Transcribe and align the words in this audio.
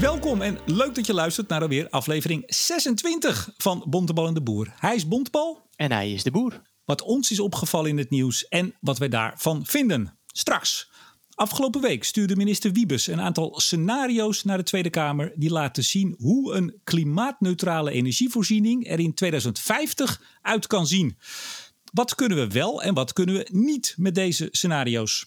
Welkom 0.00 0.42
en 0.42 0.58
leuk 0.66 0.94
dat 0.94 1.06
je 1.06 1.14
luistert 1.14 1.48
naar 1.48 1.60
alweer 1.60 1.88
aflevering 1.88 2.42
26 2.46 3.50
van 3.56 3.84
Bontebal 3.88 4.26
en 4.26 4.34
de 4.34 4.42
Boer. 4.42 4.74
Hij 4.76 4.94
is 4.94 5.08
Bontebal. 5.08 5.68
En 5.76 5.92
hij 5.92 6.12
is 6.12 6.22
de 6.22 6.30
boer. 6.30 6.62
Wat 6.84 7.02
ons 7.02 7.30
is 7.30 7.40
opgevallen 7.40 7.90
in 7.90 7.98
het 7.98 8.10
nieuws 8.10 8.48
en 8.48 8.74
wat 8.80 8.98
wij 8.98 9.08
daarvan 9.08 9.66
vinden. 9.66 10.18
Straks. 10.26 10.90
Afgelopen 11.34 11.80
week 11.80 12.04
stuurde 12.04 12.36
minister 12.36 12.72
Wiebes 12.72 13.06
een 13.06 13.20
aantal 13.20 13.60
scenario's 13.60 14.44
naar 14.44 14.56
de 14.56 14.62
Tweede 14.62 14.90
Kamer 14.90 15.32
die 15.36 15.50
laten 15.50 15.84
zien 15.84 16.14
hoe 16.18 16.54
een 16.54 16.80
klimaatneutrale 16.84 17.90
energievoorziening 17.90 18.88
er 18.88 19.00
in 19.00 19.14
2050 19.14 20.22
uit 20.42 20.66
kan 20.66 20.86
zien. 20.86 21.18
Wat 21.92 22.14
kunnen 22.14 22.38
we 22.38 22.46
wel 22.48 22.82
en 22.82 22.94
wat 22.94 23.12
kunnen 23.12 23.34
we 23.34 23.48
niet 23.50 23.94
met 23.96 24.14
deze 24.14 24.48
scenario's? 24.50 25.26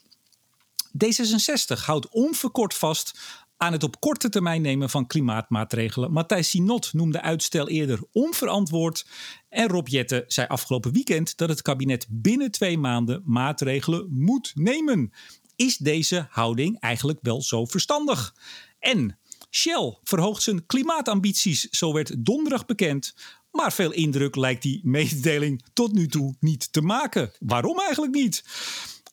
D66 1.05 1.79
houdt 1.85 2.09
onverkort 2.09 2.73
vast 2.73 3.19
aan 3.61 3.71
het 3.71 3.83
op 3.83 3.99
korte 3.99 4.29
termijn 4.29 4.61
nemen 4.61 4.89
van 4.89 5.07
klimaatmaatregelen. 5.07 6.11
Matthijs 6.11 6.49
Sinot 6.49 6.93
noemde 6.93 7.21
uitstel 7.21 7.67
eerder 7.67 7.99
onverantwoord. 8.11 9.05
En 9.49 9.67
Rob 9.67 9.87
Jette 9.87 10.23
zei 10.27 10.47
afgelopen 10.47 10.91
weekend 10.91 11.37
dat 11.37 11.49
het 11.49 11.61
kabinet 11.61 12.07
binnen 12.09 12.51
twee 12.51 12.77
maanden 12.77 13.21
maatregelen 13.25 14.07
moet 14.09 14.51
nemen. 14.55 15.11
Is 15.55 15.77
deze 15.77 16.27
houding 16.29 16.79
eigenlijk 16.79 17.19
wel 17.21 17.41
zo 17.41 17.65
verstandig? 17.65 18.35
En 18.79 19.19
Shell 19.49 19.97
verhoogt 20.03 20.43
zijn 20.43 20.65
klimaatambities, 20.65 21.69
zo 21.69 21.93
werd 21.93 22.25
donderdag 22.25 22.65
bekend. 22.65 23.15
Maar 23.51 23.73
veel 23.73 23.91
indruk 23.91 24.35
lijkt 24.35 24.61
die 24.61 24.81
mededeling 24.83 25.63
tot 25.73 25.93
nu 25.93 26.07
toe 26.07 26.35
niet 26.39 26.73
te 26.73 26.81
maken. 26.81 27.31
Waarom 27.39 27.79
eigenlijk 27.79 28.13
niet? 28.13 28.43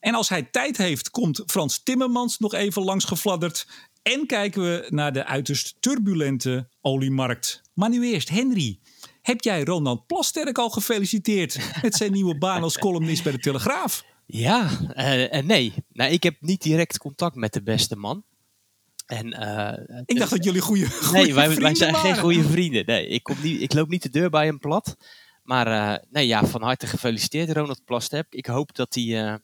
En 0.00 0.14
als 0.14 0.28
hij 0.28 0.42
tijd 0.42 0.76
heeft, 0.76 1.10
komt 1.10 1.42
Frans 1.46 1.82
Timmermans 1.82 2.38
nog 2.38 2.54
even 2.54 2.82
langs 2.82 3.04
gefladderd. 3.04 3.66
En 4.02 4.26
kijken 4.26 4.62
we 4.62 4.86
naar 4.88 5.12
de 5.12 5.24
uiterst 5.24 5.76
turbulente 5.80 6.68
oliemarkt. 6.80 7.62
Maar 7.74 7.88
nu 7.88 8.12
eerst, 8.12 8.28
Henry. 8.28 8.78
Heb 9.22 9.40
jij 9.40 9.64
Ronald 9.64 10.06
Plasterk 10.06 10.58
al 10.58 10.70
gefeliciteerd 10.70 11.58
met 11.82 11.94
zijn 11.94 12.12
nieuwe 12.12 12.38
baan 12.38 12.62
als 12.62 12.78
columnist 12.78 13.22
bij 13.22 13.32
de 13.32 13.38
Telegraaf? 13.38 14.04
Ja, 14.26 14.70
uh, 14.96 15.42
nee. 15.42 15.72
Nou, 15.92 16.12
ik 16.12 16.22
heb 16.22 16.36
niet 16.40 16.62
direct 16.62 16.98
contact 16.98 17.36
met 17.36 17.52
de 17.52 17.62
beste 17.62 17.96
man. 17.96 18.24
En, 19.06 19.26
uh, 19.26 20.02
ik 20.04 20.18
dacht 20.18 20.30
dat 20.30 20.44
jullie 20.44 20.60
goede, 20.60 20.86
Nee, 21.12 21.34
wij, 21.34 21.54
wij 21.54 21.74
zijn 21.74 21.94
geen 21.94 22.18
goede 22.18 22.42
vrienden. 22.42 22.86
Nee, 22.86 23.08
ik, 23.08 23.22
kom 23.22 23.36
niet, 23.42 23.60
ik 23.60 23.72
loop 23.72 23.88
niet 23.88 24.02
de 24.02 24.10
deur 24.10 24.30
bij 24.30 24.46
hem 24.46 24.58
plat. 24.58 24.96
Maar 25.42 25.66
uh, 25.66 26.04
nee, 26.10 26.26
ja, 26.26 26.46
van 26.46 26.62
harte 26.62 26.86
gefeliciteerd 26.86 27.50
Ronald 27.50 27.84
Plasterk. 27.84 28.26
Ik 28.30 28.46
hoop 28.46 28.74
dat 28.74 28.94
hij 28.94 29.40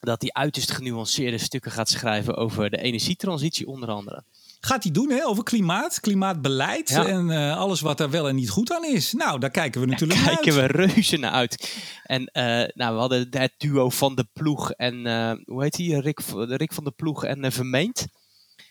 dat 0.00 0.20
hij 0.20 0.32
uiterst 0.32 0.70
genuanceerde 0.70 1.38
stukken 1.38 1.70
gaat 1.70 1.88
schrijven 1.88 2.36
over 2.36 2.70
de 2.70 2.80
energietransitie 2.80 3.66
onder 3.66 3.88
andere. 3.88 4.24
Gaat 4.60 4.82
hij 4.82 4.92
doen 4.92 5.10
hè, 5.10 5.26
over 5.26 5.42
klimaat, 5.42 6.00
klimaatbeleid 6.00 6.90
en 6.90 7.28
uh, 7.28 7.56
alles 7.56 7.80
wat 7.80 8.00
er 8.00 8.10
wel 8.10 8.28
en 8.28 8.34
niet 8.34 8.50
goed 8.50 8.72
aan 8.72 8.84
is. 8.84 9.12
Nou, 9.12 9.38
daar 9.38 9.50
kijken 9.50 9.80
we 9.80 9.86
natuurlijk 9.86 10.20
naar 10.20 10.34
kijken 10.34 10.60
uit. 10.60 10.70
we 10.70 10.76
reuze 10.76 11.16
naar 11.16 11.30
uit. 11.30 11.82
En 12.02 12.20
uh, 12.20 12.42
nou, 12.74 12.94
we 12.94 13.00
hadden 13.00 13.28
het 13.30 13.54
duo 13.56 13.90
van 13.90 14.14
de 14.14 14.26
ploeg 14.32 14.72
en 14.72 15.06
uh, 15.06 15.32
hoe 15.44 15.62
heet 15.62 15.76
hij? 15.76 15.86
Rick, 15.86 16.20
Rick 16.34 16.72
van 16.72 16.84
de 16.84 16.90
ploeg 16.90 17.24
en 17.24 17.52
Vermeend. 17.52 18.06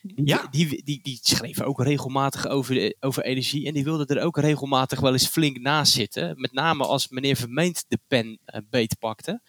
Die, 0.02 0.28
ja. 0.28 0.48
die, 0.50 0.84
die, 0.84 1.00
die, 1.04 1.20
schreven 1.22 1.66
ook 1.66 1.84
regelmatig 1.84 2.48
over, 2.48 2.96
over 3.00 3.24
energie 3.24 3.68
en 3.68 3.74
die 3.74 3.84
wilden 3.84 4.08
er 4.08 4.24
ook 4.24 4.38
regelmatig 4.38 5.00
wel 5.00 5.12
eens 5.12 5.28
flink 5.28 5.60
naast 5.60 5.94
zitten. 5.94 6.34
Met 6.38 6.54
name 6.54 6.86
als 6.86 7.08
meneer 7.08 7.36
Vermeend 7.36 7.86
de 7.88 8.00
pen 8.08 8.40
beetpakte. 8.70 9.42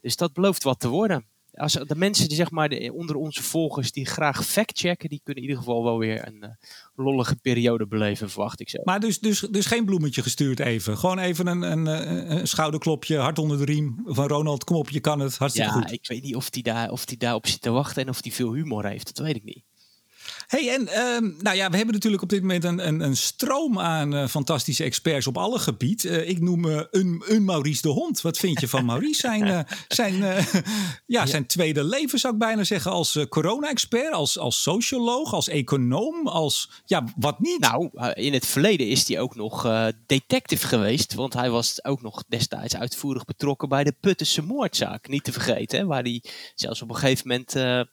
Dus 0.00 0.16
dat 0.16 0.32
belooft 0.32 0.62
wat 0.62 0.80
te 0.80 0.88
worden. 0.88 1.26
Als 1.52 1.72
de 1.72 1.96
mensen 1.96 2.28
die 2.28 2.36
zeg 2.36 2.50
maar 2.50 2.68
de, 2.68 2.92
onder 2.94 3.16
onze 3.16 3.42
volgers 3.42 3.92
die 3.92 4.06
graag 4.06 4.46
factchecken, 4.46 5.08
die 5.08 5.20
kunnen 5.22 5.42
in 5.42 5.48
ieder 5.48 5.64
geval 5.64 5.84
wel 5.84 5.98
weer 5.98 6.26
een 6.26 6.44
uh, 6.44 6.50
lollige 6.94 7.36
periode 7.36 7.86
beleven, 7.86 8.30
verwacht 8.30 8.60
ik 8.60 8.68
zo. 8.68 8.78
Maar 8.84 9.00
dus, 9.00 9.18
dus, 9.18 9.40
dus 9.40 9.66
geen 9.66 9.84
bloemetje 9.84 10.22
gestuurd 10.22 10.60
even. 10.60 10.98
Gewoon 10.98 11.18
even 11.18 11.46
een, 11.46 11.62
een, 11.62 11.86
een 12.36 12.48
schouderklopje, 12.48 13.16
hard 13.16 13.38
onder 13.38 13.58
de 13.58 13.64
riem 13.64 14.02
van 14.04 14.26
Ronald. 14.26 14.64
Kom 14.64 14.76
op, 14.76 14.90
je 14.90 15.00
kan 15.00 15.20
het. 15.20 15.36
Hartstikke 15.36 15.70
ja, 15.70 15.74
goed. 15.74 15.92
ik 15.92 16.06
weet 16.06 16.22
niet 16.22 16.36
of 16.36 16.48
hij 16.50 16.62
daar, 16.62 16.90
of 16.90 17.04
die 17.04 17.18
daarop 17.18 17.46
zit 17.46 17.60
te 17.60 17.70
wachten 17.70 18.02
en 18.02 18.08
of 18.08 18.22
hij 18.22 18.32
veel 18.32 18.52
humor 18.52 18.86
heeft. 18.86 19.16
Dat 19.16 19.26
weet 19.26 19.36
ik 19.36 19.44
niet 19.44 19.64
hey, 20.50 20.74
en 20.74 20.82
uh, 20.82 21.32
nou 21.42 21.56
ja, 21.56 21.70
we 21.70 21.76
hebben 21.76 21.94
natuurlijk 21.94 22.22
op 22.22 22.28
dit 22.28 22.40
moment 22.40 22.64
een, 22.64 22.86
een, 22.86 23.00
een 23.00 23.16
stroom 23.16 23.78
aan 23.78 24.14
uh, 24.14 24.26
fantastische 24.26 24.84
experts 24.84 25.26
op 25.26 25.38
alle 25.38 25.58
gebieden. 25.58 26.12
Uh, 26.12 26.28
ik 26.28 26.40
noem 26.40 26.64
uh, 26.64 26.82
een, 26.90 27.22
een 27.26 27.44
Maurice 27.44 27.82
de 27.82 27.88
Hond. 27.88 28.20
Wat 28.20 28.38
vind 28.38 28.60
je 28.60 28.68
van 28.68 28.84
Maurice? 28.84 29.20
Zijn, 29.20 29.66
zijn, 29.88 30.44
ja, 31.06 31.26
zijn 31.26 31.46
tweede 31.46 31.84
leven 31.84 32.18
zou 32.18 32.32
ik 32.32 32.38
bijna 32.38 32.64
zeggen 32.64 32.90
als 32.90 33.18
corona-expert, 33.28 34.12
als, 34.12 34.38
als 34.38 34.62
socioloog, 34.62 35.32
als 35.32 35.48
econoom, 35.48 36.26
als 36.26 36.70
ja, 36.84 37.04
wat 37.16 37.40
niet? 37.40 37.60
Nou, 37.60 37.90
in 38.14 38.32
het 38.32 38.46
verleden 38.46 38.88
is 38.88 39.08
hij 39.08 39.20
ook 39.20 39.34
nog 39.34 39.68
detective 40.06 40.66
geweest, 40.66 41.14
want 41.14 41.32
hij 41.32 41.50
was 41.50 41.84
ook 41.84 42.02
nog 42.02 42.24
destijds 42.28 42.76
uitvoerig 42.76 43.24
betrokken 43.24 43.68
bij 43.68 43.84
de 43.84 43.94
Puttense 44.00 44.42
moordzaak. 44.42 45.08
Niet 45.08 45.24
te 45.24 45.32
vergeten, 45.32 45.78
hè, 45.78 45.86
waar 45.86 46.02
hij 46.02 46.22
zelfs 46.54 46.82
op 46.82 46.88
een 46.88 46.96
gegeven 46.96 47.28
moment 47.28 47.88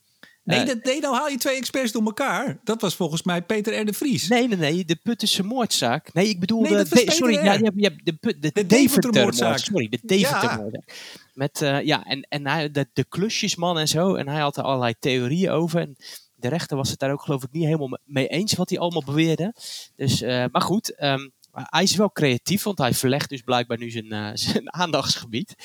Nee, 0.48 0.66
dat, 0.66 0.84
nee, 0.84 1.00
nou 1.00 1.16
haal 1.16 1.28
je 1.28 1.38
twee 1.38 1.56
experts 1.56 1.92
door 1.92 2.04
elkaar. 2.04 2.60
Dat 2.64 2.82
was 2.82 2.96
volgens 2.96 3.24
mij 3.24 3.42
Peter 3.42 3.80
R. 3.80 3.86
de 3.86 3.94
Vries. 3.94 4.28
Nee, 4.28 4.48
nee, 4.48 4.58
nee. 4.58 4.86
De 4.86 4.96
Puttense 4.96 5.44
moordzaak. 5.44 6.14
Nee, 6.14 6.30
ik 6.30 6.40
bedoel... 6.40 6.62
Nee, 6.62 6.84
de, 6.84 7.12
sorry, 7.12 7.34
ja, 7.34 7.54
je 7.54 7.64
hebt, 7.64 7.76
je 7.76 7.84
hebt 7.84 8.06
de, 8.06 8.18
de, 8.20 8.40
de, 8.40 8.52
de 8.54 8.66
Deventer-moordzaak. 8.66 9.58
Sorry, 9.58 9.88
de 9.90 10.00
Deventer-moordzaak. 10.02 10.84
Ja. 10.88 10.94
Met, 11.34 11.62
uh, 11.62 11.82
ja, 11.82 12.04
en, 12.04 12.22
en 12.30 12.48
hij, 12.48 12.72
de, 12.72 12.88
de 12.94 13.06
klusjesman 13.06 13.80
en 13.80 13.88
zo. 13.88 14.16
En 14.16 14.28
hij 14.28 14.42
had 14.42 14.58
er 14.58 14.64
allerlei 14.64 14.94
theorieën 15.00 15.52
over. 15.52 15.80
En 15.80 15.96
de 16.36 16.48
rechter 16.48 16.78
was 16.78 16.90
het 16.90 17.00
daar 17.00 17.12
ook 17.12 17.22
geloof 17.22 17.44
ik 17.44 17.52
niet 17.52 17.66
helemaal 17.66 18.00
mee 18.06 18.28
eens 18.28 18.54
wat 18.54 18.70
hij 18.70 18.80
allemaal 18.80 19.04
beweerde. 19.06 19.54
Dus, 19.96 20.22
uh, 20.22 20.46
maar 20.52 20.62
goed... 20.62 21.04
Um, 21.04 21.36
hij 21.52 21.84
is 21.84 21.96
wel 21.96 22.12
creatief, 22.12 22.64
want 22.64 22.78
hij 22.78 22.94
verlegt 22.94 23.30
dus 23.30 23.42
blijkbaar 23.42 23.78
nu 23.78 23.92
zijn, 23.92 24.14
uh, 24.14 24.30
zijn 24.52 24.74
aandachtsgebied. 24.74 25.56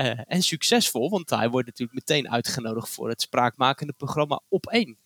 Uh, 0.00 0.20
en 0.26 0.42
succesvol, 0.42 1.10
want 1.10 1.30
hij 1.30 1.48
wordt 1.48 1.66
natuurlijk 1.66 1.98
meteen 1.98 2.30
uitgenodigd 2.30 2.88
voor 2.88 3.08
het 3.08 3.20
spraakmakende 3.20 3.92
programma 3.92 4.40
Op 4.48 4.66
1. 4.66 4.98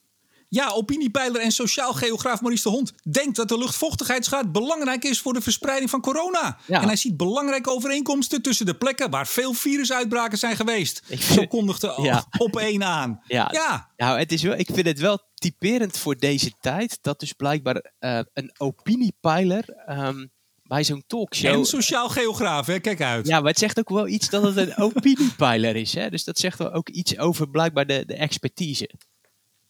Ja, 0.49 0.71
opiniepeiler 0.71 1.41
en 1.41 1.51
sociaal 1.51 1.93
geograaf 1.93 2.41
Maurice 2.41 2.63
de 2.63 2.69
Hond 2.69 2.93
denkt 3.11 3.37
dat 3.37 3.49
de 3.49 3.59
luchtvochtigheidsgraad 3.59 4.53
belangrijk 4.53 5.05
is 5.05 5.21
voor 5.21 5.33
de 5.33 5.41
verspreiding 5.41 5.91
van 5.91 6.01
corona. 6.01 6.59
Ja. 6.67 6.81
En 6.81 6.87
hij 6.87 6.97
ziet 6.97 7.17
belangrijke 7.17 7.71
overeenkomsten 7.71 8.43
tussen 8.43 8.67
de 8.67 8.75
plekken 8.75 9.11
waar 9.11 9.27
veel 9.27 9.53
virusuitbraken 9.53 10.39
zijn 10.39 10.57
geweest. 10.57 11.03
Ik 11.09 11.21
Zo 11.21 11.47
kondigde 11.47 11.95
ja. 12.03 12.25
op 12.39 12.57
één 12.57 12.85
aan. 12.85 13.21
Ja, 13.27 13.49
ja. 13.53 13.91
Nou, 13.97 14.19
het 14.19 14.33
is 14.33 14.43
wel, 14.43 14.59
ik 14.59 14.69
vind 14.73 14.87
het 14.87 14.99
wel 14.99 15.19
typerend 15.35 15.99
voor 15.99 16.17
deze 16.17 16.53
tijd 16.61 16.99
dat 17.01 17.21
dus 17.21 17.33
blijkbaar 17.33 17.93
uh, 18.01 18.21
een 18.33 18.55
opiniepeiler 18.59 19.85
um, 19.89 20.33
bij 20.67 20.85
zo'n 20.85 21.05
talkshow. 21.07 21.53
En 21.53 21.65
sociaal 21.65 22.09
geograaf, 22.09 22.67
hè? 22.67 22.79
kijk 22.79 23.01
uit. 23.01 23.27
Ja, 23.27 23.41
maar 23.41 23.51
het 23.51 23.59
zegt 23.59 23.79
ook 23.79 23.89
wel 23.89 24.09
iets 24.09 24.31
dat 24.31 24.43
het 24.43 24.57
een 24.57 24.77
opiniepeiler 24.95 25.77
is. 25.77 25.95
Hè? 25.95 26.11
Dus 26.11 26.25
dat 26.25 26.39
zegt 26.39 26.59
wel 26.59 26.73
ook 26.73 26.89
iets 26.89 27.19
over 27.19 27.51
blijkbaar 27.51 27.87
de, 27.87 28.05
de 28.07 28.15
expertise. 28.15 28.91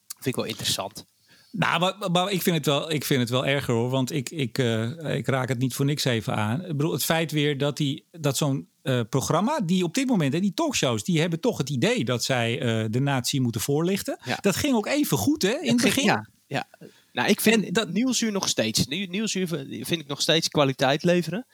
Vind 0.07 0.27
ik 0.27 0.37
wel 0.37 0.45
interessant. 0.45 1.07
Nou, 1.51 1.81
maar, 1.81 2.11
maar, 2.11 2.31
ik, 2.31 2.43
vind 2.43 2.57
het 2.57 2.67
wel, 2.67 2.91
ik 2.91 3.05
vind 3.05 3.21
het 3.21 3.31
wel 3.31 3.47
erger 3.47 3.75
hoor. 3.75 3.91
Want 3.91 4.13
ik, 4.13 4.31
ik, 4.31 4.59
uh, 4.59 5.15
ik 5.15 5.27
raak 5.27 5.49
het 5.49 5.59
niet 5.59 5.75
voor 5.75 5.85
niks 5.85 6.05
even 6.05 6.35
aan. 6.35 6.61
Ik 6.61 6.77
bedoel, 6.77 6.93
het 6.93 7.05
feit 7.05 7.33
weer 7.33 7.59
dat, 7.59 7.77
die, 7.77 8.05
dat 8.11 8.37
zo'n 8.37 8.69
uh, 8.83 9.01
programma, 9.09 9.61
die 9.61 9.85
op 9.85 9.95
dit 9.95 10.07
moment, 10.07 10.33
hè, 10.33 10.41
die 10.41 10.55
talkshows, 10.55 11.05
die 11.05 11.21
hebben 11.21 11.41
toch 11.41 11.59
het 11.59 11.71
idee 11.71 12.05
dat 12.05 12.25
zij 12.25 12.63
uh, 12.63 12.85
de 12.91 13.01
natie 13.01 13.41
moeten 13.41 13.61
voorlichten. 13.61 14.19
Ja. 14.25 14.39
Dat 14.41 14.57
ging 14.57 14.75
ook 14.75 14.87
even 14.87 15.19
goed, 15.19 15.43
hè? 15.43 15.49
In 15.49 15.57
het, 15.59 15.69
het 15.69 15.81
begin. 15.81 16.05
Ja, 16.05 16.27
ja. 16.47 16.67
Nou, 17.15 17.29
ik 17.29 17.41
vind 17.41 17.67
en 17.67 17.73
dat 17.73 17.93
Nieuwsuur 17.93 18.33
nog 18.33 18.49
steeds. 18.49 18.87
Nieuwsuur 18.87 19.49
vind 19.69 20.01
ik 20.01 20.07
nog 20.07 20.21
steeds 20.21 20.49
kwaliteit 20.49 21.03
leveren. 21.03 21.47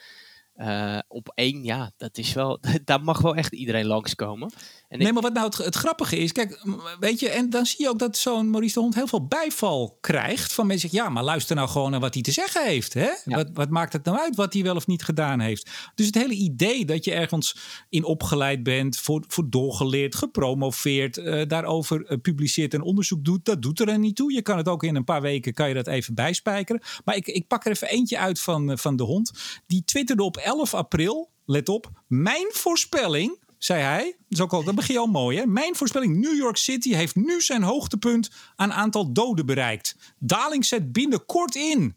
Uh, 0.61 0.99
op 1.09 1.33
één, 1.35 1.65
ja, 1.65 1.91
dat 1.97 2.19
is 2.19 2.33
wel, 2.33 2.61
daar 2.85 3.03
mag 3.03 3.21
wel 3.21 3.35
echt 3.35 3.53
iedereen 3.53 3.87
langskomen. 3.87 4.53
En 4.89 4.99
nee, 4.99 5.07
ik... 5.07 5.13
maar 5.13 5.23
wat 5.23 5.33
nou 5.33 5.47
het, 5.47 5.57
het, 5.57 5.75
grappige 5.75 6.17
is, 6.17 6.33
kijk, 6.33 6.65
weet 7.01 7.21
je, 7.21 7.29
en 7.29 7.51
dan 7.51 7.67
zie 7.67 7.85
je 7.85 7.89
ook 7.89 7.99
dat 7.99 8.17
zo'n 8.17 8.51
Maurice 8.51 8.75
de 8.75 8.81
Hond 8.81 8.95
heel 8.95 9.07
veel 9.07 9.27
bijval 9.27 9.99
krijgt 10.01 10.53
van 10.53 10.67
mensen. 10.67 10.89
Ja, 10.93 11.09
maar 11.09 11.23
luister 11.23 11.57
nou 11.57 11.69
gewoon 11.69 11.91
naar 11.91 12.01
wat 12.01 12.15
hij 12.15 12.23
te 12.23 12.33
zeggen 12.33 12.67
heeft. 12.67 12.95
Hè? 12.95 13.11
Ja. 13.25 13.37
Wat, 13.37 13.51
wat 13.53 13.71
maakt 13.71 13.93
het 13.93 14.05
nou 14.05 14.19
uit 14.19 14.37
wat 14.37 14.53
hij 14.53 14.63
wel 14.63 14.77
of 14.77 14.87
niet 14.87 15.03
gedaan 15.03 15.41
heeft? 15.41 15.71
Dus 15.95 16.07
het 16.07 16.15
hele 16.15 16.35
idee 16.35 16.85
dat 16.85 17.05
je 17.05 17.13
ergens 17.13 17.57
in 17.89 18.05
opgeleid 18.05 18.63
bent, 18.63 18.99
voor, 18.99 19.25
voor 19.27 19.51
doorgeleerd, 19.51 20.15
gepromoveerd, 20.15 21.17
uh, 21.17 21.43
daarover 21.47 22.11
uh, 22.11 22.19
publiceert 22.21 22.75
en 22.75 22.83
onderzoek 22.83 23.25
doet, 23.25 23.45
dat 23.45 23.63
doet 23.63 23.81
er 23.81 23.99
niet 23.99 24.17
toe. 24.17 24.33
Je 24.33 24.43
kan 24.43 24.57
het 24.57 24.69
ook 24.69 24.83
in 24.83 24.97
een 24.97 25.05
paar 25.05 25.23
weken, 25.23 25.55
kan 25.55 25.69
je 25.69 25.75
dat 25.75 25.87
even 25.87 26.15
bijspijkeren. 26.15 26.83
Maar 27.05 27.17
ik, 27.17 27.27
ik 27.27 27.47
pak 27.47 27.65
er 27.65 27.71
even 27.71 27.89
eentje 27.89 28.19
uit 28.19 28.41
van, 28.41 28.79
van 28.79 28.97
de 28.97 29.03
hond. 29.03 29.33
Die 29.67 29.85
twitterde 29.85 30.23
op 30.23 30.37
11 30.51 30.75
april, 30.75 31.31
let 31.45 31.69
op, 31.69 31.91
mijn 32.07 32.47
voorspelling 32.51 33.39
zei 33.59 33.83
hij. 33.83 34.05
Dat, 34.05 34.29
is 34.29 34.41
ook 34.41 34.53
al, 34.53 34.65
dat 34.65 34.75
begin 34.75 34.95
je 34.95 35.01
al 35.01 35.07
mooi, 35.07 35.39
hè? 35.39 35.47
Mijn 35.47 35.77
voorspelling: 35.77 36.17
New 36.17 36.37
York 36.37 36.57
City 36.57 36.95
heeft 36.95 37.15
nu 37.17 37.41
zijn 37.41 37.63
hoogtepunt 37.63 38.31
aan 38.57 38.73
aantal 38.73 39.13
doden 39.13 39.47
bereikt. 39.47 39.97
Daling 40.19 40.65
zet 40.65 40.93
binnenkort 40.93 41.55
in. 41.55 41.97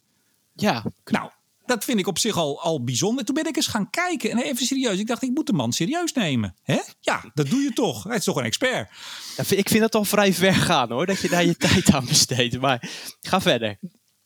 Ja. 0.53 0.83
Nou, 1.05 1.29
dat 1.65 1.83
vind 1.83 1.99
ik 1.99 2.07
op 2.07 2.19
zich 2.19 2.37
al, 2.37 2.61
al 2.61 2.83
bijzonder. 2.83 3.25
Toen 3.25 3.35
ben 3.35 3.47
ik 3.47 3.55
eens 3.55 3.67
gaan 3.67 3.89
kijken 3.89 4.31
en 4.31 4.37
even 4.37 4.65
serieus. 4.65 4.99
Ik 4.99 5.07
dacht, 5.07 5.21
ik 5.21 5.29
moet 5.29 5.47
de 5.47 5.53
man 5.53 5.73
serieus 5.73 6.13
nemen. 6.13 6.55
hè? 6.63 6.79
Ja, 6.99 7.31
dat 7.33 7.49
doe 7.49 7.61
je 7.61 7.73
toch. 7.73 8.03
Hij 8.03 8.15
is 8.15 8.23
toch 8.23 8.35
een 8.35 8.43
expert. 8.43 8.89
Ja, 9.37 9.43
ik 9.57 9.69
vind 9.69 9.81
dat 9.81 9.95
al 9.95 10.05
vrij 10.05 10.33
ver 10.33 10.53
gaan 10.53 10.91
hoor, 10.91 11.05
dat 11.05 11.19
je 11.19 11.29
daar 11.29 11.45
je 11.45 11.57
tijd 11.67 11.93
aan 11.93 12.05
besteedt. 12.05 12.59
Maar 12.59 12.89
ga 13.21 13.41
verder. 13.41 13.77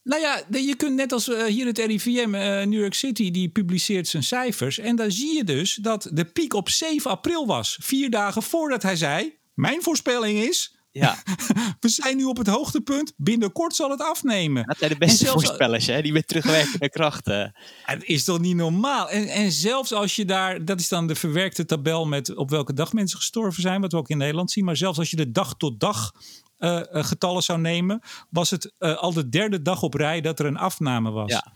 Nou 0.07 0.21
ja, 0.21 0.41
je 0.49 0.75
kunt 0.75 0.95
net 0.95 1.11
als 1.11 1.27
uh, 1.27 1.43
hier 1.43 1.65
het 1.65 1.77
RIVM, 1.77 2.35
uh, 2.35 2.63
New 2.65 2.79
York 2.79 2.93
City, 2.93 3.31
die 3.31 3.49
publiceert 3.49 4.07
zijn 4.07 4.23
cijfers. 4.23 4.79
En 4.79 4.95
daar 4.95 5.11
zie 5.11 5.35
je 5.35 5.43
dus 5.43 5.75
dat 5.75 6.09
de 6.13 6.25
piek 6.25 6.53
op 6.53 6.69
7 6.69 7.11
april 7.11 7.45
was. 7.45 7.77
Vier 7.81 8.09
dagen 8.09 8.43
voordat 8.43 8.83
hij 8.83 8.95
zei: 8.95 9.37
Mijn 9.53 9.81
voorspelling 9.81 10.39
is. 10.39 10.76
Ja. 10.97 11.17
We 11.79 11.89
zijn 11.89 12.17
nu 12.17 12.23
op 12.23 12.37
het 12.37 12.47
hoogtepunt. 12.47 13.13
Binnenkort 13.17 13.75
zal 13.75 13.89
het 13.89 14.01
afnemen. 14.01 14.65
Dat 14.65 14.77
zijn 14.77 14.91
de 14.91 14.97
beste 14.97 15.25
voorspellers, 15.25 15.85
hè? 15.85 16.01
Die 16.01 16.11
met 16.11 16.27
terugwerkende 16.27 16.89
krachten. 16.89 17.55
Het 17.85 18.03
is 18.03 18.23
toch 18.23 18.39
niet 18.39 18.55
normaal? 18.55 19.09
En, 19.09 19.27
en 19.27 19.51
zelfs 19.51 19.93
als 19.93 20.15
je 20.15 20.25
daar, 20.25 20.65
dat 20.65 20.79
is 20.79 20.87
dan 20.87 21.07
de 21.07 21.15
verwerkte 21.15 21.65
tabel 21.65 22.05
met 22.05 22.35
op 22.35 22.49
welke 22.49 22.73
dag 22.73 22.93
mensen 22.93 23.17
gestorven 23.17 23.61
zijn, 23.61 23.81
wat 23.81 23.91
we 23.91 23.97
ook 23.97 24.09
in 24.09 24.17
Nederland 24.17 24.51
zien. 24.51 24.65
Maar 24.65 24.77
zelfs 24.77 24.99
als 24.99 25.09
je 25.09 25.15
de 25.15 25.31
dag 25.31 25.57
tot 25.57 25.79
dag 25.79 26.11
uh, 26.59 26.79
getallen 26.89 27.43
zou 27.43 27.59
nemen, 27.59 28.01
was 28.29 28.49
het 28.49 28.73
uh, 28.79 28.97
al 28.97 29.13
de 29.13 29.29
derde 29.29 29.61
dag 29.61 29.81
op 29.81 29.93
rij 29.93 30.21
dat 30.21 30.39
er 30.39 30.45
een 30.45 30.57
afname 30.57 31.11
was. 31.11 31.31
Ja. 31.31 31.53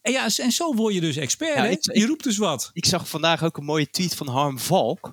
En 0.00 0.12
ja, 0.12 0.28
en 0.36 0.52
zo 0.52 0.74
word 0.74 0.94
je 0.94 1.00
dus 1.00 1.16
expert. 1.16 1.54
Ja, 1.54 1.64
ik, 1.64 1.94
je 1.94 2.06
roept 2.06 2.24
dus 2.24 2.36
wat. 2.36 2.70
Ik 2.72 2.84
zag 2.86 3.08
vandaag 3.08 3.42
ook 3.42 3.56
een 3.56 3.64
mooie 3.64 3.90
tweet 3.90 4.14
van 4.14 4.28
Harm 4.28 4.58
Valk. 4.58 5.12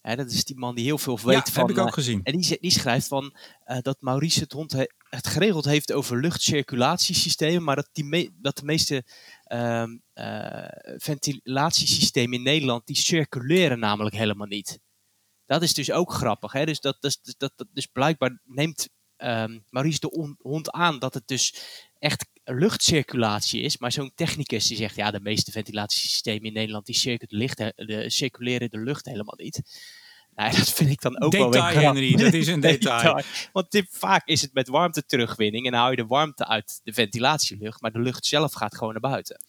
Hè, 0.00 0.16
dat 0.16 0.30
is 0.30 0.44
die 0.44 0.58
man 0.58 0.74
die 0.74 0.84
heel 0.84 0.98
veel 0.98 1.20
weet 1.20 1.46
ja, 1.46 1.52
van. 1.52 1.66
heb 1.66 1.76
ik 1.76 1.82
ook 1.82 1.94
gezien. 1.94 2.20
En 2.22 2.38
die, 2.38 2.58
die 2.60 2.70
schrijft 2.70 3.06
van 3.06 3.36
dat 3.82 4.00
Maurice 4.00 4.40
het 4.40 4.52
Hond 4.52 4.72
het 5.10 5.26
geregeld 5.26 5.64
heeft 5.64 5.92
over 5.92 6.20
luchtcirculatiesystemen, 6.20 7.62
maar 7.62 7.76
dat, 7.76 7.88
die 7.92 8.04
me 8.04 8.30
dat 8.40 8.56
de 8.56 8.64
meeste 8.64 9.04
uh, 9.52 9.84
ventilatiesystemen 10.96 12.38
in 12.38 12.42
Nederland 12.42 12.86
die 12.86 12.96
circuleren 12.96 13.78
namelijk 13.78 14.14
helemaal 14.14 14.46
niet. 14.46 14.80
Dat 15.46 15.62
is 15.62 15.74
dus 15.74 15.90
ook 15.90 16.12
grappig. 16.12 16.52
Hè? 16.52 16.64
Dus, 16.64 16.80
dat, 16.80 16.96
dus, 17.00 17.20
dat, 17.36 17.52
dat, 17.56 17.68
dus 17.72 17.86
blijkbaar 17.86 18.40
neemt 18.44 18.88
um, 19.22 19.64
Maurice 19.70 20.00
de 20.00 20.36
hond 20.38 20.70
aan 20.70 20.98
dat 20.98 21.14
het 21.14 21.28
dus 21.28 21.54
echt 21.98 22.26
luchtcirculatie 22.44 23.60
is. 23.60 23.78
Maar 23.78 23.92
zo'n 23.92 24.12
technicus 24.14 24.66
die 24.66 24.76
zegt, 24.76 24.96
ja, 24.96 25.10
de 25.10 25.20
meeste 25.20 25.50
ventilatiesystemen 25.50 26.42
in 26.42 26.52
Nederland 26.52 26.86
die 26.86 27.16
de, 27.16 28.04
circuleren 28.06 28.70
de 28.70 28.78
lucht 28.78 29.04
helemaal 29.04 29.36
niet. 29.36 29.62
Dat 30.56 30.70
vind 30.70 30.90
ik 30.90 31.00
dan 31.00 31.20
ook 31.20 31.30
detail, 31.30 31.50
wel 31.50 31.72
weer 31.72 31.80
Henry, 31.80 32.16
dat 32.16 32.32
is 32.32 32.46
een 32.46 32.60
detail. 32.70 33.22
Want 33.52 33.70
dit, 33.70 33.86
vaak 33.90 34.26
is 34.26 34.42
het 34.42 34.52
met 34.52 34.68
warmte 34.68 35.04
terugwinning 35.04 35.64
en 35.64 35.70
dan 35.70 35.80
hou 35.80 35.92
je 35.92 36.02
de 36.02 36.06
warmte 36.06 36.46
uit 36.46 36.80
de 36.82 36.92
ventilatielucht, 36.92 37.80
maar 37.80 37.92
de 37.92 38.00
lucht 38.00 38.26
zelf 38.26 38.52
gaat 38.52 38.76
gewoon 38.76 38.92
naar 38.92 39.10
buiten. 39.10 39.40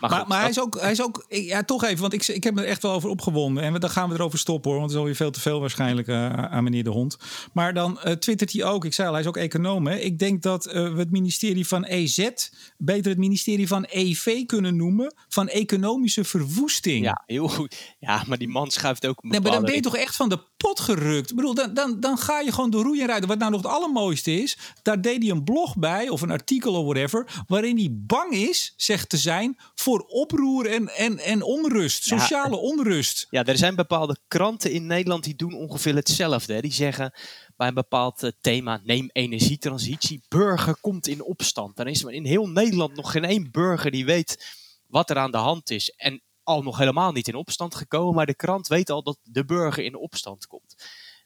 Maar, 0.00 0.24
maar, 0.26 0.40
hij, 0.40 0.48
is 0.48 0.60
ook, 0.60 0.80
hij 0.80 0.90
is 0.90 1.02
ook, 1.02 1.24
ja, 1.28 1.62
toch 1.62 1.84
even, 1.84 2.00
want 2.00 2.12
ik, 2.12 2.28
ik 2.28 2.44
heb 2.44 2.54
me 2.54 2.62
er 2.62 2.68
echt 2.68 2.82
wel 2.82 2.92
over 2.92 3.08
opgewonden. 3.08 3.62
En 3.62 3.80
dan 3.80 3.90
gaan 3.90 4.08
we 4.08 4.14
erover 4.14 4.38
stoppen 4.38 4.70
hoor, 4.70 4.78
want 4.80 4.90
het 4.90 4.98
is 4.98 5.04
alweer 5.04 5.20
veel 5.20 5.30
te 5.30 5.40
veel 5.40 5.60
waarschijnlijk 5.60 6.08
uh, 6.08 6.32
aan 6.32 6.64
meneer 6.64 6.84
De 6.84 6.90
Hond. 6.90 7.18
Maar 7.52 7.74
dan 7.74 8.00
uh, 8.04 8.12
twittert 8.12 8.52
hij 8.52 8.64
ook, 8.64 8.84
ik 8.84 8.94
zei 8.94 9.06
al, 9.06 9.12
hij 9.12 9.22
is 9.22 9.28
ook 9.28 9.36
econoom. 9.36 9.86
Hè? 9.86 9.96
Ik 9.96 10.18
denk 10.18 10.42
dat 10.42 10.66
uh, 10.66 10.72
we 10.72 10.98
het 10.98 11.10
ministerie 11.10 11.66
van 11.66 11.84
EZ 11.84 12.28
beter 12.76 13.10
het 13.10 13.18
ministerie 13.18 13.66
van 13.66 13.86
EV 13.88 14.46
kunnen 14.46 14.76
noemen, 14.76 15.14
van 15.28 15.48
economische 15.48 16.24
verwoesting. 16.24 17.04
Ja, 17.04 17.22
heel 17.26 17.48
goed. 17.48 17.94
Ja, 17.98 18.22
maar 18.26 18.38
die 18.38 18.48
man 18.48 18.70
schuift 18.70 19.06
ook 19.06 19.22
nee, 19.22 19.40
maar 19.40 19.52
dan 19.52 19.64
ben 19.64 19.74
je 19.74 19.80
toch 19.80 19.96
echt 19.96 20.16
van 20.16 20.28
de 20.28 20.38
pot 20.62 20.80
gerukt. 20.80 21.30
Ik 21.30 21.36
bedoel, 21.36 21.54
dan, 21.54 21.74
dan, 21.74 22.00
dan 22.00 22.18
ga 22.18 22.40
je 22.40 22.52
gewoon 22.52 22.70
de 22.70 22.82
roeien 22.82 23.06
rijden. 23.06 23.28
Wat 23.28 23.38
nou 23.38 23.50
nog 23.50 23.62
het 23.62 23.70
allermooiste 23.70 24.42
is, 24.42 24.58
daar 24.82 25.00
deed 25.00 25.22
hij 25.22 25.30
een 25.30 25.44
blog 25.44 25.76
bij, 25.76 26.08
of 26.08 26.20
een 26.20 26.30
artikel 26.30 26.74
of 26.74 26.84
whatever, 26.84 27.42
waarin 27.46 27.76
hij 27.76 27.88
bang 27.92 28.32
is, 28.32 28.74
zegt 28.76 29.08
te 29.08 29.16
zijn, 29.16 29.58
voor 29.74 30.00
oproer 30.00 30.66
en, 30.66 30.88
en, 30.88 31.18
en 31.18 31.42
onrust, 31.42 32.04
sociale 32.04 32.56
onrust. 32.56 33.26
Ja, 33.30 33.44
er 33.44 33.58
zijn 33.58 33.74
bepaalde 33.74 34.16
kranten 34.28 34.72
in 34.72 34.86
Nederland 34.86 35.24
die 35.24 35.36
doen 35.36 35.54
ongeveer 35.54 35.94
hetzelfde. 35.94 36.60
Die 36.60 36.72
zeggen 36.72 37.12
bij 37.56 37.68
een 37.68 37.74
bepaald 37.74 38.22
eh, 38.22 38.30
thema, 38.40 38.80
neem 38.84 39.08
energietransitie, 39.12 40.22
burger 40.28 40.76
komt 40.80 41.06
in 41.06 41.22
opstand. 41.22 41.76
Dan 41.76 41.86
is 41.86 42.02
er 42.04 42.12
in 42.12 42.24
heel 42.24 42.46
Nederland 42.46 42.96
nog 42.96 43.10
geen 43.10 43.24
één 43.24 43.50
burger 43.50 43.90
die 43.90 44.04
weet 44.04 44.58
wat 44.86 45.10
er 45.10 45.18
aan 45.18 45.30
de 45.30 45.36
hand 45.36 45.70
is. 45.70 45.90
En 45.96 46.22
al 46.50 46.62
nog 46.62 46.78
helemaal 46.78 47.12
niet 47.12 47.28
in 47.28 47.34
opstand 47.34 47.74
gekomen, 47.74 48.14
maar 48.14 48.26
de 48.26 48.34
krant 48.34 48.68
weet 48.68 48.90
al 48.90 49.02
dat 49.02 49.18
de 49.22 49.44
burger 49.44 49.84
in 49.84 49.96
opstand 49.96 50.46
komt. 50.46 50.74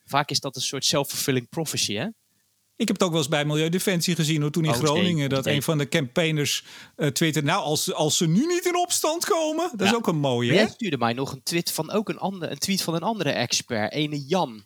Vaak 0.03 0.29
is 0.29 0.39
dat 0.39 0.55
een 0.55 0.61
soort 0.61 0.85
self-fulfilling 0.85 1.49
prophecy, 1.49 1.93
hè? 1.93 2.07
Ik 2.77 2.87
heb 2.87 2.95
het 2.95 3.05
ook 3.05 3.11
wel 3.11 3.19
eens 3.19 3.29
bij 3.29 3.45
Milieudefensie 3.45 4.15
gezien, 4.15 4.41
hoe 4.41 4.51
toen 4.51 4.63
in 4.63 4.69
oh, 4.69 4.75
Groningen 4.75 5.29
dat 5.29 5.45
een 5.45 5.63
van 5.63 5.77
de 5.77 5.89
campaigners 5.89 6.63
uh, 6.97 7.07
twitterde, 7.07 7.47
nou 7.47 7.63
als, 7.63 7.93
als 7.93 8.17
ze 8.17 8.27
nu 8.27 8.45
niet 8.45 8.65
in 8.65 8.77
opstand 8.77 9.25
komen, 9.25 9.71
dat 9.75 9.87
is 9.87 9.95
ook 9.95 10.07
een 10.07 10.17
mooie. 10.17 10.53
Jij 10.53 10.67
stuurde 10.67 10.97
mij 10.97 11.13
nog 11.13 11.31
een 11.31 11.43
tweet 11.43 11.71
van 11.71 11.91
ook 11.91 12.09
een, 12.09 12.17
ander, 12.17 12.51
een 12.51 12.57
tweet 12.57 12.81
van 12.81 12.95
een 12.95 13.03
andere 13.03 13.29
expert, 13.29 13.91
ene 13.91 14.25
Jan 14.25 14.65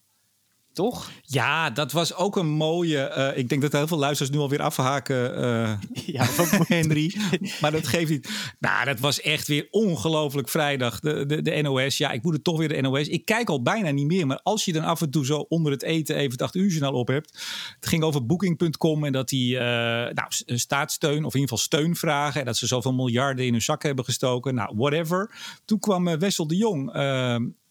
toch? 0.79 1.11
Ja, 1.21 1.69
dat 1.69 1.91
was 1.91 2.15
ook 2.15 2.35
een 2.35 2.49
mooie. 2.49 3.13
Uh, 3.17 3.37
ik 3.37 3.49
denk 3.49 3.61
dat 3.61 3.71
heel 3.71 3.87
veel 3.87 3.97
luisteraars 3.97 4.35
nu 4.35 4.41
alweer 4.41 4.61
afhaken, 4.61 5.39
uh, 5.39 5.71
ja, 6.15 6.25
Henry. 6.67 7.15
maar 7.61 7.71
dat 7.71 7.87
geeft 7.87 8.09
niet. 8.09 8.29
Nou, 8.59 8.85
dat 8.85 8.99
was 8.99 9.21
echt 9.21 9.47
weer 9.47 9.67
ongelooflijk 9.71 10.49
vrijdag. 10.49 10.99
De, 10.99 11.25
de, 11.25 11.41
de 11.41 11.61
NOS. 11.61 11.97
Ja, 11.97 12.11
ik 12.11 12.23
moet 12.23 12.33
het 12.33 12.43
toch 12.43 12.57
weer 12.57 12.67
de 12.67 12.81
NOS. 12.81 13.07
Ik 13.07 13.25
kijk 13.25 13.49
al 13.49 13.61
bijna 13.61 13.89
niet 13.89 14.07
meer. 14.07 14.27
Maar 14.27 14.39
als 14.43 14.65
je 14.65 14.73
dan 14.73 14.83
af 14.83 15.01
en 15.01 15.09
toe 15.09 15.25
zo 15.25 15.45
onder 15.49 15.71
het 15.71 15.83
eten 15.83 16.15
even 16.15 16.31
het 16.31 16.41
8 16.41 16.55
uur 16.55 16.69
journaal 16.69 16.93
op 16.93 17.07
hebt. 17.07 17.31
Het 17.75 17.87
ging 17.87 18.03
over 18.03 18.25
booking.com 18.25 19.05
en 19.05 19.11
dat 19.11 19.29
die 19.29 19.53
uh, 19.53 19.61
nou, 19.61 20.27
staatssteun 20.45 21.25
of 21.25 21.33
in 21.33 21.39
ieder 21.39 21.57
geval 21.57 21.57
steun 21.57 21.95
vragen. 21.95 22.39
En 22.39 22.45
dat 22.45 22.57
ze 22.57 22.67
zoveel 22.67 22.93
miljarden 22.93 23.45
in 23.45 23.51
hun 23.51 23.61
zak 23.61 23.83
hebben 23.83 24.05
gestoken. 24.05 24.55
Nou, 24.55 24.73
whatever. 24.75 25.31
Toen 25.65 25.79
kwam 25.79 26.19
Wessel 26.19 26.47
de 26.47 26.55
Jong 26.55 26.91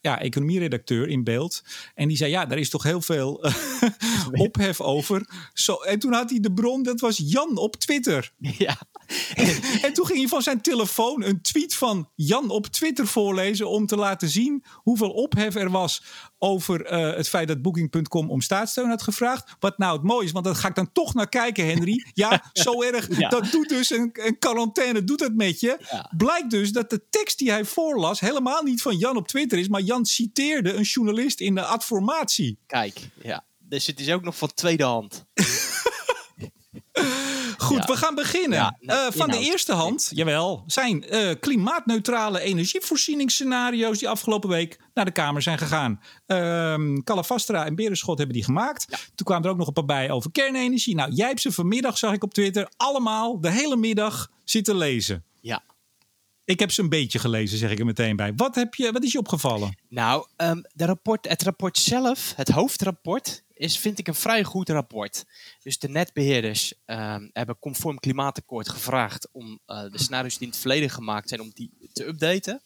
ja, 0.01 0.21
economieredacteur 0.21 1.09
in 1.09 1.25
beeld. 1.25 1.63
En 1.95 2.09
die 2.09 2.17
zei, 2.17 2.31
ja, 2.31 2.47
daar 2.47 2.59
is 2.59 2.71
toch 2.71 2.83
heel 2.83 3.01
veel 3.01 3.47
uh, 3.47 3.55
ophef 4.47 4.81
over. 4.81 5.29
Zo, 5.53 5.75
en 5.75 5.99
toen 5.99 6.13
had 6.13 6.31
hij 6.31 6.41
de 6.41 6.53
bron, 6.53 6.83
dat 6.83 7.01
was 7.01 7.23
Jan 7.25 7.57
op 7.57 7.77
Twitter. 7.77 8.33
Ja. 8.59 8.79
en, 9.83 9.93
toen 9.93 10.07
ging 10.07 10.19
hij 10.19 10.29
van 10.29 10.43
zijn 10.43 10.61
telefoon 10.61 11.23
een 11.23 11.43
tweet 11.43 11.75
van 11.75 12.11
Jan 12.15 12.51
op 12.51 12.67
Twitter 12.67 13.07
voorlezen... 13.07 13.69
om 13.69 13.87
te 13.87 13.97
laten 13.97 14.29
zien 14.29 14.65
hoeveel 14.75 15.11
ophef 15.11 15.55
er 15.55 15.71
was 15.71 16.03
over 16.39 16.93
uh, 16.93 17.17
het 17.17 17.29
feit 17.29 17.49
dat 17.49 17.63
Booking.com 17.63 18.31
om 18.31 18.41
staatssteun 18.41 18.89
had 18.89 19.03
gevraagd. 19.03 19.57
Wat 19.59 19.79
nou 19.79 19.93
het 19.93 20.03
mooie 20.03 20.25
is, 20.25 20.33
want 20.33 20.45
daar 20.45 20.55
ga 20.55 20.69
ik 20.69 20.75
dan 20.75 20.93
toch 20.93 21.15
naar 21.15 21.29
kijken, 21.29 21.67
Henry. 21.67 22.07
Ja, 22.15 22.45
zo 22.53 22.83
erg. 22.83 23.07
Dat 23.09 23.51
doet 23.51 23.69
dus 23.69 23.91
een, 23.91 24.11
een 24.13 24.39
quarantaine, 24.39 25.05
doet 25.05 25.19
dat 25.19 25.33
met 25.33 25.61
je. 25.61 25.79
Blijkt 26.17 26.51
dus 26.51 26.73
dat 26.73 26.91
de 26.91 27.03
tekst 27.11 27.39
die 27.39 27.51
hij 27.51 27.65
voorlas 27.65 28.21
helemaal 28.21 28.63
niet 28.63 28.83
van 28.83 28.97
Jan 28.97 29.17
op 29.17 29.29
Twitter 29.29 29.59
is, 29.59 29.69
maar 29.69 29.81
Jan 29.81 30.07
citeerde 30.07 30.73
een 30.73 30.83
journalist 30.83 31.41
in 31.41 31.55
de 31.55 31.65
adformatie. 31.65 32.59
Kijk, 32.67 33.09
ja. 33.23 33.45
Dus 33.59 33.87
het 33.87 34.01
is 34.01 34.11
ook 34.11 34.23
nog 34.23 34.37
van 34.37 34.55
tweede 34.55 34.85
hand. 34.85 35.25
Goed, 37.59 37.85
we 37.85 37.97
gaan 37.97 38.15
beginnen. 38.15 38.77
uh, 38.81 39.07
van 39.11 39.31
de 39.31 39.39
eerste 39.39 39.73
hand, 39.73 40.11
jawel, 40.15 40.65
zijn 40.67 41.05
uh, 41.15 41.31
klimaatneutrale 41.41 42.41
energievoorzieningsscenario's 42.41 43.99
die 43.99 44.09
afgelopen 44.09 44.49
week 44.49 44.81
naar 44.95 45.05
de 45.05 45.11
Kamer 45.11 45.43
zijn 45.43 45.59
gegaan. 45.59 46.01
Uh, 46.27 47.03
Calafastra 47.05 47.67
en 47.67 47.75
Berenschot 47.75 48.19
hebben 48.19 48.37
die 48.37 48.45
gemaakt. 48.45 49.11
Toen 49.15 49.27
kwamen 49.27 49.45
er 49.45 49.51
ook 49.51 49.59
nog 49.59 49.67
een 49.67 49.73
paar 49.73 49.85
bij 49.85 50.11
over 50.11 50.31
kernenergie. 50.31 50.95
Nou, 50.95 51.13
jij 51.13 51.29
hebt 51.29 51.41
ze 51.41 51.53
vanmiddag, 51.53 51.99
zag 51.99 52.13
ik 52.13 52.25
op 52.25 52.35
Twitter, 52.35 52.69
allemaal 52.77 53.41
de 53.41 53.51
hele 53.51 53.77
middag 53.77 54.31
zitten 54.45 54.77
lezen. 54.77 55.25
Ik 56.49 56.61
heb 56.61 56.71
ze 56.71 56.83
een 56.83 56.89
beetje 56.89 57.19
gelezen, 57.19 57.59
zeg 57.59 57.71
ik 57.71 57.79
er 57.79 57.85
meteen 57.85 58.17
bij. 58.17 58.35
Wat, 58.35 58.55
heb 58.55 58.75
je, 58.75 58.93
wat 58.93 59.03
is 59.03 59.13
je 59.13 59.19
opgevallen? 59.19 59.79
Nou, 59.89 60.27
um, 60.37 60.65
de 60.73 60.85
rapport, 60.85 61.29
het 61.29 61.43
rapport 61.43 61.79
zelf, 61.79 62.33
het 62.37 62.49
hoofdrapport, 62.49 63.43
is, 63.55 63.79
vind 63.79 63.99
ik 63.99 64.09
een 64.09 64.15
vrij 64.15 64.45
goed 64.45 64.69
rapport. 64.69 65.25
Dus 65.63 65.79
de 65.79 65.89
netbeheerders 65.89 66.75
ehm, 66.85 67.29
hebben 67.33 67.59
conform 67.59 67.99
klimaatakkoord 67.99 68.69
gevraagd 68.69 69.29
om 69.33 69.61
uh, 69.67 69.83
de 69.83 69.99
scenario's 69.99 70.33
die 70.33 70.43
in 70.43 70.49
het 70.49 70.59
verleden 70.59 70.91
gemaakt 70.91 71.29
zijn, 71.29 71.41
om 71.41 71.51
die 71.55 71.71
te 71.93 72.07
updaten. 72.07 72.63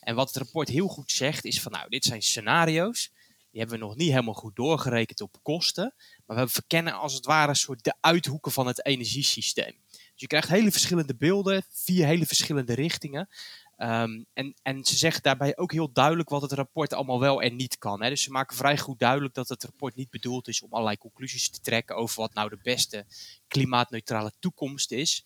En 0.00 0.14
wat 0.14 0.28
het 0.28 0.36
rapport 0.36 0.68
heel 0.68 0.88
goed 0.88 1.10
zegt, 1.10 1.44
is 1.44 1.60
van 1.60 1.72
nou, 1.72 1.88
dit 1.88 2.04
zijn 2.04 2.22
scenario's. 2.22 3.12
Die 3.50 3.60
hebben 3.60 3.78
we 3.78 3.84
nog 3.84 3.96
niet 3.96 4.10
helemaal 4.10 4.34
goed 4.34 4.56
doorgerekend 4.56 5.20
op 5.20 5.38
kosten. 5.42 5.94
Maar 6.26 6.36
we 6.36 6.48
verkennen 6.48 6.92
als 6.92 7.14
het 7.14 7.26
ware 7.26 7.48
een 7.48 7.56
soort 7.56 7.84
de 7.84 7.94
uithoeken 8.00 8.52
van 8.52 8.66
het 8.66 8.86
energiesysteem. 8.86 9.74
Je 10.20 10.26
krijgt 10.26 10.48
hele 10.48 10.70
verschillende 10.70 11.14
beelden, 11.14 11.64
vier 11.70 12.06
hele 12.06 12.26
verschillende 12.26 12.74
richtingen. 12.74 13.28
Um, 13.76 14.26
en, 14.32 14.54
en 14.62 14.84
ze 14.84 14.96
zeggen 14.96 15.22
daarbij 15.22 15.56
ook 15.56 15.72
heel 15.72 15.92
duidelijk 15.92 16.28
wat 16.28 16.42
het 16.42 16.52
rapport 16.52 16.92
allemaal 16.92 17.20
wel 17.20 17.42
en 17.42 17.56
niet 17.56 17.78
kan. 17.78 18.02
Hè. 18.02 18.08
Dus 18.08 18.22
ze 18.22 18.30
maken 18.30 18.56
vrij 18.56 18.78
goed 18.78 18.98
duidelijk 18.98 19.34
dat 19.34 19.48
het 19.48 19.64
rapport 19.64 19.94
niet 19.94 20.10
bedoeld 20.10 20.48
is 20.48 20.62
om 20.62 20.72
allerlei 20.72 20.98
conclusies 20.98 21.50
te 21.50 21.60
trekken 21.60 21.96
over 21.96 22.20
wat 22.20 22.34
nou 22.34 22.48
de 22.48 22.58
beste 22.62 23.04
klimaatneutrale 23.48 24.32
toekomst 24.38 24.92
is. 24.92 25.24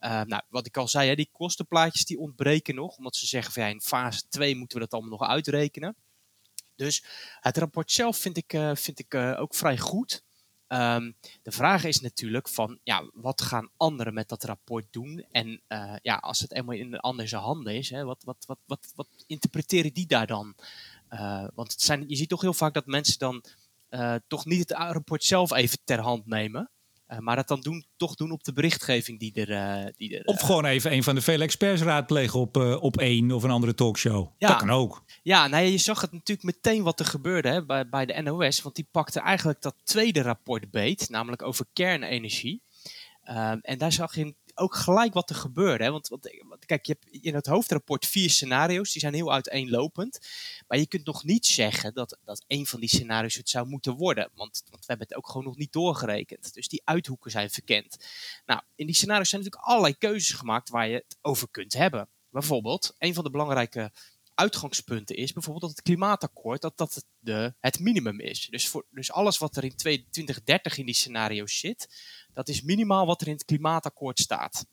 Uh, 0.00 0.22
nou, 0.22 0.42
wat 0.48 0.66
ik 0.66 0.76
al 0.76 0.88
zei, 0.88 1.08
hè, 1.08 1.14
die 1.14 1.30
kostenplaatjes 1.32 2.04
die 2.04 2.18
ontbreken 2.18 2.74
nog, 2.74 2.96
omdat 2.96 3.16
ze 3.16 3.26
zeggen 3.26 3.52
van 3.52 3.62
ja, 3.62 3.68
in 3.68 3.80
fase 3.80 4.28
2 4.28 4.56
moeten 4.56 4.78
we 4.78 4.84
dat 4.84 4.92
allemaal 4.92 5.18
nog 5.18 5.28
uitrekenen. 5.28 5.96
Dus 6.76 7.04
het 7.40 7.56
rapport 7.56 7.92
zelf 7.92 8.16
vind 8.16 8.36
ik, 8.36 8.52
uh, 8.52 8.74
vind 8.74 8.98
ik 8.98 9.14
uh, 9.14 9.40
ook 9.40 9.54
vrij 9.54 9.78
goed. 9.78 10.24
Um, 10.68 11.14
de 11.42 11.52
vraag 11.52 11.84
is 11.84 12.00
natuurlijk 12.00 12.48
van, 12.48 12.78
ja, 12.82 13.10
wat 13.14 13.42
gaan 13.42 13.70
anderen 13.76 14.14
met 14.14 14.28
dat 14.28 14.44
rapport 14.44 14.86
doen? 14.90 15.26
En 15.30 15.60
uh, 15.68 15.94
ja, 16.02 16.14
als 16.14 16.40
het 16.40 16.52
eenmaal 16.52 16.76
in 16.76 16.98
andere 16.98 17.36
handen 17.36 17.74
is, 17.74 17.90
hè, 17.90 18.04
wat, 18.04 18.22
wat, 18.24 18.44
wat, 18.46 18.58
wat, 18.66 18.92
wat 18.94 19.08
interpreteren 19.26 19.92
die 19.92 20.06
daar 20.06 20.26
dan? 20.26 20.54
Uh, 21.10 21.44
want 21.54 21.72
het 21.72 21.82
zijn, 21.82 22.04
je 22.08 22.16
ziet 22.16 22.28
toch 22.28 22.40
heel 22.40 22.54
vaak 22.54 22.74
dat 22.74 22.86
mensen 22.86 23.18
dan 23.18 23.44
uh, 23.90 24.14
toch 24.28 24.44
niet 24.44 24.58
het 24.58 24.70
rapport 24.70 25.24
zelf 25.24 25.52
even 25.52 25.78
ter 25.84 26.00
hand 26.00 26.26
nemen. 26.26 26.70
Uh, 27.08 27.18
maar 27.18 27.36
dat 27.36 27.48
dan 27.48 27.60
doen, 27.60 27.86
toch 27.96 28.14
doen 28.14 28.30
op 28.30 28.44
de 28.44 28.52
berichtgeving 28.52 29.18
die 29.18 29.32
er. 29.32 29.50
Uh, 29.50 29.92
die 29.96 30.18
er 30.18 30.24
of 30.24 30.40
gewoon 30.40 30.64
even 30.64 30.92
een 30.92 31.02
van 31.02 31.14
de 31.14 31.20
vele 31.20 31.44
experts 31.44 31.82
raadplegen 31.82 32.40
op, 32.40 32.56
uh, 32.56 32.82
op 32.82 32.96
één 32.96 33.30
of 33.30 33.42
een 33.42 33.50
andere 33.50 33.74
talkshow. 33.74 34.32
Ja, 34.38 34.48
dat 34.48 34.56
kan 34.56 34.70
ook. 34.70 35.04
Ja, 35.22 35.46
nou, 35.46 35.64
je 35.64 35.78
zag 35.78 36.00
het 36.00 36.12
natuurlijk 36.12 36.42
meteen 36.42 36.82
wat 36.82 37.00
er 37.00 37.06
gebeurde 37.06 37.48
hè, 37.48 37.64
bij, 37.64 37.88
bij 37.88 38.06
de 38.06 38.22
NOS. 38.22 38.62
Want 38.62 38.74
die 38.74 38.88
pakte 38.90 39.20
eigenlijk 39.20 39.62
dat 39.62 39.74
tweede 39.84 40.22
rapport 40.22 40.70
beet, 40.70 41.08
namelijk 41.08 41.42
over 41.42 41.66
kernenergie. 41.72 42.62
Ehm, 43.22 43.58
en 43.62 43.78
daar 43.78 43.92
zag 43.92 44.14
je 44.14 44.34
ook 44.54 44.74
gelijk 44.74 45.14
wat 45.14 45.30
er 45.30 45.36
gebeurde. 45.36 45.84
Hè? 45.84 45.90
Want, 45.90 46.08
want, 46.08 46.30
kijk, 46.66 46.86
je 46.86 46.96
hebt 46.98 47.24
in 47.24 47.34
het 47.34 47.46
hoofdrapport 47.46 48.06
vier 48.06 48.30
scenario's, 48.30 48.92
die 48.92 49.00
zijn 49.00 49.14
heel 49.14 49.32
uiteenlopend. 49.32 50.18
Maar 50.68 50.78
je 50.78 50.86
kunt 50.86 51.06
nog 51.06 51.24
niet 51.24 51.46
zeggen 51.46 51.94
dat, 51.94 52.18
dat 52.24 52.44
een 52.46 52.66
van 52.66 52.80
die 52.80 52.88
scenario's 52.88 53.34
het 53.34 53.48
zou 53.48 53.66
moeten 53.66 53.94
worden. 53.94 54.30
Want, 54.34 54.62
want 54.70 54.80
we 54.80 54.86
hebben 54.86 55.06
het 55.08 55.16
ook 55.16 55.28
gewoon 55.28 55.44
nog 55.44 55.56
niet 55.56 55.72
doorgerekend. 55.72 56.54
Dus 56.54 56.68
die 56.68 56.82
uithoeken 56.84 57.30
zijn 57.30 57.50
verkend. 57.50 57.96
Nou, 58.46 58.60
in 58.74 58.86
die 58.86 58.94
scenario's 58.94 59.28
zijn 59.28 59.42
natuurlijk 59.42 59.70
allerlei 59.70 59.96
keuzes 59.98 60.34
gemaakt 60.34 60.68
waar 60.68 60.88
je 60.88 60.94
het 60.94 61.16
over 61.20 61.48
kunt 61.50 61.72
hebben. 61.72 62.08
Bijvoorbeeld, 62.30 62.94
een 62.98 63.14
van 63.14 63.24
de 63.24 63.30
belangrijke 63.30 63.92
uitgangspunten 64.36 65.16
is 65.16 65.32
bijvoorbeeld 65.32 65.66
dat 65.66 65.76
het 65.76 65.82
klimaatakkoord 65.82 66.60
dat 66.60 66.76
dat 66.76 67.04
de, 67.18 67.54
het 67.60 67.78
minimum 67.78 68.20
is. 68.20 68.46
Dus, 68.50 68.68
voor, 68.68 68.86
dus 68.90 69.12
alles 69.12 69.38
wat 69.38 69.56
er 69.56 69.64
in 69.64 69.76
2030 69.76 70.78
in 70.78 70.86
die 70.86 70.94
scenario's 70.94 71.58
zit, 71.58 71.88
dat 72.32 72.48
is 72.48 72.62
minimaal 72.62 73.06
wat 73.06 73.20
er 73.20 73.26
in 73.26 73.32
het 73.32 73.44
klimaatakkoord 73.44 74.18
staat. 74.18 74.66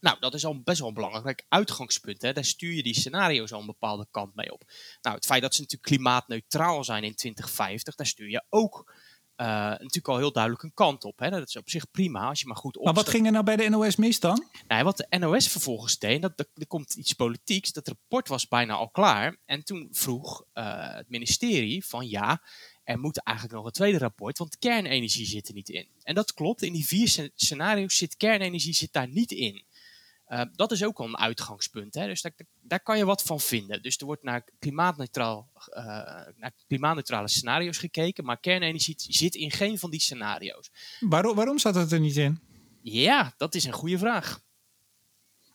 Nou, 0.00 0.16
dat 0.20 0.34
is 0.34 0.44
al 0.44 0.60
best 0.62 0.78
wel 0.78 0.88
een 0.88 0.94
belangrijk 0.94 1.44
uitgangspunt. 1.48 2.22
Hè? 2.22 2.32
Daar 2.32 2.44
stuur 2.44 2.72
je 2.72 2.82
die 2.82 2.94
scenario's 2.94 3.52
al 3.52 3.60
een 3.60 3.66
bepaalde 3.66 4.06
kant 4.10 4.34
mee 4.34 4.52
op. 4.52 4.62
Nou, 5.02 5.16
het 5.16 5.26
feit 5.26 5.42
dat 5.42 5.54
ze 5.54 5.60
natuurlijk 5.60 5.90
klimaatneutraal 5.90 6.84
zijn 6.84 7.04
in 7.04 7.14
2050, 7.14 7.94
daar 7.94 8.06
stuur 8.06 8.30
je 8.30 8.44
ook 8.48 8.92
uh, 9.40 9.46
natuurlijk 9.46 10.08
al 10.08 10.16
heel 10.16 10.32
duidelijk 10.32 10.62
een 10.62 10.74
kant 10.74 11.04
op. 11.04 11.18
Hè? 11.18 11.30
Dat 11.30 11.48
is 11.48 11.56
op 11.56 11.70
zich 11.70 11.90
prima 11.90 12.28
als 12.28 12.40
je 12.40 12.46
maar 12.46 12.56
goed 12.56 12.76
opstelt. 12.76 12.94
Maar 12.94 13.04
wat 13.04 13.12
ging 13.12 13.26
er 13.26 13.32
nou 13.32 13.44
bij 13.44 13.56
de 13.56 13.68
NOS 13.68 13.96
mis 13.96 14.20
dan? 14.20 14.46
Nou, 14.66 14.84
wat 14.84 14.96
de 14.96 15.18
NOS 15.18 15.48
vervolgens 15.48 15.98
deed, 15.98 16.22
dat, 16.22 16.48
er 16.54 16.66
komt 16.66 16.94
iets 16.94 17.12
politieks. 17.12 17.72
Dat 17.72 17.88
rapport 17.88 18.28
was 18.28 18.48
bijna 18.48 18.74
al 18.74 18.90
klaar. 18.90 19.36
En 19.44 19.64
toen 19.64 19.88
vroeg 19.90 20.44
uh, 20.54 20.94
het 20.94 21.08
ministerie 21.08 21.84
van 21.84 22.08
ja, 22.08 22.42
er 22.84 22.98
moet 22.98 23.22
eigenlijk 23.22 23.56
nog 23.56 23.66
een 23.66 23.72
tweede 23.72 23.98
rapport, 23.98 24.38
want 24.38 24.58
kernenergie 24.58 25.26
zit 25.26 25.48
er 25.48 25.54
niet 25.54 25.68
in. 25.68 25.88
En 26.02 26.14
dat 26.14 26.34
klopt, 26.34 26.62
in 26.62 26.72
die 26.72 26.86
vier 26.86 27.30
scenario's 27.34 27.96
zit 27.96 28.16
kernenergie 28.16 28.74
zit 28.74 28.92
daar 28.92 29.08
niet 29.08 29.30
in. 29.30 29.64
Uh, 30.28 30.42
dat 30.52 30.72
is 30.72 30.84
ook 30.84 30.98
al 30.98 31.06
een 31.06 31.18
uitgangspunt. 31.18 31.94
Hè? 31.94 32.06
Dus 32.06 32.22
daar, 32.22 32.32
daar, 32.60 32.80
kan 32.80 32.98
je 32.98 33.04
wat 33.04 33.22
van 33.22 33.40
vinden. 33.40 33.82
Dus 33.82 33.96
er 33.96 34.06
wordt 34.06 34.22
naar, 34.22 34.44
klimaatneutraal, 34.58 35.50
uh, 35.68 35.84
naar 36.36 36.52
klimaatneutrale 36.66 37.28
scenario's 37.28 37.78
gekeken, 37.78 38.24
maar 38.24 38.40
kernenergie 38.40 38.94
zit 38.96 39.34
in 39.34 39.50
geen 39.50 39.78
van 39.78 39.90
die 39.90 40.00
scenario's. 40.00 40.70
Waarom, 41.00 41.36
waarom 41.36 41.58
staat 41.58 41.74
het 41.74 41.92
er 41.92 42.00
niet 42.00 42.16
in? 42.16 42.40
Ja, 42.82 43.34
dat 43.36 43.54
is 43.54 43.64
een 43.64 43.72
goede 43.72 43.98
vraag. 43.98 44.40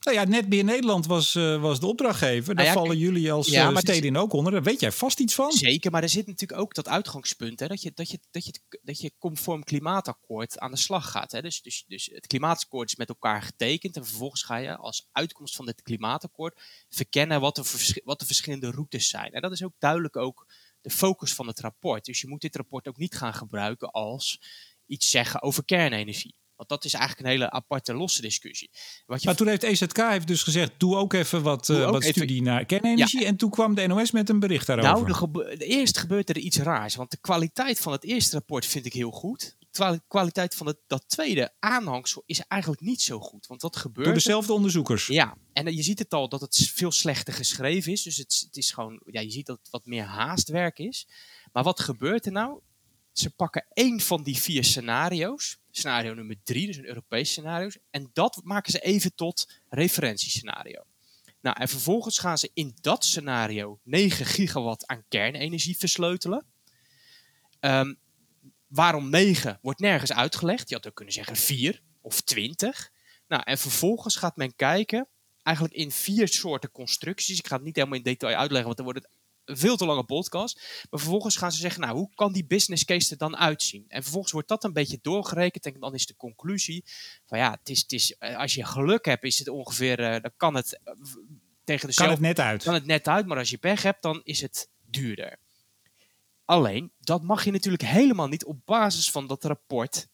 Nou 0.03 0.17
ja, 0.17 0.24
Netbeheer 0.24 0.63
Nederland 0.63 1.05
was, 1.05 1.36
uh, 1.36 1.62
was 1.62 1.79
de 1.79 1.86
opdrachtgever. 1.86 2.55
Daar 2.55 2.65
nou 2.65 2.77
vallen 2.77 2.98
jullie 2.98 3.31
als 3.31 3.48
ja, 3.48 3.72
uh, 3.72 3.77
steden 3.77 4.15
ook 4.15 4.33
onder. 4.33 4.51
Daar 4.51 4.63
weet 4.63 4.79
jij 4.79 4.91
vast 4.91 5.19
iets 5.19 5.36
van. 5.36 5.51
Zeker, 5.51 5.91
maar 5.91 6.03
er 6.03 6.10
zit 6.10 6.27
natuurlijk 6.27 6.62
ook 6.62 6.74
dat 6.74 6.88
uitgangspunt. 6.88 7.60
Hè, 7.60 7.67
dat, 7.67 7.81
je, 7.81 7.91
dat, 7.95 8.10
je, 8.10 8.19
dat, 8.31 8.45
je, 8.45 8.53
dat 8.81 9.01
je 9.01 9.12
conform 9.17 9.63
klimaatakkoord 9.63 10.60
aan 10.60 10.72
de 10.72 10.77
slag 10.77 11.12
gaat. 11.12 11.31
Hè. 11.31 11.41
Dus, 11.41 11.62
dus, 11.62 11.83
dus 11.88 12.10
het 12.13 12.27
klimaatakkoord 12.27 12.89
is 12.89 12.95
met 12.95 13.10
elkaar 13.10 13.41
getekend. 13.41 13.95
En 13.95 14.05
vervolgens 14.05 14.43
ga 14.43 14.57
je 14.57 14.77
als 14.77 15.07
uitkomst 15.12 15.55
van 15.55 15.65
dit 15.65 15.81
klimaatakkoord 15.81 16.62
verkennen 16.89 17.41
wat 17.41 17.55
de, 17.55 18.01
wat 18.03 18.19
de 18.19 18.25
verschillende 18.25 18.72
routes 18.72 19.10
zijn. 19.10 19.31
En 19.31 19.41
dat 19.41 19.51
is 19.51 19.63
ook 19.63 19.75
duidelijk 19.79 20.15
ook 20.15 20.48
de 20.81 20.89
focus 20.89 21.33
van 21.33 21.48
het 21.48 21.60
rapport. 21.60 22.05
Dus 22.05 22.22
je 22.22 22.27
moet 22.27 22.41
dit 22.41 22.55
rapport 22.55 22.88
ook 22.88 22.98
niet 22.98 23.15
gaan 23.15 23.33
gebruiken 23.33 23.91
als 23.91 24.41
iets 24.86 25.10
zeggen 25.10 25.41
over 25.41 25.65
kernenergie. 25.65 26.36
Want 26.55 26.69
dat 26.69 26.86
is 26.86 26.93
eigenlijk 26.93 27.25
een 27.25 27.33
hele 27.33 27.51
aparte, 27.51 27.93
losse 27.93 28.22
discussie. 28.22 28.69
Wat 29.05 29.22
je 29.22 29.27
maar 29.27 29.36
toen 29.36 29.48
heeft 29.48 29.63
EZK 29.63 29.98
heeft 29.98 30.27
dus 30.27 30.43
gezegd, 30.43 30.72
doe 30.77 30.95
ook 30.95 31.13
even 31.13 31.41
wat, 31.41 31.69
uh, 31.69 31.89
wat 31.89 32.03
studie 32.03 32.41
naar 32.41 32.65
kernenergie. 32.65 33.25
En 33.25 33.36
toen 33.36 33.50
kwam 33.50 33.75
de 33.75 33.88
NOS 33.88 34.12
met 34.12 34.29
een 34.29 34.39
bericht 34.39 34.67
daarover. 34.67 35.10
Nou, 35.10 35.31
de, 35.31 35.57
de 35.57 35.65
eerst 35.65 35.98
gebeurde 35.98 36.33
er 36.33 36.39
iets 36.39 36.57
raars. 36.57 36.95
Want 36.95 37.12
de 37.12 37.17
kwaliteit 37.22 37.79
van 37.79 37.91
het 37.91 38.03
eerste 38.03 38.36
rapport 38.36 38.65
vind 38.65 38.86
ik 38.86 38.93
heel 38.93 39.12
goed. 39.12 39.55
De 39.72 40.01
kwaliteit 40.07 40.55
van 40.55 40.67
het, 40.67 40.77
dat 40.88 41.03
tweede 41.07 41.53
aanhangsel 41.60 42.24
is 42.25 42.39
eigenlijk 42.48 42.81
niet 42.81 43.01
zo 43.01 43.19
goed. 43.19 43.48
Want 43.48 43.62
wat 43.62 43.75
gebeurt... 43.75 44.05
Door 44.05 44.15
dezelfde 44.15 44.53
onderzoekers. 44.53 45.07
Ja, 45.07 45.38
en 45.53 45.75
je 45.75 45.83
ziet 45.83 46.00
het 46.00 46.13
al 46.13 46.29
dat 46.29 46.41
het 46.41 46.72
veel 46.74 46.91
slechter 46.91 47.33
geschreven 47.33 47.91
is. 47.91 48.03
Dus 48.03 48.17
het, 48.17 48.43
het 48.45 48.57
is 48.57 48.72
gewoon, 48.72 49.01
ja, 49.05 49.22
je 49.22 49.31
ziet 49.31 49.45
dat 49.45 49.57
het 49.57 49.69
wat 49.69 49.86
meer 49.86 50.03
haastwerk 50.03 50.79
is. 50.79 51.07
Maar 51.51 51.63
wat 51.63 51.79
gebeurt 51.79 52.25
er 52.25 52.31
nou? 52.31 52.60
Ze 53.12 53.29
pakken 53.29 53.65
één 53.74 54.00
van 54.00 54.24
die 54.24 54.38
vier 54.38 54.63
scenario's 54.63 55.57
scenario 55.77 56.13
nummer 56.13 56.36
drie, 56.44 56.68
dus 56.68 56.77
een 56.77 56.88
Europees 56.88 57.30
scenario. 57.30 57.70
En 57.89 58.10
dat 58.13 58.42
maken 58.44 58.72
ze 58.72 58.80
even 58.80 59.15
tot 59.15 59.62
referentiescenario. 59.70 60.84
Nou, 61.42 61.56
en 61.60 61.68
vervolgens 61.68 62.20
gaan 62.20 62.38
ze 62.38 62.50
in 62.53 62.75
dat 62.82 63.06
scenario 63.06 63.80
9 63.84 64.25
gigawatt 64.25 64.88
aan 64.88 65.03
kernenergie 65.08 65.77
versleutelen. 65.77 66.46
Um, 67.60 68.00
waarom 68.68 69.10
9 69.10 69.60
wordt 69.62 69.80
nergens 69.80 70.13
uitgelegd. 70.13 70.70
Je 70.70 70.75
had 70.75 70.88
ook 70.88 70.96
kunnen 70.96 71.13
zeggen 71.13 71.36
4 71.36 71.82
of 72.01 72.22
20. 72.22 72.92
Nou, 73.27 73.42
en 73.46 73.58
vervolgens 73.58 74.15
gaat 74.15 74.38
men 74.38 74.56
kijken, 74.56 75.08
eigenlijk 75.44 75.77
in 75.77 75.92
vier 75.92 76.27
soorten 76.27 76.72
constructies. 76.72 77.39
Ik 77.39 77.48
ga 77.48 77.56
het 77.56 77.65
niet 77.65 77.75
helemaal 77.75 77.98
in 77.98 78.03
detail 78.03 78.36
uitleggen, 78.36 78.65
want 78.65 78.77
dan 78.77 78.86
wordt 78.86 79.01
het 79.01 79.12
een 79.45 79.57
veel 79.57 79.77
te 79.77 79.85
lange 79.85 80.03
podcast. 80.03 80.55
Maar 80.89 81.00
vervolgens 81.00 81.35
gaan 81.35 81.51
ze 81.51 81.59
zeggen, 81.59 81.81
nou, 81.81 81.95
hoe 81.95 82.09
kan 82.15 82.33
die 82.33 82.45
business 82.45 82.85
case 82.85 83.12
er 83.12 83.17
dan 83.17 83.38
uitzien? 83.38 83.85
En 83.88 84.01
vervolgens 84.01 84.31
wordt 84.33 84.47
dat 84.47 84.63
een 84.63 84.73
beetje 84.73 85.00
doorgerekend. 85.01 85.65
En 85.65 85.79
dan 85.79 85.93
is 85.93 86.05
de 86.05 86.15
conclusie 86.15 86.83
van 87.25 87.38
ja, 87.38 87.51
het 87.51 87.69
is, 87.69 87.81
het 87.81 87.91
is, 87.91 88.15
eh, 88.17 88.38
als 88.38 88.53
je 88.53 88.65
geluk 88.65 89.05
hebt, 89.05 89.23
is 89.23 89.39
het 89.39 89.47
ongeveer, 89.47 90.00
uh, 90.00 90.21
dan 90.21 90.31
kan 90.38 90.55
het 90.55 90.79
uh, 90.85 90.93
tegen 91.63 91.88
de 91.88 91.95
Kan 91.95 92.09
het 92.09 92.19
net 92.19 92.39
uit. 92.39 92.63
Kan 92.63 92.73
het 92.73 92.85
net 92.85 93.07
uit, 93.07 93.25
maar 93.25 93.38
als 93.38 93.50
je 93.50 93.57
pech 93.57 93.83
hebt, 93.83 94.01
dan 94.01 94.21
is 94.23 94.41
het 94.41 94.69
duurder. 94.81 95.39
Alleen, 96.45 96.91
dat 97.00 97.23
mag 97.23 97.43
je 97.43 97.51
natuurlijk 97.51 97.83
helemaal 97.83 98.27
niet 98.27 98.45
op 98.45 98.65
basis 98.65 99.12
van 99.12 99.27
dat 99.27 99.43
rapport 99.43 100.07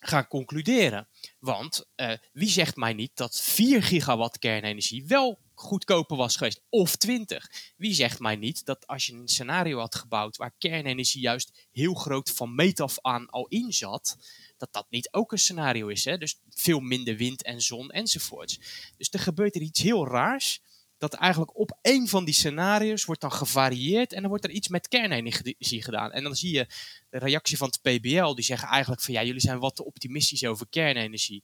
gaan 0.00 0.28
concluderen. 0.28 1.08
Want 1.38 1.86
uh, 1.96 2.12
wie 2.32 2.48
zegt 2.48 2.76
mij 2.76 2.92
niet 2.92 3.10
dat 3.14 3.40
4 3.40 3.82
gigawatt 3.82 4.38
kernenergie 4.38 5.06
wel 5.06 5.38
goedkoper 5.60 6.16
was 6.16 6.36
geweest, 6.36 6.60
of 6.68 6.96
20. 6.96 7.50
Wie 7.76 7.94
zegt 7.94 8.18
mij 8.18 8.36
niet 8.36 8.64
dat 8.64 8.86
als 8.86 9.06
je 9.06 9.12
een 9.12 9.28
scenario 9.28 9.78
had 9.78 9.94
gebouwd 9.94 10.36
waar 10.36 10.54
kernenergie 10.58 11.20
juist 11.20 11.68
heel 11.72 11.94
groot 11.94 12.30
van 12.30 12.54
meet 12.54 12.80
af 12.80 12.98
aan 13.00 13.30
al 13.30 13.46
in 13.46 13.72
zat, 13.72 14.16
dat 14.56 14.72
dat 14.72 14.86
niet 14.90 15.12
ook 15.12 15.32
een 15.32 15.38
scenario 15.38 15.88
is. 15.88 16.04
Hè? 16.04 16.18
Dus 16.18 16.40
veel 16.48 16.80
minder 16.80 17.16
wind 17.16 17.42
en 17.42 17.60
zon 17.60 17.90
enzovoorts. 17.90 18.58
Dus 18.96 19.08
er 19.10 19.20
gebeurt 19.20 19.54
er 19.54 19.62
iets 19.62 19.82
heel 19.82 20.06
raars. 20.06 20.60
Dat 21.00 21.14
eigenlijk 21.14 21.58
op 21.58 21.78
één 21.82 22.08
van 22.08 22.24
die 22.24 22.34
scenario's 22.34 23.04
wordt 23.04 23.20
dan 23.20 23.32
gevarieerd 23.32 24.12
en 24.12 24.20
dan 24.20 24.30
wordt 24.30 24.44
er 24.44 24.50
iets 24.50 24.68
met 24.68 24.88
kernenergie 24.88 25.82
gedaan. 25.82 26.12
En 26.12 26.22
dan 26.22 26.36
zie 26.36 26.54
je 26.54 26.66
de 27.10 27.18
reactie 27.18 27.56
van 27.56 27.68
het 27.68 27.80
PBL, 27.80 28.34
die 28.34 28.44
zeggen 28.44 28.68
eigenlijk 28.68 29.02
van 29.02 29.14
ja, 29.14 29.24
jullie 29.24 29.40
zijn 29.40 29.58
wat 29.58 29.76
te 29.76 29.84
optimistisch 29.84 30.44
over 30.44 30.66
kernenergie. 30.70 31.42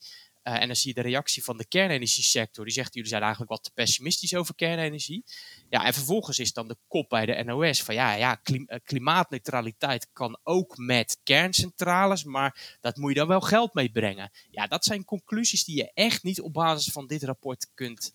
Uh, 0.49 0.61
en 0.61 0.67
dan 0.67 0.77
zie 0.77 0.89
je 0.89 1.03
de 1.03 1.09
reactie 1.09 1.45
van 1.45 1.57
de 1.57 1.65
kernenergiesector. 1.65 2.65
Die 2.65 2.75
zegt, 2.75 2.95
jullie 2.95 3.09
zijn 3.09 3.23
eigenlijk 3.23 3.51
wat 3.51 3.63
te 3.65 3.71
pessimistisch 3.75 4.35
over 4.35 4.55
kernenergie. 4.55 5.25
Ja, 5.69 5.85
en 5.85 5.95
vervolgens 5.95 6.39
is 6.39 6.53
dan 6.53 6.69
de 6.69 6.77
kop 6.89 7.09
bij 7.09 7.27
de 7.27 7.45
NOS 7.45 7.83
van, 7.83 7.95
ja, 7.95 8.15
ja 8.15 8.41
eh, 8.43 8.79
klimaatneutraliteit 8.85 10.09
kan 10.13 10.39
ook 10.43 10.77
met 10.77 11.21
kerncentrales, 11.23 12.25
maar 12.25 12.77
dat 12.81 12.97
moet 12.97 13.13
je 13.13 13.19
dan 13.19 13.29
wel 13.29 13.41
geld 13.41 13.75
meebrengen. 13.75 14.31
Ja, 14.51 14.67
dat 14.67 14.85
zijn 14.85 15.05
conclusies 15.05 15.65
die 15.65 15.77
je 15.77 15.91
echt 15.95 16.23
niet 16.23 16.41
op 16.41 16.53
basis 16.53 16.93
van 16.93 17.07
dit 17.07 17.23
rapport 17.23 17.71
kunt 17.75 18.13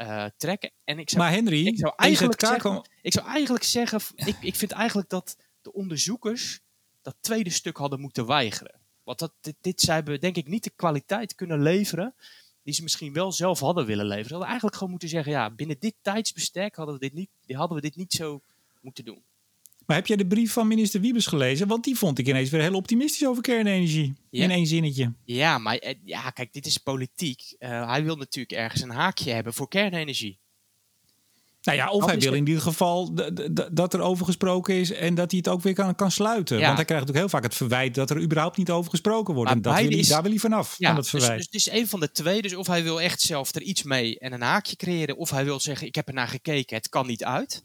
uh, 0.00 0.24
trekken. 0.36 0.70
En 0.84 0.98
ik 0.98 1.10
zou, 1.10 1.22
maar 1.22 1.32
Henry, 1.32 1.66
ik 1.66 1.78
zou 1.78 1.92
eigenlijk 1.96 2.40
zeggen, 2.40 2.88
ik 3.02 3.12
zou 3.12 3.26
eigenlijk 3.26 3.64
zeggen 3.64 4.00
ik, 4.14 4.36
ik 4.40 4.54
vind 4.54 4.72
eigenlijk 4.72 5.08
dat 5.08 5.36
de 5.62 5.72
onderzoekers 5.72 6.60
dat 7.02 7.16
tweede 7.20 7.50
stuk 7.50 7.76
hadden 7.76 8.00
moeten 8.00 8.26
weigeren. 8.26 8.80
Want 9.04 9.18
dat, 9.18 9.32
dit, 9.40 9.56
dit 9.60 9.80
zij 9.80 9.94
hebben 9.94 10.20
denk 10.20 10.36
ik 10.36 10.48
niet 10.48 10.64
de 10.64 10.72
kwaliteit 10.76 11.34
kunnen 11.34 11.62
leveren 11.62 12.14
die 12.62 12.74
ze 12.74 12.82
misschien 12.82 13.12
wel 13.12 13.32
zelf 13.32 13.60
hadden 13.60 13.86
willen 13.86 14.04
leveren. 14.04 14.24
Ze 14.24 14.30
hadden 14.30 14.48
eigenlijk 14.48 14.76
gewoon 14.76 14.90
moeten 14.90 15.08
zeggen, 15.08 15.32
ja, 15.32 15.50
binnen 15.50 15.78
dit 15.78 15.94
tijdsbestek 16.02 16.76
hadden 16.76 16.94
we 16.94 17.00
dit 17.00 17.12
niet, 17.12 17.30
hadden 17.46 17.76
we 17.76 17.82
dit 17.82 17.96
niet 17.96 18.12
zo 18.12 18.40
moeten 18.80 19.04
doen. 19.04 19.24
Maar 19.90 19.98
heb 19.98 20.08
jij 20.08 20.16
de 20.16 20.26
brief 20.26 20.52
van 20.52 20.66
minister 20.66 21.00
Wiebes 21.00 21.26
gelezen? 21.26 21.66
Want 21.66 21.84
die 21.84 21.96
vond 21.96 22.18
ik 22.18 22.26
ineens 22.26 22.50
weer 22.50 22.60
heel 22.60 22.74
optimistisch 22.74 23.26
over 23.26 23.42
kernenergie. 23.42 24.14
In 24.30 24.50
één 24.50 24.66
zinnetje. 24.66 25.12
Ja, 25.24 25.58
maar 25.58 25.76
eh, 25.76 25.94
ja, 26.04 26.30
kijk, 26.30 26.52
dit 26.52 26.66
is 26.66 26.78
politiek. 26.78 27.54
Uh, 27.58 27.88
hij 27.88 28.04
wil 28.04 28.16
natuurlijk 28.16 28.58
ergens 28.58 28.82
een 28.82 28.90
haakje 28.90 29.32
hebben 29.32 29.54
voor 29.54 29.68
kernenergie. 29.68 30.38
Nou 31.62 31.78
ja, 31.78 31.90
of 31.90 32.04
hij 32.06 32.18
wil 32.18 32.32
in 32.32 32.46
ieder 32.46 32.62
geval 32.62 33.14
dat 33.72 33.94
er 33.94 34.00
over 34.00 34.24
gesproken 34.24 34.74
is 34.74 34.92
en 34.92 35.14
dat 35.14 35.30
hij 35.30 35.38
het 35.44 35.48
ook 35.48 35.62
weer 35.62 35.74
kan, 35.74 35.94
kan 35.94 36.10
sluiten. 36.10 36.60
Want 36.60 36.76
hij 36.76 36.84
krijgt 36.84 37.08
ook 37.08 37.16
heel 37.16 37.28
vaak 37.28 37.42
het 37.42 37.54
verwijt 37.54 37.94
dat 37.94 38.10
er 38.10 38.20
überhaupt 38.20 38.56
niet 38.56 38.70
over 38.70 38.90
gesproken 38.90 39.34
wordt. 39.34 39.50
en 39.50 39.62
dat 39.62 39.80
wil 39.80 39.90
hij, 39.90 40.04
daar 40.08 40.22
wil 40.22 40.30
hij 40.30 40.40
vanaf, 40.40 40.74
ja, 40.78 40.86
van 40.86 40.96
het 40.96 41.10
dus- 41.10 41.20
verwijt. 41.20 41.38
Dus, 41.38 41.50
dus 41.50 41.64
het 41.64 41.74
is 41.74 41.80
een 41.80 41.88
van 41.88 42.00
de 42.00 42.12
twee. 42.12 42.42
Dus 42.42 42.54
of 42.54 42.66
hij 42.66 42.82
wil 42.82 43.00
echt 43.00 43.20
zelf 43.20 43.54
er 43.54 43.62
iets 43.62 43.82
mee 43.82 44.18
en 44.18 44.32
een 44.32 44.42
haakje 44.42 44.76
creëren. 44.76 45.16
Of 45.16 45.30
hij 45.30 45.44
wil 45.44 45.60
zeggen, 45.60 45.86
ik 45.86 45.94
heb 45.94 46.08
er 46.08 46.14
naar 46.14 46.28
gekeken, 46.28 46.76
het 46.76 46.88
kan 46.88 47.06
niet 47.06 47.24
uit. 47.24 47.62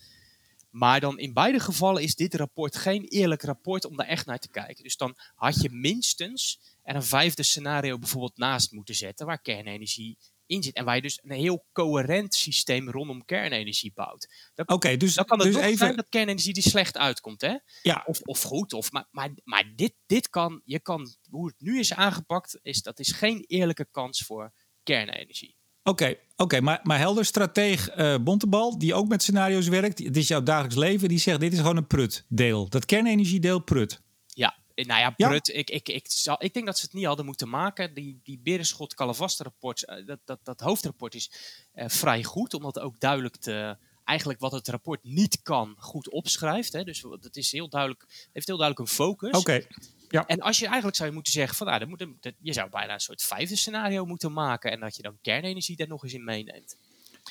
Maar 0.75 0.99
dan 0.99 1.19
in 1.19 1.33
beide 1.33 1.59
gevallen 1.59 2.03
is 2.03 2.15
dit 2.15 2.35
rapport 2.35 2.75
geen 2.75 3.03
eerlijk 3.03 3.43
rapport 3.43 3.85
om 3.85 3.95
daar 3.97 4.07
echt 4.07 4.25
naar 4.25 4.39
te 4.39 4.49
kijken. 4.49 4.83
Dus 4.83 4.97
dan 4.97 5.15
had 5.35 5.61
je 5.61 5.69
minstens 5.69 6.59
er 6.83 6.95
een 6.95 7.03
vijfde 7.03 7.43
scenario 7.43 7.99
bijvoorbeeld 7.99 8.37
naast 8.37 8.71
moeten 8.71 8.95
zetten 8.95 9.25
waar 9.25 9.41
kernenergie 9.41 10.17
in 10.45 10.63
zit. 10.63 10.75
En 10.75 10.85
waar 10.85 10.95
je 10.95 11.01
dus 11.01 11.19
een 11.23 11.31
heel 11.31 11.65
coherent 11.71 12.35
systeem 12.35 12.89
rondom 12.89 13.25
kernenergie 13.25 13.91
bouwt. 13.93 14.51
Oké, 14.65 14.97
dus, 14.97 15.13
dan 15.13 15.25
kan 15.25 15.39
het 15.39 15.53
dus 15.53 15.61
even... 15.61 15.77
zijn 15.77 15.95
dat 15.95 16.09
kernenergie 16.09 16.53
die 16.53 16.63
slecht 16.63 16.97
uitkomt. 16.97 17.41
Hè? 17.41 17.55
Ja. 17.81 18.03
Of, 18.05 18.21
of 18.21 18.41
goed. 18.41 18.73
Of, 18.73 18.91
maar 18.91 19.07
maar, 19.11 19.31
maar 19.43 19.73
dit, 19.75 19.93
dit 20.05 20.29
kan, 20.29 20.61
je 20.65 20.79
kan, 20.79 21.15
hoe 21.29 21.47
het 21.47 21.59
nu 21.59 21.79
is 21.79 21.93
aangepakt, 21.93 22.59
is, 22.61 22.81
dat 22.81 22.99
is 22.99 23.11
geen 23.11 23.43
eerlijke 23.47 23.87
kans 23.91 24.19
voor 24.19 24.53
kernenergie. 24.83 25.54
Oké, 25.87 26.15
oké, 26.35 26.61
maar, 26.61 26.79
maar 26.83 26.97
helder 26.97 27.25
strateeg 27.25 27.97
uh, 27.97 28.15
Bontebal, 28.21 28.77
die 28.77 28.93
ook 28.93 29.07
met 29.07 29.21
scenario's 29.21 29.67
werkt, 29.67 29.97
dit 29.97 30.17
is 30.17 30.27
jouw 30.27 30.43
dagelijks 30.43 30.75
leven, 30.75 31.09
die 31.09 31.17
zegt 31.17 31.39
dit 31.39 31.53
is 31.53 31.59
gewoon 31.59 31.77
een 31.77 31.87
prut 31.87 32.25
deel. 32.27 32.69
Dat 32.69 32.85
kernenergiedeel 32.85 33.59
prut. 33.59 34.01
Ja, 34.27 34.55
nou 34.75 34.99
ja, 34.99 35.09
prut. 35.09 35.47
Ik, 35.47 35.69
ik, 35.69 35.89
ik, 35.89 36.05
zal, 36.09 36.35
ik 36.39 36.53
denk 36.53 36.65
dat 36.65 36.77
ze 36.77 36.85
het 36.85 36.93
niet 36.93 37.05
hadden 37.05 37.25
moeten 37.25 37.49
maken. 37.49 37.93
Die, 37.93 38.19
die 38.23 38.39
Berenschot 38.39 38.93
Calavaste 38.93 39.43
rapport, 39.43 39.85
uh, 39.89 40.05
dat, 40.05 40.19
dat, 40.25 40.39
dat 40.43 40.59
hoofdrapport 40.59 41.15
is 41.15 41.31
uh, 41.73 41.85
vrij 41.87 42.23
goed, 42.23 42.53
omdat 42.53 42.79
ook 42.79 42.99
duidelijk 42.99 43.35
te, 43.35 43.77
eigenlijk 44.05 44.39
wat 44.39 44.51
het 44.51 44.67
rapport 44.67 45.03
niet 45.03 45.41
kan 45.41 45.75
goed 45.77 46.09
opschrijft. 46.09 46.73
Hè. 46.73 46.83
Dus 46.83 47.05
het 47.21 47.35
is 47.35 47.51
heel 47.51 47.69
duidelijk, 47.69 48.29
heeft 48.33 48.47
heel 48.47 48.57
duidelijk 48.57 48.89
een 48.89 48.95
focus. 48.95 49.37
Oké. 49.37 49.61
Ja. 50.09 50.25
En 50.25 50.39
als 50.39 50.59
je 50.59 50.65
eigenlijk 50.65 50.95
zou 50.95 51.09
je 51.09 51.15
moeten 51.15 51.33
zeggen 51.33 51.57
van 51.57 51.67
nou, 51.67 51.79
dan 51.79 51.89
moet, 51.89 52.05
dat, 52.19 52.33
je 52.39 52.53
zou 52.53 52.69
bijna 52.69 52.93
een 52.93 52.99
soort 52.99 53.23
vijfde 53.23 53.55
scenario 53.55 54.05
moeten 54.05 54.33
maken 54.33 54.71
en 54.71 54.79
dat 54.79 54.95
je 54.95 55.01
dan 55.01 55.17
kernenergie 55.21 55.77
er 55.77 55.87
nog 55.87 56.03
eens 56.03 56.13
in 56.13 56.23
meeneemt. 56.23 56.77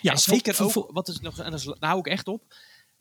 Ja, 0.01 0.13
en 0.13 0.19
zeker 0.19 0.63
ook, 0.63 0.91
wat 0.93 1.09
is 1.09 1.21
nog, 1.21 1.39
en 1.39 1.51
dat 1.51 1.65
nou 1.65 1.77
hou 1.79 1.99
ik 1.99 2.07
echt 2.07 2.29
op. 2.29 2.43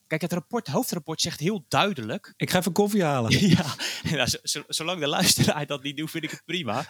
Kijk, 0.08 0.22
het 0.22 0.34
rapport, 0.34 0.68
hoofdrapport 0.68 1.22
zegt 1.22 1.39
heel 1.39 1.65
duidelijk. 1.68 2.34
Ik 2.38 2.50
ga 2.50 2.60
even 2.60 2.72
koffie 2.72 3.03
halen. 3.03 3.48
ja, 3.58 3.75
nou, 4.12 4.30
zolang 4.68 5.00
de 5.00 5.08
luisteraar 5.08 5.65
dat 5.65 5.84
niet 5.84 5.98
doet, 5.98 6.12
vind 6.12 6.24
ik 6.24 6.32
het 6.32 6.46
prima. 6.46 6.86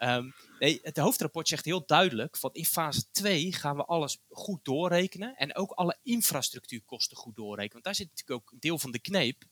Um, 0.00 0.34
het 0.70 0.96
hoofdrapport 0.96 1.48
zegt 1.48 1.64
heel 1.64 1.86
duidelijk: 1.86 2.36
van 2.36 2.52
in 2.52 2.64
fase 2.64 3.10
2 3.10 3.52
gaan 3.52 3.76
we 3.76 3.84
alles 3.84 4.18
goed 4.28 4.64
doorrekenen. 4.64 5.36
En 5.36 5.54
ook 5.54 5.70
alle 5.70 5.98
infrastructuurkosten 6.02 7.16
goed 7.16 7.36
doorrekenen. 7.36 7.72
Want 7.72 7.84
daar 7.84 7.94
zit 7.94 8.08
natuurlijk 8.08 8.40
ook 8.40 8.52
een 8.52 8.60
deel 8.60 8.78
van 8.78 8.90
de 8.90 9.00
kneep. 9.00 9.44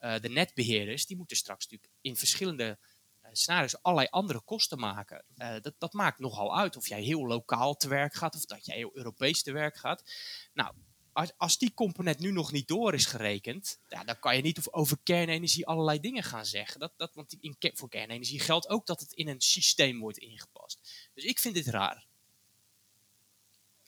Uh, 0.00 0.18
de 0.18 0.28
netbeheerders 0.28 1.06
die 1.06 1.16
moeten 1.16 1.36
straks 1.36 1.64
natuurlijk 1.68 1.92
in 2.00 2.16
verschillende 2.16 2.78
uh, 3.22 3.30
scenario's 3.32 3.82
allerlei 3.82 4.08
andere 4.10 4.40
kosten 4.40 4.78
maken. 4.78 5.24
Uh, 5.36 5.54
dat, 5.60 5.74
dat 5.78 5.92
maakt 5.92 6.18
nogal 6.18 6.58
uit 6.58 6.76
of 6.76 6.88
jij 6.88 7.02
heel 7.02 7.26
lokaal 7.26 7.74
te 7.76 7.88
werk 7.88 8.14
gaat 8.14 8.34
of 8.34 8.44
dat 8.44 8.66
jij 8.66 8.76
heel 8.76 8.96
Europees 8.96 9.42
te 9.42 9.52
werk 9.52 9.76
gaat. 9.76 10.12
Nou, 10.52 10.74
als, 11.12 11.32
als 11.36 11.58
die 11.58 11.74
component 11.74 12.18
nu 12.18 12.32
nog 12.32 12.52
niet 12.52 12.68
door 12.68 12.94
is 12.94 13.06
gerekend, 13.06 13.78
ja, 13.88 14.04
dan 14.04 14.18
kan 14.18 14.36
je 14.36 14.42
niet 14.42 14.70
over 14.70 14.96
kernenergie 15.02 15.66
allerlei 15.66 16.00
dingen 16.00 16.22
gaan 16.22 16.46
zeggen. 16.46 16.80
Dat, 16.80 16.92
dat, 16.96 17.14
want 17.14 17.36
in, 17.40 17.56
voor 17.58 17.88
kernenergie 17.88 18.40
geldt 18.40 18.68
ook 18.68 18.86
dat 18.86 19.00
het 19.00 19.12
in 19.12 19.28
een 19.28 19.40
systeem 19.40 20.00
wordt 20.00 20.18
ingepast. 20.18 21.08
Dus 21.14 21.24
ik 21.24 21.38
vind 21.38 21.54
dit 21.54 21.66
raar. 21.66 22.08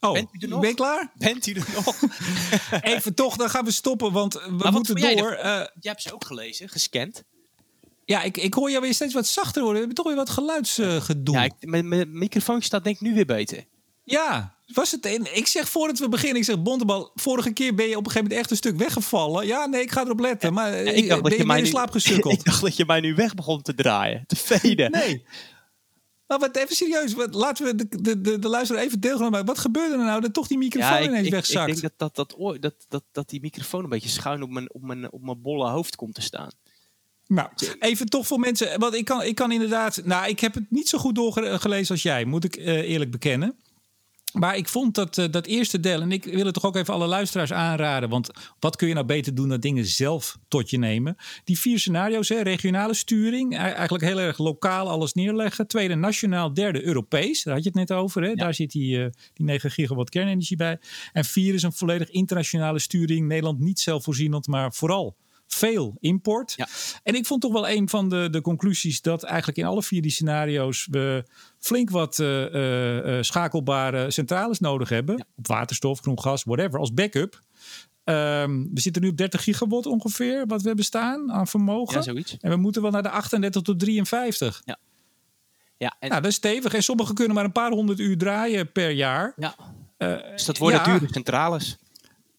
Oh, 0.01 0.13
Bent 0.13 0.29
u 0.33 0.39
er 0.39 0.49
nog? 0.49 0.61
Ben 0.61 0.69
je 0.69 0.75
klaar? 0.75 1.13
Bent 1.15 1.47
u 1.47 1.53
er 1.53 1.69
nog? 1.75 2.03
Even 2.95 3.15
toch, 3.15 3.37
dan 3.37 3.51
gaan 3.51 3.65
we 3.65 3.71
stoppen, 3.71 4.13
want 4.13 4.35
we 4.35 4.71
moeten 4.71 4.95
door. 4.95 5.05
Jij, 5.05 5.17
uh, 5.17 5.43
jij 5.45 5.69
hebt 5.81 6.03
ze 6.03 6.13
ook 6.13 6.25
gelezen, 6.25 6.69
gescand. 6.69 7.23
Ja, 8.05 8.23
ik, 8.23 8.37
ik 8.37 8.55
hoor 8.55 8.71
jou 8.71 8.83
weer 8.83 8.95
steeds 8.95 9.15
wat 9.15 9.27
zachter 9.27 9.63
was 14.75 14.91
het 14.91 15.07
een, 15.07 15.37
ik 15.37 15.47
zeg 15.47 15.69
voordat 15.69 15.99
we 15.99 16.09
beginnen, 16.09 16.39
ik 16.39 16.45
zeg 16.45 16.63
Bontebal, 16.63 17.11
vorige 17.15 17.53
keer 17.53 17.75
ben 17.75 17.89
je 17.89 17.97
op 17.97 18.05
een 18.05 18.11
gegeven 18.11 18.23
moment 18.23 18.41
echt 18.41 18.51
een 18.51 18.57
stuk 18.57 18.77
weggevallen. 18.77 19.47
Ja, 19.47 19.67
nee, 19.67 19.83
ik 19.83 19.91
ga 19.91 20.05
erop 20.05 20.21
letten. 20.21 20.53
Maar 20.53 20.85
ja, 20.85 20.91
ik 20.91 21.09
dacht 21.09 21.23
ben 21.23 21.31
dat 21.31 21.41
je, 21.41 21.47
mij 21.47 21.59
in 21.59 21.67
slaap 21.67 21.91
gesukkeld? 22.01 22.33
ik 22.33 22.45
dacht 22.45 22.61
dat 22.61 22.77
je 22.77 22.85
mij 22.87 23.01
nu 23.01 23.15
weg 23.15 23.35
begon 23.35 23.63
te 23.63 23.75
draaien, 23.75 24.25
te 24.27 24.37
veden. 24.37 24.91
Nee. 25.03 25.25
Maar 26.27 26.39
wat, 26.39 26.57
even 26.57 26.77
serieus, 26.77 27.15
wat, 27.15 27.35
laten 27.35 27.65
we 27.65 27.75
de, 27.75 28.01
de, 28.01 28.21
de, 28.21 28.39
de 28.39 28.49
luisteraar 28.49 28.83
even 28.83 29.01
deelgenomen 29.01 29.31
maken. 29.31 29.47
Wat 29.47 29.59
gebeurde 29.59 29.95
er 29.95 30.05
nou 30.05 30.21
dat 30.21 30.33
toch 30.33 30.47
die 30.47 30.59
microfoon 30.59 31.03
ja, 31.03 31.03
ineens 31.03 31.27
ik, 31.27 31.33
wegzakt? 31.33 31.69
Ik 31.69 31.81
denk 31.81 31.95
dat, 31.97 32.15
dat, 32.15 32.37
dat, 32.37 32.63
dat, 32.63 32.75
dat, 32.89 33.03
dat 33.13 33.29
die 33.29 33.41
microfoon 33.41 33.85
een 33.85 33.89
beetje 33.89 34.09
schuin 34.09 34.43
op 34.43 34.51
mijn, 34.51 34.73
op, 34.73 34.83
mijn, 34.83 35.13
op 35.13 35.23
mijn 35.23 35.43
bolle 35.43 35.69
hoofd 35.71 35.97
komt 35.97 36.15
te 36.15 36.21
staan. 36.21 36.51
Nou, 37.27 37.49
even 37.79 38.07
toch 38.07 38.27
voor 38.27 38.39
mensen. 38.39 38.79
Want 38.79 38.95
ik 38.95 39.05
kan, 39.05 39.23
ik 39.23 39.35
kan 39.35 39.53
inderdaad. 39.53 40.05
Nou, 40.05 40.29
ik 40.29 40.41
heb 40.41 40.55
het 40.55 40.71
niet 40.71 40.89
zo 40.89 40.99
goed 40.99 41.15
doorgelezen 41.15 41.95
als 41.95 42.03
jij, 42.03 42.25
moet 42.25 42.45
ik 42.45 42.57
uh, 42.57 42.67
eerlijk 42.67 43.11
bekennen. 43.11 43.57
Maar 44.33 44.57
ik 44.57 44.69
vond 44.69 44.95
dat, 44.95 45.19
uh, 45.19 45.25
dat 45.31 45.47
eerste 45.47 45.81
deel, 45.81 46.01
en 46.01 46.13
ik 46.13 46.25
wil 46.25 46.45
het 46.45 46.55
toch 46.55 46.65
ook 46.65 46.77
even 46.77 46.95
alle 46.95 47.07
luisteraars 47.07 47.53
aanraden. 47.53 48.09
Want 48.09 48.31
wat 48.61 48.77
kun 48.77 48.89
je 48.89 48.95
nou 48.95 49.07
beter 49.07 49.35
doen 49.35 49.49
dan 49.49 49.61
dingen 49.61 49.85
zelf 49.85 50.39
tot 50.49 50.71
je 50.71 50.79
nemen? 50.79 51.17
Die 51.45 51.59
vier 51.59 51.79
scenario's, 51.79 52.29
hè, 52.29 52.41
regionale 52.41 52.95
sturing, 52.95 53.57
eigenlijk 53.57 54.05
heel 54.05 54.21
erg 54.21 54.39
lokaal 54.39 54.89
alles 54.89 55.13
neerleggen. 55.13 55.67
Tweede 55.67 55.95
nationaal, 55.95 56.55
derde 56.55 56.85
Europees, 56.85 57.43
daar 57.43 57.55
had 57.55 57.63
je 57.63 57.69
het 57.69 57.89
net 57.89 57.93
over. 57.99 58.23
Hè? 58.23 58.29
Ja. 58.29 58.35
Daar 58.35 58.55
zit 58.55 58.71
die, 58.71 58.99
uh, 58.99 59.07
die 59.33 59.47
9 59.47 59.71
gigawatt 59.71 60.11
kernenergie 60.11 60.57
bij. 60.57 60.79
En 61.13 61.25
vier 61.25 61.55
is 61.55 61.63
een 61.63 61.73
volledig 61.73 62.11
internationale 62.11 62.79
sturing. 62.79 63.27
Nederland 63.27 63.59
niet 63.59 63.81
zelfvoorzienend, 63.81 64.47
maar 64.47 64.73
vooral 64.73 65.17
veel 65.55 65.97
import. 66.01 66.55
Ja. 66.57 66.69
En 67.03 67.15
ik 67.15 67.27
vond 67.27 67.41
toch 67.41 67.53
wel 67.53 67.69
een 67.69 67.89
van 67.89 68.09
de, 68.09 68.31
de 68.31 68.41
conclusies 68.41 69.01
dat 69.01 69.23
eigenlijk 69.23 69.59
in 69.59 69.65
alle 69.65 69.83
vier 69.83 70.03
die 70.03 70.11
scenario's 70.11 70.87
we 70.91 71.25
flink 71.59 71.91
wat 71.91 72.19
uh, 72.19 72.55
uh, 72.55 73.23
schakelbare 73.23 74.11
centrales 74.11 74.59
nodig 74.59 74.89
hebben. 74.89 75.17
Ja. 75.17 75.25
Op 75.37 75.47
waterstof, 75.47 76.01
groen 76.01 76.21
gas, 76.21 76.45
whatever, 76.45 76.79
als 76.79 76.95
backup. 76.95 77.41
Um, 78.05 78.71
we 78.75 78.81
zitten 78.81 79.03
nu 79.03 79.09
op 79.09 79.17
30 79.17 79.43
gigawatt 79.43 79.87
ongeveer, 79.87 80.47
wat 80.47 80.61
we 80.61 80.67
hebben 80.67 80.85
staan 80.85 81.33
aan 81.33 81.47
vermogen. 81.47 81.97
Ja, 81.97 82.03
zoiets. 82.03 82.37
En 82.41 82.51
we 82.51 82.57
moeten 82.57 82.83
wel 82.83 82.91
naar 82.91 83.03
de 83.03 83.11
38 83.11 83.63
tot 83.63 83.79
53. 83.79 84.63
Ja. 84.65 84.79
Ja, 85.77 85.97
en... 85.99 86.09
Nou, 86.09 86.21
dat 86.23 86.31
is 86.31 86.37
stevig. 86.37 86.75
En 86.75 86.83
sommigen 86.83 87.15
kunnen 87.15 87.35
maar 87.35 87.45
een 87.45 87.53
paar 87.53 87.71
honderd 87.71 87.99
uur 87.99 88.19
draaien 88.19 88.73
per 88.73 88.91
jaar. 88.91 89.33
Ja. 89.37 89.55
Uh, 89.99 90.31
dus 90.31 90.45
dat 90.45 90.59
worden 90.59 90.79
ja. 90.79 90.85
dure 90.85 91.13
centrales 91.13 91.79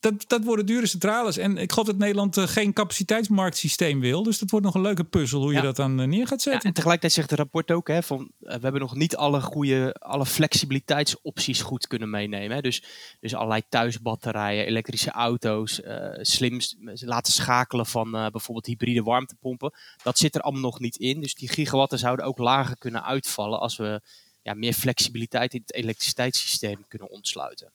dat, 0.04 0.24
dat 0.28 0.44
worden 0.44 0.66
dure 0.66 0.86
centrales. 0.86 1.38
En 1.38 1.58
ik 1.58 1.72
geloof 1.72 1.88
dat 1.88 1.98
Nederland 1.98 2.38
uh, 2.38 2.48
geen 2.48 2.74
capaciteitsmarktsysteem 2.74 4.00
wil. 4.00 4.24
Dus 4.24 4.40
dat 4.40 4.50
wordt 4.50 4.66
nog 4.66 4.76
een 4.76 4.82
leuke 4.82 5.04
puzzel 5.04 5.42
hoe 5.42 5.52
ja. 5.52 5.58
je 5.58 5.66
dat 5.66 5.76
dan 5.76 6.02
uh, 6.02 6.08
neer 6.08 6.28
gaat 6.28 6.42
zetten. 6.42 6.62
Ja, 6.62 6.68
en 6.68 6.74
tegelijkertijd 6.74 7.14
zegt 7.14 7.30
het 7.30 7.40
rapport 7.40 7.72
ook, 7.72 7.88
hè, 7.88 8.04
van, 8.04 8.20
uh, 8.20 8.54
we 8.54 8.60
hebben 8.62 8.82
nog 8.82 8.96
niet 8.96 9.16
alle 9.16 9.42
goede, 9.42 9.94
alle 9.94 10.26
flexibiliteitsopties 10.26 11.62
goed 11.62 11.88
kunnen 11.88 12.10
meenemen. 12.10 12.56
Hè. 12.56 12.62
Dus, 12.62 12.84
dus 13.20 13.36
allerlei 13.36 13.62
thuisbatterijen, 13.70 14.66
elektrische 14.66 15.12
auto's, 15.12 15.82
slim 16.22 16.60
laten 16.82 17.34
schakelen 17.34 17.86
van 17.86 18.12
bijvoorbeeld 18.12 18.66
hybride 18.66 19.04
warmtepompen. 19.04 19.74
Dat 20.04 20.18
zit 20.18 20.36
er 20.36 20.42
allemaal 20.42 20.62
nog 20.62 20.80
niet 20.80 20.96
in. 20.96 21.22
Dus 21.22 21.36
die 21.36 21.50
gigawatten 21.50 22.00
zouden 22.00 22.26
ook 22.26 22.38
lager 22.38 22.78
kunnen 22.78 23.04
uitvallen 23.04 23.60
als 23.60 23.78
we 23.78 24.02
ja, 24.42 24.54
meer 24.54 24.74
flexibiliteit 24.74 25.54
in 25.54 25.62
het 25.62 25.74
elektriciteitssysteem 25.74 26.86
kunnen 26.88 27.10
ontsluiten. 27.10 27.72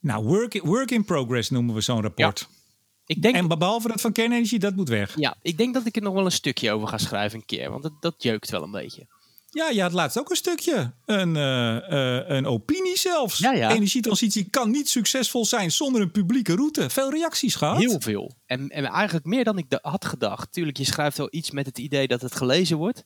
Nou, 0.00 0.24
work, 0.24 0.62
work 0.62 0.90
in 0.90 1.04
progress 1.04 1.50
noemen 1.50 1.74
we 1.74 1.80
zo'n 1.80 2.02
rapport. 2.02 2.38
Ja. 2.38 2.58
Ik 3.06 3.22
denk, 3.22 3.34
en 3.34 3.48
behalve 3.48 3.88
dat 3.88 4.00
van 4.00 4.12
kernenergie, 4.12 4.58
dat 4.58 4.76
moet 4.76 4.88
weg. 4.88 5.18
Ja, 5.18 5.36
ik 5.42 5.58
denk 5.58 5.74
dat 5.74 5.86
ik 5.86 5.96
er 5.96 6.02
nog 6.02 6.14
wel 6.14 6.24
een 6.24 6.32
stukje 6.32 6.72
over 6.72 6.88
ga 6.88 6.98
schrijven 6.98 7.38
een 7.38 7.46
keer. 7.46 7.70
Want 7.70 7.82
dat, 7.82 7.92
dat 8.00 8.14
jeukt 8.18 8.50
wel 8.50 8.62
een 8.62 8.70
beetje. 8.70 9.06
Ja, 9.50 9.68
je 9.68 9.82
had 9.82 9.92
laatst 9.92 10.18
ook 10.18 10.30
een 10.30 10.36
stukje. 10.36 10.92
Een, 11.04 11.34
uh, 11.34 11.76
uh, 11.90 12.28
een 12.28 12.46
opinie 12.46 12.98
zelfs. 12.98 13.38
Ja, 13.38 13.52
ja. 13.52 13.70
Energietransitie 13.70 14.50
kan 14.50 14.70
niet 14.70 14.88
succesvol 14.88 15.44
zijn 15.44 15.70
zonder 15.70 16.00
een 16.00 16.10
publieke 16.10 16.54
route. 16.54 16.90
Veel 16.90 17.10
reacties 17.10 17.54
gehad. 17.54 17.78
Heel 17.78 18.00
veel. 18.00 18.34
En, 18.46 18.68
en 18.68 18.84
eigenlijk 18.84 19.26
meer 19.26 19.44
dan 19.44 19.58
ik 19.58 19.78
had 19.82 20.04
gedacht. 20.04 20.52
Tuurlijk, 20.52 20.76
je 20.76 20.84
schrijft 20.84 21.18
wel 21.18 21.28
iets 21.30 21.50
met 21.50 21.66
het 21.66 21.78
idee 21.78 22.06
dat 22.06 22.20
het 22.20 22.34
gelezen 22.34 22.76
wordt. 22.76 23.02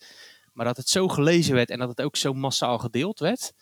Maar 0.53 0.67
dat 0.67 0.77
het 0.77 0.89
zo 0.89 1.09
gelezen 1.09 1.55
werd 1.55 1.71
en 1.71 1.79
dat 1.79 1.89
het 1.89 2.03
ook 2.03 2.17
zo 2.17 2.33
massaal 2.33 2.79
gedeeld 2.79 3.19
werd. 3.19 3.53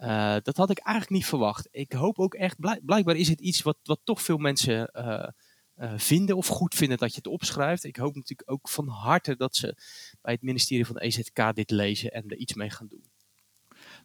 Uh, 0.00 0.36
dat 0.42 0.56
had 0.56 0.70
ik 0.70 0.78
eigenlijk 0.78 1.16
niet 1.16 1.28
verwacht. 1.28 1.68
Ik 1.70 1.92
hoop 1.92 2.18
ook 2.18 2.34
echt, 2.34 2.60
blijk, 2.60 2.84
blijkbaar 2.84 3.16
is 3.16 3.28
het 3.28 3.40
iets 3.40 3.62
wat, 3.62 3.78
wat 3.82 4.00
toch 4.04 4.22
veel 4.22 4.36
mensen 4.36 4.90
uh, 4.92 5.28
uh, 5.76 5.92
vinden 5.96 6.36
of 6.36 6.46
goed 6.46 6.74
vinden 6.74 6.98
dat 6.98 7.10
je 7.10 7.16
het 7.16 7.26
opschrijft. 7.26 7.84
Ik 7.84 7.96
hoop 7.96 8.14
natuurlijk 8.14 8.50
ook 8.50 8.68
van 8.68 8.88
harte 8.88 9.36
dat 9.36 9.56
ze 9.56 9.76
bij 10.22 10.32
het 10.32 10.42
ministerie 10.42 10.86
van 10.86 10.98
EZK 10.98 11.54
dit 11.54 11.70
lezen 11.70 12.10
en 12.10 12.24
er 12.26 12.36
iets 12.36 12.54
mee 12.54 12.70
gaan 12.70 12.86
doen. 12.88 13.10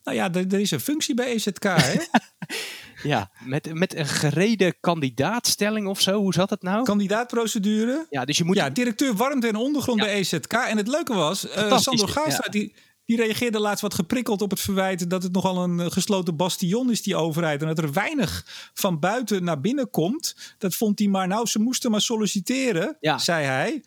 Nou 0.04 0.18
ja, 0.18 0.34
er, 0.34 0.54
er 0.54 0.60
is 0.60 0.72
een 0.72 0.80
functie 0.80 1.16
bij 1.16 1.34
EZK, 1.34 1.64
hè? 1.64 1.96
ja, 3.10 3.32
met, 3.40 3.74
met 3.74 3.96
een 3.96 4.06
gereden 4.06 4.80
kandidaatstelling 4.80 5.88
of 5.88 6.02
zo. 6.02 6.20
Hoe 6.20 6.34
zat 6.34 6.50
het 6.50 6.62
nou? 6.62 6.84
Kandidaatprocedure. 6.84 8.06
Ja, 8.10 8.26
dus 8.26 8.38
je 8.38 8.44
moet... 8.44 8.56
Ja, 8.56 8.70
directeur 8.70 9.14
warmte 9.14 9.48
en 9.48 9.56
ondergrond 9.56 10.00
ja. 10.00 10.06
bij 10.06 10.14
EZK. 10.14 10.54
En 10.54 10.78
het 10.78 10.88
leuke 10.88 11.14
was, 11.14 11.40
Sandor 11.84 12.08
Gaastra, 12.08 12.44
ja. 12.46 12.52
die, 12.52 12.76
die 13.06 13.18
reageerde 13.18 13.60
laatst 13.60 13.82
wat 13.82 13.94
geprikkeld 13.94 14.42
op 14.42 14.50
het 14.50 14.60
verwijt 14.60 15.10
dat 15.10 15.24
het 15.24 15.32
nogal 15.32 15.64
een 15.64 15.92
gesloten 15.92 16.36
bastion 16.36 16.92
is, 16.92 17.02
die 17.02 17.16
overheid. 17.16 17.62
En 17.62 17.68
dat 17.68 17.78
er 17.78 17.94
weinig 17.94 18.46
van 18.74 19.00
buiten 19.00 19.44
naar 19.44 19.62
binnen 19.62 19.90
komt. 19.90 20.36
Dat 20.58 20.76
vond 20.76 21.00
hij 21.00 21.08
maar, 21.08 21.28
nou, 21.28 21.48
ze 21.48 21.60
moesten 21.60 21.92
maar 21.92 22.02
solliciteren, 22.02 22.98
ja. 23.00 23.18
zei 23.18 23.46
hij. 23.46 23.84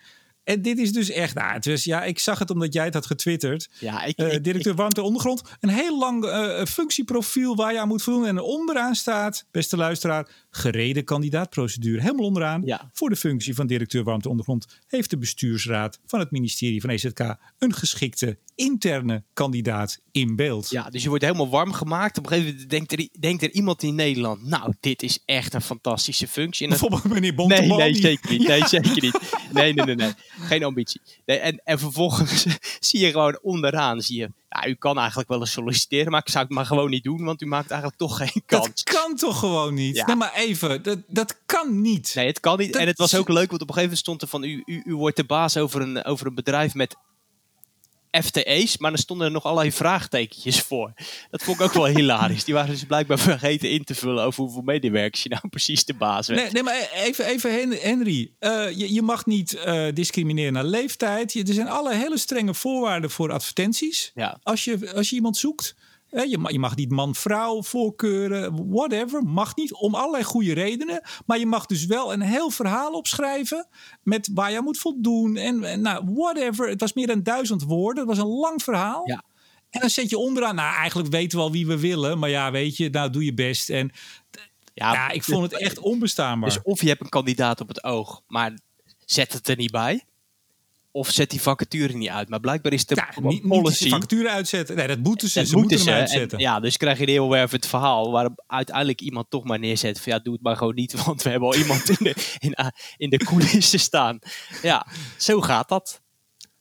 En 0.46 0.62
dit 0.62 0.78
is 0.78 0.92
dus 0.92 1.10
echt, 1.10 1.34
nou, 1.34 1.58
was, 1.60 1.84
ja, 1.84 2.04
ik 2.04 2.18
zag 2.18 2.38
het 2.38 2.50
omdat 2.50 2.72
jij 2.72 2.84
het 2.84 2.94
had 2.94 3.06
getwitterd. 3.06 3.68
Ja, 3.78 4.04
ik, 4.04 4.20
uh, 4.20 4.32
ik, 4.32 4.44
directeur 4.44 4.72
ik, 4.72 4.78
warmte 4.78 5.02
ondergrond. 5.02 5.42
Een 5.60 5.68
heel 5.68 5.98
lang 5.98 6.24
uh, 6.24 6.64
functieprofiel 6.64 7.56
waar 7.56 7.72
je 7.72 7.80
aan 7.80 7.88
moet 7.88 8.02
voldoen. 8.02 8.26
En 8.26 8.40
onderaan 8.40 8.94
staat, 8.94 9.44
beste 9.50 9.76
luisteraar, 9.76 10.28
gereden 10.56 11.04
kandidaatprocedure. 11.04 12.00
Helemaal 12.00 12.24
onderaan. 12.26 12.62
Ja. 12.64 12.90
Voor 12.92 13.08
de 13.08 13.16
functie 13.16 13.54
van 13.54 13.66
directeur 13.66 14.04
warmte 14.04 14.28
ondergrond 14.28 14.66
heeft 14.86 15.10
de 15.10 15.18
bestuursraad 15.18 15.98
van 16.06 16.18
het 16.20 16.30
ministerie 16.30 16.80
van 16.80 16.90
EZK 16.90 17.36
een 17.58 17.72
geschikte 17.74 18.38
interne 18.54 19.24
kandidaat 19.32 20.00
in 20.12 20.36
beeld. 20.36 20.70
Ja, 20.70 20.90
dus 20.90 21.02
je 21.02 21.08
wordt 21.08 21.24
helemaal 21.24 21.48
warm 21.48 21.72
gemaakt. 21.72 22.18
Op 22.18 22.24
een 22.24 22.30
gegeven 22.30 22.52
moment 22.52 22.70
denkt 22.70 22.92
er, 22.92 23.08
denkt 23.20 23.42
er 23.42 23.50
iemand 23.50 23.82
in 23.82 23.94
Nederland, 23.94 24.42
nou, 24.42 24.74
dit 24.80 25.02
is 25.02 25.22
echt 25.24 25.54
een 25.54 25.60
fantastische 25.62 26.28
functie. 26.28 26.64
En 26.64 26.70
Bijvoorbeeld 26.70 27.04
meneer 27.04 27.20
Nee, 27.20 27.34
Bontebal. 27.34 27.78
nee, 27.78 27.92
die- 27.92 28.02
zeker 28.02 28.30
niet. 28.30 28.48
Nee, 28.48 28.66
zeker 28.66 29.02
niet. 29.02 29.18
Nee, 29.52 29.72
nee, 29.72 29.84
nee, 29.84 29.94
nee. 29.94 30.12
Geen 30.40 30.64
ambitie. 30.64 31.00
Nee, 31.26 31.38
en, 31.38 31.60
en 31.64 31.78
vervolgens 31.78 32.46
zie 32.88 33.00
je 33.00 33.10
gewoon 33.10 33.38
onderaan, 33.42 34.00
zie 34.00 34.18
je, 34.18 34.28
ja, 34.48 34.66
u 34.66 34.74
kan 34.74 34.98
eigenlijk 34.98 35.28
wel 35.28 35.40
eens 35.40 35.52
solliciteren, 35.52 36.10
maar 36.10 36.20
ik 36.20 36.28
zou 36.28 36.44
het 36.44 36.52
maar 36.54 36.66
gewoon 36.66 36.90
niet 36.90 37.04
doen, 37.04 37.24
want 37.24 37.42
u 37.42 37.46
maakt 37.46 37.70
eigenlijk 37.70 38.00
toch 38.00 38.16
geen 38.16 38.42
Dat 38.46 38.60
kans. 38.60 38.82
kan 38.82 39.16
toch 39.16 39.38
gewoon 39.38 39.74
niet? 39.74 39.96
Ja. 39.96 40.06
Nee, 40.06 40.16
maar 40.16 40.32
even, 40.34 40.82
dat, 40.82 40.98
dat 41.06 41.38
kan 41.46 41.80
niet. 41.80 42.12
Nee, 42.14 42.26
het 42.26 42.40
kan 42.40 42.58
niet. 42.58 42.72
Dat 42.72 42.82
en 42.82 42.86
het 42.88 42.98
was 42.98 43.14
ook 43.14 43.28
leuk, 43.28 43.50
want 43.50 43.62
op 43.62 43.68
een 43.68 43.74
gegeven 43.74 43.82
moment 43.82 43.98
stond 43.98 44.22
er 44.22 44.28
van, 44.28 44.42
u, 44.44 44.62
u, 44.66 44.82
u 44.84 44.94
wordt 44.94 45.16
de 45.16 45.24
baas 45.24 45.56
over 45.56 45.80
een, 45.80 46.04
over 46.04 46.26
een 46.26 46.34
bedrijf 46.34 46.74
met 46.74 46.96
FTE's, 48.22 48.78
maar 48.78 48.90
dan 48.90 49.00
stonden 49.00 49.26
er 49.26 49.32
nog 49.32 49.44
allerlei 49.44 49.72
vraagtekentjes 49.72 50.60
voor. 50.60 50.92
Dat 51.30 51.42
vond 51.42 51.60
ik 51.60 51.64
ook 51.66 51.72
wel 51.72 51.86
hilarisch. 51.86 52.44
Die 52.44 52.54
waren 52.54 52.70
dus 52.70 52.84
blijkbaar 52.84 53.18
vergeten 53.18 53.70
in 53.70 53.84
te 53.84 53.94
vullen 53.94 54.24
over 54.24 54.42
hoeveel 54.42 54.62
medewerkers 54.62 55.22
je 55.22 55.28
nou 55.28 55.48
precies 55.56 55.84
de 55.84 55.94
baas 55.94 56.26
bent. 56.26 56.40
Nee, 56.40 56.50
nee, 56.50 56.62
maar 56.62 56.90
even, 56.94 57.26
even 57.26 57.52
Hen- 57.52 57.78
Henry. 57.80 58.32
Eh, 58.38 58.70
je, 58.70 58.94
je 58.94 59.02
mag 59.02 59.26
niet 59.26 59.54
eh, 59.54 59.86
discrimineren 59.94 60.52
naar 60.52 60.64
leeftijd. 60.64 61.32
Je, 61.32 61.44
er 61.44 61.54
zijn 61.54 61.68
alle 61.68 61.94
hele 61.94 62.18
strenge 62.18 62.54
voorwaarden 62.54 63.10
voor 63.10 63.32
advertenties. 63.32 64.10
Ja. 64.14 64.38
Als 64.42 64.64
je, 64.64 64.92
als 64.94 65.08
je 65.10 65.14
iemand 65.16 65.36
zoekt. 65.36 65.74
Je, 66.24 66.38
mag, 66.38 66.52
je 66.52 66.58
mag 66.58 66.76
niet 66.76 66.90
man-vrouw 66.90 67.62
voorkeuren, 67.62 68.70
whatever. 68.70 69.22
Mag 69.22 69.56
niet, 69.56 69.74
om 69.74 69.94
allerlei 69.94 70.24
goede 70.24 70.54
redenen. 70.54 71.02
Maar 71.26 71.38
je 71.38 71.46
mag 71.46 71.66
dus 71.66 71.86
wel 71.86 72.12
een 72.12 72.20
heel 72.20 72.50
verhaal 72.50 72.92
opschrijven. 72.92 73.68
Met 74.02 74.30
waar 74.34 74.50
je 74.50 74.56
aan 74.56 74.64
moet 74.64 74.78
voldoen. 74.78 75.36
En, 75.36 75.64
en 75.64 75.80
nou, 75.80 76.04
whatever. 76.14 76.68
Het 76.68 76.80
was 76.80 76.92
meer 76.92 77.06
dan 77.06 77.22
duizend 77.22 77.62
woorden. 77.62 78.08
Het 78.08 78.16
was 78.16 78.26
een 78.26 78.32
lang 78.32 78.62
verhaal. 78.62 79.08
Ja. 79.08 79.22
En 79.70 79.80
dan 79.80 79.90
zet 79.90 80.10
je 80.10 80.18
onderaan. 80.18 80.54
Nou, 80.54 80.74
eigenlijk 80.74 81.10
weten 81.10 81.38
we 81.38 81.44
al 81.44 81.52
wie 81.52 81.66
we 81.66 81.80
willen. 81.80 82.18
Maar 82.18 82.30
ja, 82.30 82.50
weet 82.50 82.76
je, 82.76 82.90
nou 82.90 83.10
doe 83.10 83.24
je 83.24 83.34
best. 83.34 83.70
En 83.70 83.90
ja, 84.74 85.10
ik 85.10 85.24
vond 85.24 85.42
het 85.42 85.60
echt 85.60 85.78
onbestaanbaar. 85.78 86.48
Dus 86.48 86.62
of 86.62 86.80
je 86.80 86.88
hebt 86.88 87.00
een 87.00 87.08
kandidaat 87.08 87.60
op 87.60 87.68
het 87.68 87.84
oog, 87.84 88.22
maar 88.26 88.58
zet 89.04 89.32
het 89.32 89.48
er 89.48 89.56
niet 89.56 89.70
bij. 89.70 90.04
Of 90.96 91.10
zet 91.10 91.30
die 91.30 91.40
vacature 91.40 91.92
niet 91.92 92.08
uit. 92.08 92.28
Maar 92.28 92.40
blijkbaar 92.40 92.72
is 92.72 92.86
de 92.86 92.94
Ja, 92.94 93.08
niet, 93.14 93.32
niet 93.32 93.42
de 93.42 93.48
policy. 93.48 93.88
facturen 93.88 94.30
uitzetten. 94.30 94.76
Nee, 94.76 94.86
dat 94.86 94.98
moeten 94.98 95.28
ze. 95.28 95.38
dat 95.38 95.48
ze 95.48 95.56
moeten 95.56 95.76
hem 95.76 95.86
ze. 95.86 95.92
En, 95.92 95.98
uitzetten. 96.00 96.38
ja, 96.38 96.60
dus 96.60 96.76
krijg 96.76 96.98
je 96.98 97.02
een 97.02 97.08
heel 97.12 97.30
wervend 97.30 97.66
verhaal. 97.66 98.10
Waarop 98.10 98.44
uiteindelijk 98.46 99.00
iemand 99.00 99.30
toch 99.30 99.44
maar 99.44 99.58
neerzet. 99.58 100.00
Van 100.00 100.12
ja, 100.12 100.18
doe 100.18 100.32
het 100.32 100.42
maar 100.42 100.56
gewoon 100.56 100.74
niet. 100.74 100.92
Want 101.04 101.22
we 101.22 101.30
hebben 101.30 101.48
al 101.48 101.54
iemand 101.54 101.88
in 101.88 101.96
de, 102.00 102.14
in, 102.38 102.72
in 102.96 103.10
de 103.10 103.16
coulissen 103.16 103.80
staan. 103.80 104.18
Ja, 104.62 104.86
zo 105.16 105.40
gaat 105.40 105.68
dat. 105.68 106.00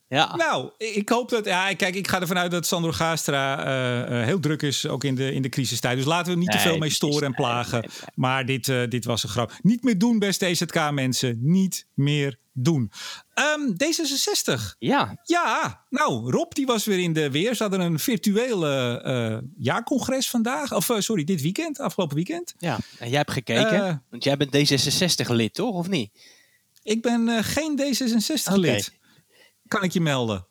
Ja, 0.08 0.36
Nou, 0.36 0.71
ik 0.78 1.10
hoop 1.10 1.30
dat. 1.30 1.45
Ja, 1.45 1.74
kijk, 1.74 1.95
ik 1.95 2.08
ga 2.08 2.21
ervan 2.21 2.38
uit 2.38 2.52
dat 2.52 2.65
Sandro 2.65 2.91
Gaastra 2.91 3.65
eh, 3.65 4.19
eh, 4.19 4.26
heel 4.26 4.39
druk 4.39 4.62
is, 4.62 4.88
ook 4.88 5.04
in 5.04 5.15
de, 5.15 5.34
in 5.34 5.41
de 5.41 5.50
crisistijd. 5.50 5.98
Dus 5.98 6.06
laten 6.06 6.26
we 6.26 6.32
hem 6.32 6.39
niet 6.39 6.52
te 6.52 6.60
veel 6.60 6.78
mee 6.78 6.89
storen 6.89 7.24
en 7.24 7.34
plagen. 7.34 7.80
nee, 7.80 7.89
nee. 7.89 8.10
Maar 8.15 8.45
dit, 8.45 8.69
eh, 8.69 8.82
dit 8.89 9.06
was 9.06 9.24
een 9.24 9.30
grap. 9.30 9.52
Niet 9.62 9.84
meer 9.84 9.98
doen, 9.98 10.19
beste 10.19 10.45
EZK-mensen. 10.45 11.38
Niet 11.41 11.88
meer 11.93 12.39
doen. 12.54 12.91
Ehm, 13.36 13.71
D66. 13.71 14.76
ja. 14.80 15.19
Ja, 15.24 15.82
nou, 15.89 16.32
Rob 16.32 16.52
die 16.54 16.65
was 16.65 16.86
weer 16.86 17.00
in 17.00 17.13
de 17.13 17.32
weer. 17.32 17.56
Ze 17.56 17.62
hadden 17.63 17.80
een 17.82 18.00
virtuele 18.00 19.02
eh, 19.02 19.38
jaarcongres 19.58 20.30
vandaag. 20.30 20.74
Of 20.74 20.89
eh, 20.89 21.00
sorry, 21.00 21.24
dit 21.24 21.41
weekend, 21.41 21.80
afgelopen 21.80 22.15
weekend. 22.15 22.54
ja. 22.58 22.78
En 23.00 23.10
jij 23.10 23.17
hebt 23.17 23.32
gekeken. 23.32 23.86
Eh. 23.88 23.95
want 24.10 24.24
jij 24.24 24.38
bent 24.38 24.56
D66-lid, 24.56 25.54
toch? 25.54 25.76
Of 25.76 25.88
niet? 25.88 26.12
Ik 26.84 27.02
ben 27.02 27.43
geen 27.43 27.80
D66-lid. 27.82 28.93
Kan 29.67 29.84
ik 29.84 29.91
je 29.91 30.02
melden. 30.02 30.45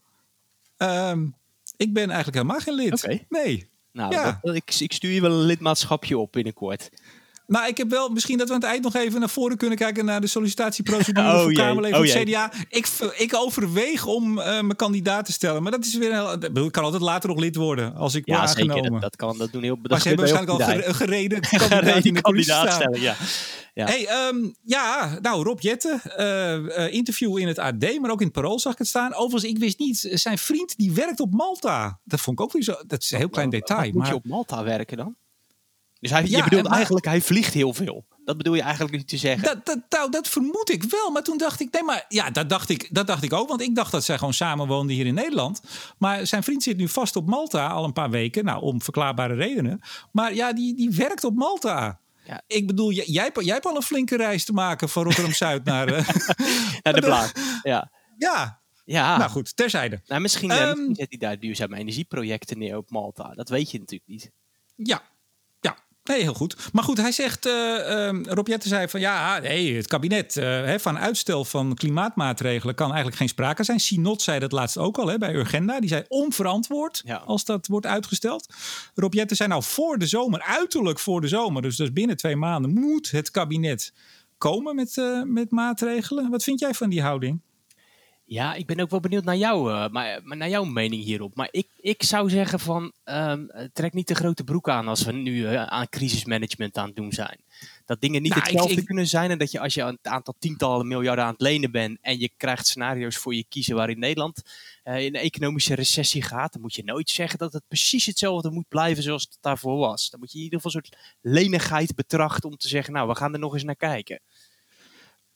Ehm, 0.77 1.27
ik 1.77 1.93
ben 1.93 2.07
eigenlijk 2.11 2.37
helemaal 2.37 2.61
geen 2.61 2.75
lid. 2.75 3.25
Nee. 3.29 3.69
Nou, 3.93 4.13
Ja. 4.13 4.39
dat- 4.43 4.55
ik, 4.55 4.75
ik 4.79 4.93
stuur 4.93 5.11
je 5.11 5.21
wel 5.21 5.31
een 5.33 5.45
lidmaatschapje 5.47 6.19
op 6.19 6.33
binnenkort. 6.33 6.91
Nou, 7.47 7.67
ik 7.69 7.77
heb 7.77 7.91
wel 7.91 8.09
misschien 8.09 8.39
dat 8.39 8.49
we 8.49 8.55
aan 8.55 8.61
het 8.61 8.69
eind 8.69 8.83
nog 8.83 8.95
even 8.95 9.21
naar 9.21 9.29
voren 9.29 9.57
kunnen 9.57 9.79
kijken 9.79 10.05
naar 10.05 10.21
de 10.21 10.27
sollicitatieprocedure 10.27 11.29
Oh 11.35 11.43
voor 11.43 11.53
Kamerleden 11.53 12.01
oh 12.01 12.07
van 12.07 12.19
het. 12.19 12.29
CDA. 12.29 12.53
Ik, 12.69 12.89
ik 13.17 13.35
overweeg 13.35 14.07
om 14.07 14.39
eh, 14.39 14.45
mijn 14.47 14.77
kandidaat 14.77 15.25
te 15.25 15.33
stellen. 15.33 15.63
Maar 15.63 15.73
dat 15.73 15.85
is 15.85 15.95
weer 15.97 16.13
heel, 16.13 16.65
ik 16.65 16.73
kan 16.73 16.85
altijd 16.85 17.03
later 17.03 17.29
nog 17.29 17.39
lid 17.39 17.57
worden 17.57 17.95
als 17.95 18.15
ik 18.15 18.27
word 18.27 18.39
Ja, 18.39 18.45
aangenomen. 18.45 18.75
zeker. 18.77 18.91
Dat, 18.91 19.01
dat 19.01 19.17
kan. 19.17 19.39
Dat 19.39 19.53
doen 19.53 19.63
heel 19.63 19.79
maar 19.83 20.01
ze 20.01 20.09
hebben 20.09 20.27
waarschijnlijk 20.29 20.69
al 20.71 20.89
een 20.89 20.95
gereden 20.95 21.41
kandidaat 21.69 22.05
in 22.05 22.15
de 22.15 22.21
kandidaat 22.21 22.73
stellen, 22.73 23.01
ja. 23.01 23.17
Ja. 23.75 23.87
Hey, 23.87 24.07
ehm, 24.07 24.37
ja, 24.63 25.19
nou 25.23 25.43
Rob 25.45 25.61
Jetten, 25.61 26.01
eh, 26.17 26.55
eh, 26.87 26.93
interview 26.93 27.39
in 27.39 27.47
het 27.49 27.59
AD, 27.59 27.99
maar 28.01 28.11
ook 28.11 28.21
in 28.21 28.27
het 28.27 28.35
Parool 28.35 28.59
zag 28.59 28.73
ik 28.73 28.79
het 28.79 28.87
staan. 28.89 29.15
Overigens, 29.15 29.53
ik 29.53 29.59
wist 29.59 29.79
niet, 29.79 30.09
zijn 30.11 30.39
vriend 30.39 30.77
die 30.77 30.93
werkt 30.93 31.21
op 31.21 31.33
Malta. 31.33 32.01
Dat 32.05 32.21
vond 32.21 32.39
ik 32.39 32.45
ook 32.45 32.53
weer 32.53 32.63
zo, 32.63 32.75
dat 32.87 33.03
is 33.03 33.11
een 33.11 33.19
heel 33.19 33.29
klein 33.29 33.51
Wat 33.51 33.61
detail. 33.61 33.85
moet 33.85 33.95
Maar 33.95 34.09
je 34.09 34.15
op 34.15 34.25
Malta 34.27 34.65
werken 34.65 34.97
dan? 34.97 35.17
Dus 36.05 36.13
hij, 36.13 36.25
Ja, 36.27 36.37
je 36.37 36.45
bedoelt 36.45 36.63
maar- 36.69 36.73
eigenlijk, 36.77 37.05
hij 37.07 37.21
vliegt 37.21 37.55
heel 37.55 37.73
veel. 37.75 38.05
Dat 38.25 38.37
bedoel 38.37 38.55
je 38.55 38.63
eigenlijk 38.63 38.97
niet 38.97 39.09
te 39.09 39.17
zeggen. 39.17 39.43
dat, 39.43 39.67
dat, 39.67 39.79
nou, 39.89 40.11
dat 40.11 40.29
vermoed 40.29 40.71
ik 40.71 40.83
wel. 40.83 41.11
Maar 41.11 41.23
toen 41.23 41.39
dacht 41.39 41.61
ik, 41.61 41.73
nee, 41.73 41.83
maar 41.83 42.05
ja, 42.09 42.31
dat 42.31 42.49
dacht 42.49 42.69
ik, 42.69 42.89
dat 42.95 43.07
dacht 43.07 43.23
ik 43.23 43.33
ook. 43.33 43.49
Want 43.49 43.61
ik 43.61 43.75
dacht 43.75 43.93
dat 43.93 44.05
zij 44.05 44.19
gewoon 44.19 44.35
samen 44.35 44.67
woonden 44.67 44.97
hier 44.97 45.07
in 45.07 45.15
Nederland. 45.15 45.61
Maar 45.99 46.27
zijn 46.27 46.43
vriend 46.43 46.63
zit 46.63 46.77
nu 46.77 46.89
vast 46.89 47.17
op 47.17 47.27
Malta 47.27 47.67
al 47.69 47.85
een 47.85 47.93
paar 47.93 48.11
weken. 48.11 48.45
Nou, 48.45 48.63
om 48.63 48.83
verklaarbare 48.83 49.35
redenen. 49.35 49.81
Maar 50.13 50.35
ja, 50.35 50.53
die, 50.53 50.75
die 50.77 50.91
werkt 50.91 51.25
op 51.25 51.35
Malta. 51.35 52.01
Ja. 52.25 52.43
Ik 52.47 52.67
bedoel, 52.67 52.93
jij, 52.93 53.05
jij, 53.07 53.31
jij 53.35 53.55
hebt 53.55 53.67
al 53.67 53.77
een 53.77 53.83
flinke 53.83 54.17
reis 54.17 54.45
te 54.45 54.53
maken 54.53 54.89
van 54.89 55.03
Rotterdam-Zuid 55.05 55.65
naar... 55.65 55.89
eh, 55.89 56.09
Naar 56.83 56.95
de 56.95 57.01
blaad. 57.01 57.33
Ja. 57.63 57.91
ja, 58.19 58.61
ja. 58.85 59.17
nou 59.17 59.31
goed, 59.31 59.57
terzijde. 59.57 60.01
Nou, 60.07 60.21
misschien, 60.21 60.51
eh, 60.51 60.57
Ehm, 60.61 60.69
misschien 60.69 60.95
zet 60.95 61.07
hij 61.09 61.19
daar 61.19 61.39
duurzame 61.39 61.77
energieprojecten 61.77 62.59
neer 62.59 62.77
op 62.77 62.91
Malta. 62.91 63.35
Dat 63.35 63.49
weet 63.49 63.71
je 63.71 63.79
natuurlijk 63.79 64.11
niet. 64.11 64.31
Ja. 64.77 65.03
Nee, 66.05 66.23
heel 66.23 66.35
goed. 66.35 66.57
Maar 66.73 66.85
goed, 66.85 66.97
hij 66.97 67.13
zegt, 67.13 67.47
ehm 67.47 68.23
Rob 68.25 68.47
Jetten 68.47 68.69
zei 68.69 68.89
van 68.89 69.01
ja, 69.01 69.39
nee, 69.39 69.77
het 69.77 69.87
kabinet 69.87 70.37
eh, 70.37 70.45
hè, 70.45 70.81
van 70.81 70.99
uitstel 70.99 71.45
van 71.45 71.75
klimaatmaatregelen 71.75 72.75
kan 72.75 72.87
eigenlijk 72.87 73.17
geen 73.17 73.29
sprake 73.29 73.65
zijn. 73.65 73.81
Sinot 73.81 74.23
zei 74.23 74.39
dat 74.39 74.53
laatst 74.53 74.79
ook 74.79 74.99
al 74.99 75.07
hè, 75.07 75.19
bij 75.19 75.35
Urgenda. 75.35 75.81
Die 75.81 75.89
zei 75.89 76.05
onverantwoord 76.09 77.03
Ja. 77.05 77.17
als 77.17 77.45
dat 77.45 77.67
wordt 77.67 77.87
uitgesteld. 77.87 78.55
Rob 78.95 79.15
Jetten 79.15 79.37
zei 79.37 79.49
nou 79.49 79.63
voor 79.63 79.99
de 79.99 80.07
zomer, 80.07 80.43
uiterlijk 80.43 80.99
voor 80.99 81.21
de 81.21 81.29
zomer, 81.29 81.63
dus, 81.63 81.77
dus 81.77 81.93
binnen 81.93 82.17
twee 82.17 82.37
maanden 82.37 82.73
moet 82.73 83.11
het 83.11 83.31
kabinet 83.31 83.93
komen 84.39 84.75
met, 84.75 84.99
eh, 84.99 85.23
met 85.23 85.51
maatregelen. 85.51 86.31
Wat 86.31 86.43
vind 86.43 86.61
jij 86.61 86.75
van 86.75 86.91
die 86.91 87.03
houding? 87.03 87.41
Ja, 88.27 88.55
ik 88.55 88.67
ben 88.67 88.81
ook 88.81 88.91
wel 88.91 89.01
benieuwd 89.01 89.25
naar 89.25 89.37
jou, 89.37 89.73
eh, 89.73 89.89
maar, 89.89 90.21
maar 90.23 90.37
naar 90.37 90.49
jouw 90.49 90.65
mening 90.65 91.03
hierop. 91.03 91.35
Maar 91.35 91.49
ik, 91.51 91.67
ik 91.81 92.03
zou 92.03 92.31
zeggen 92.31 92.61
van, 92.61 92.93
ehm, 93.05 93.45
eh, 93.49 93.65
trek 93.73 93.93
niet 93.93 94.09
de 94.09 94.15
grote 94.15 94.45
broek 94.45 94.69
aan 94.69 94.89
als 94.89 95.05
we 95.05 95.13
nu 95.13 95.47
eh, 95.47 95.63
aan 95.63 95.89
crisismanagement 95.89 96.77
aan 96.79 96.87
het 96.87 96.97
doen 96.97 97.13
zijn. 97.13 97.39
Dat 97.87 98.01
dingen 98.01 98.23
niet 98.23 98.31
Nou, 98.35 98.43
hetzelfde 98.45 98.77
ik- 98.81 98.85
kunnen 98.87 99.07
zijn 99.07 99.31
en 99.31 99.39
dat 99.39 99.51
je 99.51 99.61
als 99.61 99.75
je 99.75 99.83
een 99.83 99.99
aantal 100.03 100.35
tientallen 100.39 100.89
miljarden 100.89 101.25
aan 101.25 101.33
het 101.33 101.41
lenen 101.41 101.71
bent 101.71 101.99
en 102.01 102.19
je 102.19 102.31
krijgt 102.37 102.67
scenario's 102.67 103.17
voor 103.17 103.35
je 103.35 103.45
kiezen 103.49 103.75
waarin 103.77 103.99
Nederland 103.99 104.43
eh, 104.83 105.05
in 105.05 105.15
een 105.15 105.21
economische 105.21 105.75
recessie 105.75 106.23
gaat, 106.23 106.53
dan 106.53 106.63
moet 106.63 106.75
je 106.75 106.85
nooit 106.85 107.11
zeggen 107.11 107.39
dat 107.39 107.53
het 107.53 107.63
precies 107.69 108.07
hetzelfde 108.07 108.51
moet 108.51 108.69
blijven 108.69 109.03
zoals 109.03 109.23
het 109.23 109.39
daarvoor 109.41 109.77
was. 109.79 110.11
Dan 110.11 110.21
moet 110.21 110.33
je 110.33 110.39
in 110.39 110.45
ieder 110.45 110.61
geval 110.61 110.81
een 110.81 110.87
soort 110.87 111.03
lenigheid 111.21 111.95
betrachten 111.95 112.51
om 112.51 112.57
te 112.57 112.69
zeggen, 112.69 112.93
nou, 112.93 113.09
we 113.09 113.15
gaan 113.17 113.33
er 113.33 113.39
nog 113.39 113.55
eens 113.55 113.65
naar 113.65 113.77
kijken. 113.77 114.21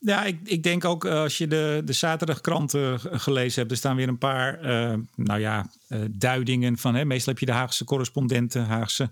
Ja, 0.01 0.25
ik, 0.25 0.39
ik 0.45 0.63
denk 0.63 0.85
ook 0.85 1.05
eh, 1.05 1.13
als 1.13 1.39
je 1.39 1.47
de, 1.47 1.83
de 1.85 1.93
zaterdagkranten 1.93 3.01
gelezen 3.21 3.59
hebt, 3.61 3.71
er 3.71 3.79
staan 3.79 3.97
weer 3.97 4.09
een 4.09 4.19
paar, 4.19 4.61
eh, 4.61 4.95
nou 5.15 5.41
ja, 5.41 5.71
eh, 5.89 6.01
duidingen 6.11 6.79
van. 6.79 6.95
Hè, 6.95 7.05
meestal 7.05 7.33
heb 7.33 7.41
je 7.41 7.47
de 7.47 7.53
Haagse 7.53 7.85
correspondenten, 7.85 8.65
Haagse 8.67 9.11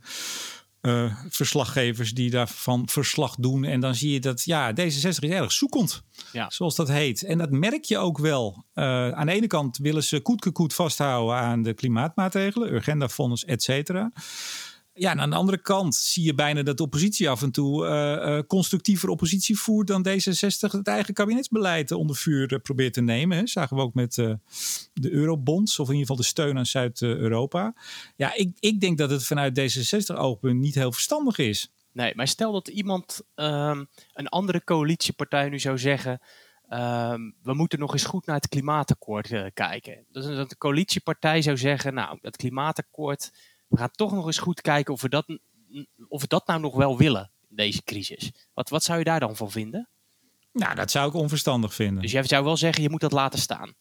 verslaggevers 1.29 2.14
die 2.14 2.31
daarvan 2.31 2.88
verslag 2.88 3.35
doen. 3.35 3.64
En 3.64 3.81
dan 3.81 3.94
zie 3.94 4.12
je 4.12 4.20
dat, 4.20 4.44
ja, 4.44 4.72
D66 4.72 4.79
is 4.83 5.18
erg 5.18 5.53
zoekend, 5.53 6.03
Ja. 6.33 6.51
zoals 6.51 6.77
dat 6.77 6.88
heet. 6.88 7.22
En 7.22 7.38
dat 7.38 7.51
merk 7.51 7.85
je 7.85 7.99
ook 7.99 8.18
wel. 8.18 8.64
Aan 8.75 9.27
de 9.27 9.33
ene 9.33 9.46
kant 9.46 9.77
willen 9.77 10.05
ze 10.05 10.20
koetkekoet 10.20 10.75
vasthouden 10.75 11.37
aan 11.37 11.62
de 11.62 11.75
klimaatmaatregelen, 11.75 12.72
Urgenda-fonds, 12.72 13.44
et 13.44 13.62
cetera. 13.62 14.12
Ja, 14.98 15.14
aan 15.14 15.30
de 15.30 15.37
andere 15.37 15.59
kant 15.59 15.94
zie 15.94 16.24
je 16.24 16.35
bijna 16.35 16.62
dat 16.62 16.76
de 16.76 16.82
oppositie 16.82 17.30
af 17.30 17.42
en 17.42 17.50
toe 17.50 17.87
eh, 17.87 18.38
eh, 18.38 18.46
constructiever 18.46 19.09
oppositie 19.09 19.59
voert 19.59 19.87
dan 19.87 20.06
D66 20.09 20.70
het 20.70 20.87
eigen 20.88 21.14
kabinetsbeleid 21.14 21.92
onder 21.92 22.16
vuur 22.16 22.52
eh, 22.52 22.61
probeert 22.61 22.92
te 22.92 23.00
nemen. 23.00 23.37
Hè. 23.37 23.46
Zagen 23.46 23.76
we 23.76 23.82
ook 23.82 23.94
met 23.94 24.14
de 24.14 25.11
eurobonds, 25.11 25.78
of 25.78 25.88
in 25.88 25.94
ieder 25.94 26.06
geval 26.06 26.22
de 26.22 26.28
steun 26.28 26.59
aan 26.59 26.66
Zuid-Europa. 26.66 27.74
Ja, 28.16 28.35
ik, 28.35 28.56
ik 28.59 28.80
denk 28.80 28.98
dat 28.98 29.11
het 29.11 29.24
vanuit 29.24 29.61
D66-oogpunt 29.61 30.61
niet 30.61 30.74
heel 30.74 30.92
verstandig 30.92 31.38
is. 31.38 31.70
Nee, 31.92 32.14
maar 32.14 32.28
stel 32.28 32.52
dat 32.52 32.68
iemand, 32.68 33.20
ehm, 33.35 33.85
een 34.12 34.28
andere 34.28 34.64
coalitiepartij 34.64 35.48
nu 35.48 35.59
zou 35.59 35.78
zeggen... 35.78 36.20
ehm, 36.68 37.20
we 37.42 37.54
moeten 37.54 37.78
nog 37.78 37.92
eens 37.92 38.04
goed 38.04 38.26
naar 38.26 38.37
het 38.37 38.48
klimaatakkoord 38.48 39.52
kijken. 39.54 40.04
Dus 40.11 40.24
dat 40.26 40.50
de 40.50 40.56
coalitiepartij 40.59 41.42
zou 41.42 41.56
zeggen, 41.56 41.94
nou, 41.94 42.18
dat 42.20 42.37
klimaatakkoord... 42.37 43.30
we 43.68 43.76
gaan 43.76 43.90
toch 43.90 44.12
nog 44.12 44.26
eens 44.26 44.38
goed 44.38 44.61
kijken 44.61 44.94
of 44.94 45.00
we 45.00 45.09
dat, 45.09 45.38
of 46.09 46.20
we 46.20 46.26
dat 46.26 46.46
nou 46.46 46.61
nog 46.61 46.74
wel 46.74 46.98
willen. 46.98 47.31
deze 47.48 47.83
crisis. 47.83 48.33
Wat, 48.55 48.68
wat 48.68 48.83
zou 48.83 48.98
je 48.98 49.05
daar 49.05 49.20
dan 49.20 49.37
van 49.37 49.50
vinden? 49.50 49.88
Nou, 50.52 50.74
dat 50.74 50.90
zou 50.90 51.09
ik 51.09 51.14
onverstandig 51.14 51.74
vinden. 51.74 52.02
Dus 52.02 52.12
jij 52.12 52.24
zou 52.24 52.44
wel 52.44 52.57
zeggen, 52.57 52.83
je 52.83 52.90
moet 52.90 53.00
dat 53.00 53.12
laten 53.12 53.38
staan. 53.38 53.74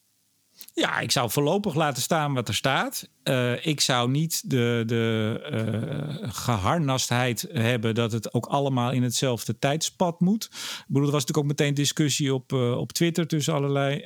Ja, 0.74 1.00
ik 1.00 1.12
zou 1.12 1.30
voorlopig 1.30 1.74
laten 1.74 2.02
staan 2.02 2.34
wat 2.34 2.48
er 2.48 2.54
staat. 2.54 3.10
Uh, 3.24 3.66
ik 3.66 3.82
zou 3.82 4.10
niet 4.10 4.50
de, 4.50 4.84
de 4.86 5.42
uh, 6.22 6.30
geharnastheid 6.34 7.48
hebben 7.52 7.96
dat 7.96 8.12
het 8.12 8.34
ook 8.34 8.46
allemaal 8.46 8.92
in 8.92 9.04
hetzelfde 9.04 9.60
tijdspad 9.60 10.20
moet. 10.20 10.44
Ik 10.44 10.84
bedoel, 10.88 11.06
er 11.06 11.12
was 11.12 11.26
natuurlijk 11.26 11.38
ook 11.38 11.60
meteen 11.60 11.74
discussie 11.74 12.34
op, 12.34 12.52
uh, 12.52 12.78
op 12.78 12.92
Twitter 12.92 13.28
tussen 13.28 13.54
allerlei 13.54 14.00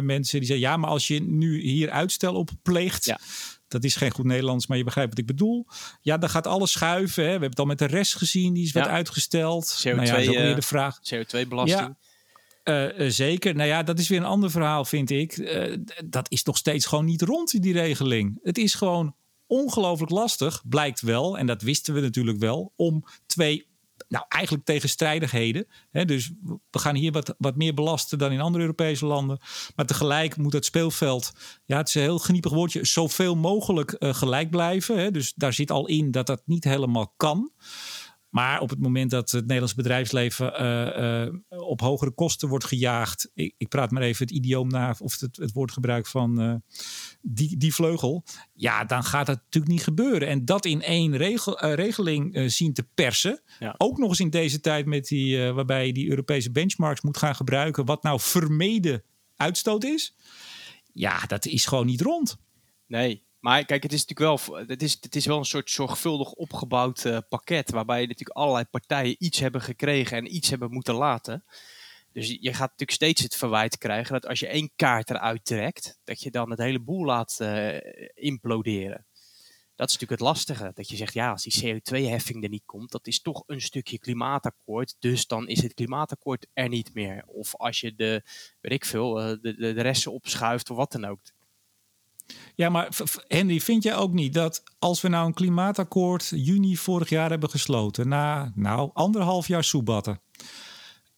mensen 0.00 0.38
die 0.38 0.48
zeiden: 0.48 0.68
ja, 0.68 0.76
maar 0.76 0.90
als 0.90 1.06
je 1.06 1.22
nu 1.22 1.60
hier 1.60 1.90
uitstel 1.90 2.34
op 2.34 2.50
pleegt. 2.62 3.04
Ja. 3.04 3.18
Dat 3.68 3.84
is 3.84 3.96
geen 3.96 4.10
goed 4.10 4.24
Nederlands, 4.24 4.66
maar 4.66 4.76
je 4.76 4.84
begrijpt 4.84 5.10
wat 5.10 5.18
ik 5.18 5.26
bedoel. 5.26 5.66
Ja, 6.00 6.18
dan 6.18 6.30
gaat 6.30 6.46
alles 6.46 6.72
schuiven. 6.72 7.22
Hè. 7.22 7.26
We 7.26 7.30
hebben 7.30 7.50
het 7.50 7.58
al 7.58 7.66
met 7.66 7.78
de 7.78 7.86
rest 7.86 8.16
gezien, 8.16 8.54
die 8.54 8.64
is 8.64 8.72
ja. 8.72 8.80
wat 8.80 8.88
uitgesteld. 8.88 9.84
CO2, 9.88 9.94
nou 9.94 10.06
ja, 10.06 10.54
de 10.54 10.62
vraag. 10.62 10.98
CO2-belasting. 11.14 11.96
Ja. 12.64 12.94
Uh, 12.98 13.10
zeker. 13.10 13.54
Nou 13.54 13.68
ja, 13.68 13.82
dat 13.82 13.98
is 13.98 14.08
weer 14.08 14.18
een 14.18 14.24
ander 14.24 14.50
verhaal, 14.50 14.84
vind 14.84 15.10
ik. 15.10 15.36
Uh, 15.36 15.76
dat 16.04 16.30
is 16.30 16.42
nog 16.42 16.56
steeds 16.56 16.86
gewoon 16.86 17.04
niet 17.04 17.22
rond, 17.22 17.62
die 17.62 17.72
regeling. 17.72 18.38
Het 18.42 18.58
is 18.58 18.74
gewoon 18.74 19.14
ongelooflijk 19.46 20.10
lastig, 20.10 20.62
blijkt 20.68 21.00
wel, 21.00 21.38
en 21.38 21.46
dat 21.46 21.62
wisten 21.62 21.94
we 21.94 22.00
natuurlijk 22.00 22.38
wel, 22.38 22.72
om 22.76 23.04
twee, 23.26 23.66
nou 24.08 24.24
eigenlijk 24.28 24.64
tegenstrijdigheden. 24.64 25.66
Hè, 25.90 26.04
dus 26.04 26.32
we 26.70 26.78
gaan 26.78 26.94
hier 26.94 27.12
wat, 27.12 27.34
wat 27.38 27.56
meer 27.56 27.74
belasten 27.74 28.18
dan 28.18 28.32
in 28.32 28.40
andere 28.40 28.62
Europese 28.62 29.06
landen. 29.06 29.38
Maar 29.76 29.86
tegelijk 29.86 30.36
moet 30.36 30.52
het 30.52 30.64
speelveld, 30.64 31.32
ja, 31.64 31.76
het 31.76 31.88
is 31.88 31.94
een 31.94 32.02
heel 32.02 32.18
geniepig 32.18 32.52
woordje, 32.52 32.84
zoveel 32.84 33.36
mogelijk 33.36 33.96
uh, 33.98 34.14
gelijk 34.14 34.50
blijven. 34.50 34.98
Hè. 34.98 35.10
Dus 35.10 35.32
daar 35.34 35.52
zit 35.52 35.70
al 35.70 35.86
in 35.86 36.10
dat 36.10 36.26
dat 36.26 36.42
niet 36.44 36.64
helemaal 36.64 37.14
kan. 37.16 37.50
Maar 38.36 38.60
op 38.60 38.70
het 38.70 38.80
moment 38.80 39.10
dat 39.10 39.30
het 39.30 39.40
Nederlands 39.40 39.74
bedrijfsleven 39.74 40.62
uh, 40.62 41.24
uh, 41.24 41.62
op 41.68 41.80
hogere 41.80 42.10
kosten 42.10 42.48
wordt 42.48 42.64
gejaagd. 42.64 43.30
Ik, 43.34 43.54
ik, 43.58 43.68
praat 43.68 43.90
maar 43.90 44.02
even 44.02 44.26
het 44.26 44.34
idioom 44.34 44.68
na, 44.68 44.94
of 44.98 45.20
het, 45.20 45.36
het 45.36 45.52
woordgebruik 45.52 46.06
van 46.06 46.42
uh, 46.42 46.54
die, 47.22 47.56
die 47.56 47.74
vleugel. 47.74 48.24
Ja, 48.52 48.84
dan 48.84 49.04
gaat 49.04 49.26
dat 49.26 49.36
natuurlijk 49.36 49.72
niet 49.72 49.82
gebeuren. 49.82 50.28
En 50.28 50.44
dat 50.44 50.64
in 50.64 50.82
één 50.82 51.16
regel, 51.16 51.66
regeling 51.74 52.52
zien 52.52 52.72
te 52.72 52.88
persen. 52.94 53.42
Ja. 53.58 53.74
Ook 53.76 53.98
nog 53.98 54.08
eens 54.08 54.20
in 54.20 54.30
deze 54.30 54.60
tijd 54.60 54.86
met 54.86 55.06
die, 55.06 55.52
waarbij 55.52 55.86
je 55.86 55.92
die 55.92 56.08
Europese 56.08 56.50
benchmarks 56.50 57.00
moet 57.00 57.16
gaan 57.16 57.34
gebruiken. 57.34 57.84
Wat 57.84 58.02
nou 58.02 58.20
vermeden 58.20 59.02
uitstoot 59.36 59.84
is. 59.84 60.14
Ja, 60.92 61.20
dat 61.26 61.46
is 61.46 61.66
gewoon 61.66 61.86
niet 61.86 62.00
rond. 62.00 62.36
Nee, 62.86 63.25
maar 63.46 63.64
kijk, 63.64 63.82
het 63.82 63.92
is 63.92 64.04
natuurlijk 64.06 64.48
wel, 64.48 64.58
het 64.66 64.82
is, 64.82 64.96
het 65.00 65.16
is 65.16 65.26
wel 65.26 65.38
een 65.38 65.44
soort 65.44 65.70
zorgvuldig 65.70 66.32
opgebouwd 66.32 67.04
uh, 67.04 67.18
pakket. 67.28 67.70
Waarbij 67.70 68.00
natuurlijk 68.00 68.38
allerlei 68.38 68.64
partijen 68.64 69.16
iets 69.18 69.38
hebben 69.38 69.60
gekregen 69.60 70.16
en 70.16 70.34
iets 70.34 70.50
hebben 70.50 70.72
moeten 70.72 70.94
laten. 70.94 71.44
Dus 72.12 72.28
je 72.28 72.50
gaat 72.50 72.70
natuurlijk 72.70 72.90
steeds 72.90 73.22
het 73.22 73.36
verwijt 73.36 73.78
krijgen 73.78 74.12
dat 74.12 74.26
als 74.26 74.40
je 74.40 74.46
één 74.46 74.70
kaart 74.76 75.10
eruit 75.10 75.44
trekt, 75.44 75.98
dat 76.04 76.20
je 76.20 76.30
dan 76.30 76.50
het 76.50 76.58
hele 76.58 76.80
boel 76.80 77.04
laat 77.04 77.38
uh, 77.42 77.78
imploderen. 78.14 79.06
Dat 79.74 79.88
is 79.88 79.92
natuurlijk 79.92 80.20
het 80.20 80.28
lastige. 80.28 80.70
Dat 80.74 80.88
je 80.88 80.96
zegt, 80.96 81.14
ja, 81.14 81.30
als 81.30 81.42
die 81.42 81.74
CO2-heffing 81.74 82.42
er 82.42 82.48
niet 82.48 82.66
komt, 82.66 82.90
dat 82.90 83.06
is 83.06 83.22
toch 83.22 83.42
een 83.46 83.60
stukje 83.60 83.98
klimaatakkoord. 83.98 84.96
Dus 84.98 85.26
dan 85.26 85.48
is 85.48 85.62
het 85.62 85.74
klimaatakkoord 85.74 86.46
er 86.52 86.68
niet 86.68 86.94
meer. 86.94 87.24
Of 87.26 87.56
als 87.56 87.80
je 87.80 87.94
de, 87.94 88.22
weet 88.60 88.72
ik 88.72 88.84
veel, 88.84 89.20
uh, 89.20 89.26
de, 89.26 89.54
de, 89.54 89.72
de 89.72 89.82
resten 89.82 90.12
opschuift 90.12 90.70
of 90.70 90.76
wat 90.76 90.92
dan 90.92 91.04
ook. 91.04 91.20
Ja, 92.54 92.68
maar 92.68 92.88
Henry, 93.28 93.60
vind 93.60 93.82
jij 93.82 93.96
ook 93.96 94.12
niet 94.12 94.34
dat 94.34 94.62
als 94.78 95.00
we 95.00 95.08
nou 95.08 95.26
een 95.26 95.34
klimaatakkoord 95.34 96.32
juni 96.34 96.76
vorig 96.76 97.08
jaar 97.08 97.30
hebben 97.30 97.50
gesloten, 97.50 98.08
na 98.08 98.52
nou 98.54 98.90
anderhalf 98.92 99.48
jaar 99.48 99.64
soebatten. 99.64 100.20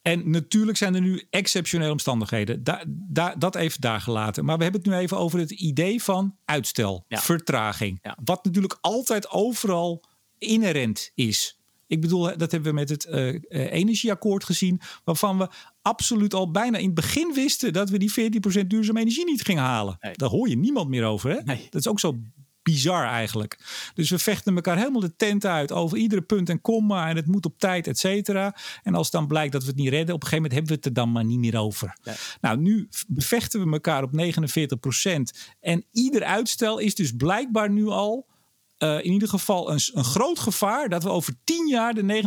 En 0.03 0.31
natuurlijk 0.31 0.79
zijn 0.79 0.95
er 0.95 1.01
nu 1.01 1.27
exceptionele 1.31 1.91
omstandigheden. 1.91 2.65
Da, 2.65 2.85
da, 2.89 3.35
dat 3.39 3.55
even 3.55 3.81
daar 3.81 4.01
gelaten. 4.01 4.45
Maar 4.45 4.57
we 4.57 4.63
hebben 4.63 4.81
het 4.81 4.91
nu 4.91 4.97
even 4.97 5.19
over 5.19 5.39
het 5.39 5.51
idee 5.51 6.03
van 6.03 6.37
uitstel, 6.45 7.05
vertraging. 7.09 7.99
Ja. 8.03 8.17
Wat 8.25 8.45
natuurlijk 8.45 8.79
altijd 8.81 9.31
overal 9.31 10.05
inherent 10.39 11.11
is. 11.15 11.61
Ik 11.87 12.01
bedoel, 12.01 12.37
dat 12.37 12.51
hebben 12.51 12.71
we 12.71 12.79
met 12.79 12.89
het 12.89 13.05
uh, 13.05 13.41
energieakkoord 13.49 14.45
gezien, 14.45 14.81
waarvan 15.05 15.39
we 15.39 15.49
absoluut 15.89 16.35
al 16.35 16.51
bijna 16.51 16.79
in 16.79 16.85
het 16.85 16.95
begin 16.95 17.33
wisten 17.35 17.73
dat 17.73 17.91
we 17.91 17.99
die 17.99 18.13
14% 18.63 18.67
duurzame 18.67 19.01
energie 19.01 19.25
niet 19.25 19.43
gingen 19.43 19.63
halen. 19.63 19.99
Daar 20.13 20.29
hoor 20.29 20.49
je 20.49 20.57
niemand 20.57 20.89
meer 20.89 21.05
over. 21.05 21.31
Hè? 21.31 21.41
Nee. 21.43 21.67
Dat 21.71 21.81
is 21.81 21.89
ook 21.89 22.01
zo 22.01 22.19
bizar 22.63 23.05
eigenlijk. 23.05 23.59
Dus 23.95 24.11
we 24.11 24.19
vechten 24.19 24.55
elkaar 24.55 24.77
helemaal 24.77 25.01
de 25.01 25.17
tent 25.17 25.45
uit 25.45 25.73
over 25.73 25.99
iedere 25.99 26.23
punt 26.23 26.49
en 26.49 26.61
komma 26.61 27.09
en 27.09 27.17
het 27.17 27.27
moet 27.27 27.47
op 27.47 27.59
tijd, 27.59 27.87
et 27.87 27.99
cetera. 27.99 28.57
En 28.83 28.95
als 28.95 29.11
dan 29.11 29.27
blijkt 29.27 29.53
dat 29.53 29.63
we 29.63 29.69
het 29.69 29.77
niet 29.77 29.89
redden, 29.89 30.15
op 30.15 30.23
een 30.23 30.29
gegeven 30.29 30.51
moment 30.51 30.53
hebben 30.53 30.71
we 30.71 30.77
het 30.77 30.85
er 30.87 31.03
dan 31.03 31.13
maar 31.13 31.25
niet 31.25 31.39
meer 31.39 31.61
over. 31.61 31.97
Nou, 32.41 32.59
nu 32.59 32.89
bevechten 33.07 33.65
we 33.65 33.73
elkaar 33.73 34.03
op 34.03 34.11
49% 34.13 35.39
en 35.61 35.85
ieder 35.93 36.25
uitstel 36.25 36.79
is 36.79 36.95
dus 36.95 37.13
blijkbaar 37.17 37.71
nu 37.71 37.87
al 37.87 38.27
uh, 38.79 38.95
in 38.95 39.13
ieder 39.13 39.29
geval 39.29 39.71
een, 39.71 39.81
een 39.93 40.05
groot 40.05 40.39
gevaar 40.39 40.89
dat 40.89 41.03
we 41.03 41.09
over 41.09 41.35
10 41.45 41.69
jaar 41.69 41.95
de 41.95 42.23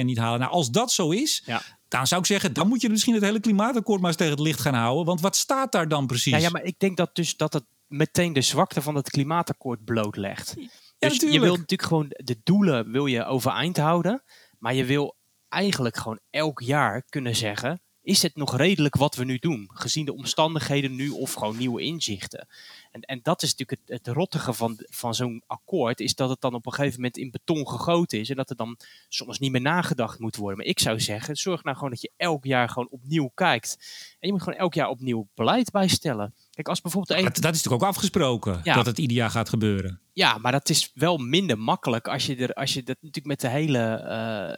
49% 0.00 0.04
niet 0.04 0.18
halen. 0.18 0.40
Nou, 0.40 0.52
als 0.52 0.70
dat 0.70 0.92
zo 0.92 1.10
is, 1.10 1.42
ja. 1.46 1.62
Dan 1.92 2.06
zou 2.06 2.20
ik 2.20 2.26
zeggen, 2.26 2.52
dan 2.52 2.68
moet 2.68 2.80
je 2.80 2.88
misschien 2.88 3.14
het 3.14 3.22
hele 3.22 3.40
klimaatakkoord 3.40 4.00
maar 4.00 4.08
eens 4.08 4.18
tegen 4.18 4.32
het 4.32 4.42
licht 4.42 4.60
gaan 4.60 4.74
houden. 4.74 5.04
Want 5.04 5.20
wat 5.20 5.36
staat 5.36 5.72
daar 5.72 5.88
dan 5.88 6.06
precies? 6.06 6.32
Ja, 6.32 6.38
ja 6.38 6.50
maar 6.50 6.62
ik 6.62 6.78
denk 6.78 6.96
dat 6.96 7.14
dus 7.14 7.36
dat 7.36 7.52
het 7.52 7.64
meteen 7.86 8.32
de 8.32 8.40
zwakte 8.40 8.82
van 8.82 8.94
het 8.94 9.10
klimaatakkoord 9.10 9.84
blootlegt. 9.84 10.54
Ja, 10.98 11.08
dus 11.08 11.20
je 11.20 11.40
wil 11.40 11.54
natuurlijk 11.54 11.88
gewoon 11.88 12.06
de 12.08 12.40
doelen 12.42 12.90
wil 12.90 13.06
je 13.06 13.24
overeind 13.24 13.76
houden, 13.76 14.22
maar 14.58 14.74
je 14.74 14.84
wil 14.84 15.16
eigenlijk 15.48 15.96
gewoon 15.96 16.20
elk 16.30 16.60
jaar 16.60 17.02
kunnen 17.08 17.36
zeggen: 17.36 17.82
is 18.02 18.22
het 18.22 18.36
nog 18.36 18.56
redelijk 18.56 18.96
wat 18.96 19.14
we 19.14 19.24
nu 19.24 19.38
doen, 19.38 19.70
gezien 19.72 20.04
de 20.04 20.14
omstandigheden 20.14 20.94
nu 20.94 21.08
of 21.08 21.32
gewoon 21.32 21.56
nieuwe 21.56 21.82
inzichten? 21.82 22.48
En, 22.92 23.00
en 23.00 23.20
dat 23.22 23.42
is 23.42 23.54
natuurlijk 23.54 23.80
het, 23.86 24.04
het 24.04 24.14
rottige 24.14 24.52
van, 24.52 24.78
van 24.90 25.14
zo'n 25.14 25.42
akkoord, 25.46 26.00
is 26.00 26.14
dat 26.14 26.28
het 26.28 26.40
dan 26.40 26.54
op 26.54 26.66
een 26.66 26.72
gegeven 26.72 26.96
moment 26.96 27.16
in 27.16 27.30
beton 27.30 27.68
gegoten 27.68 28.18
is 28.18 28.30
en 28.30 28.36
dat 28.36 28.50
er 28.50 28.56
dan 28.56 28.78
soms 29.08 29.38
niet 29.38 29.52
meer 29.52 29.60
nagedacht 29.60 30.18
moet 30.18 30.36
worden. 30.36 30.56
Maar 30.56 30.66
ik 30.66 30.80
zou 30.80 31.00
zeggen, 31.00 31.36
zorg 31.36 31.62
nou 31.62 31.76
gewoon 31.76 31.90
dat 31.90 32.00
je 32.00 32.12
elk 32.16 32.44
jaar 32.44 32.68
gewoon 32.68 32.88
opnieuw 32.90 33.30
kijkt. 33.34 33.76
En 34.18 34.26
je 34.26 34.32
moet 34.32 34.42
gewoon 34.42 34.58
elk 34.58 34.74
jaar 34.74 34.88
opnieuw 34.88 35.28
beleid 35.34 35.70
bijstellen. 35.70 36.34
Kijk, 36.50 36.68
als 36.68 36.80
bijvoorbeeld 36.80 37.18
een... 37.18 37.24
dat, 37.24 37.34
dat, 37.34 37.54
is 37.54 37.62
natuurlijk 37.62 37.82
ook 37.82 37.88
afgesproken, 37.88 38.60
dat 38.62 38.86
het 38.86 38.98
ieder 38.98 39.16
jaar 39.16 39.30
gaat 39.30 39.48
gebeuren. 39.48 40.00
Ja, 40.14 40.38
maar 40.38 40.52
dat 40.52 40.68
is 40.68 40.90
wel 40.94 41.16
minder 41.16 41.58
makkelijk 41.58 42.08
als 42.08 42.26
je, 42.26 42.36
er, 42.36 42.54
als 42.54 42.74
je 42.74 42.82
dat 42.82 42.96
natuurlijk 43.00 43.26
met 43.26 43.40
de 43.40 43.48
hele, 43.48 44.02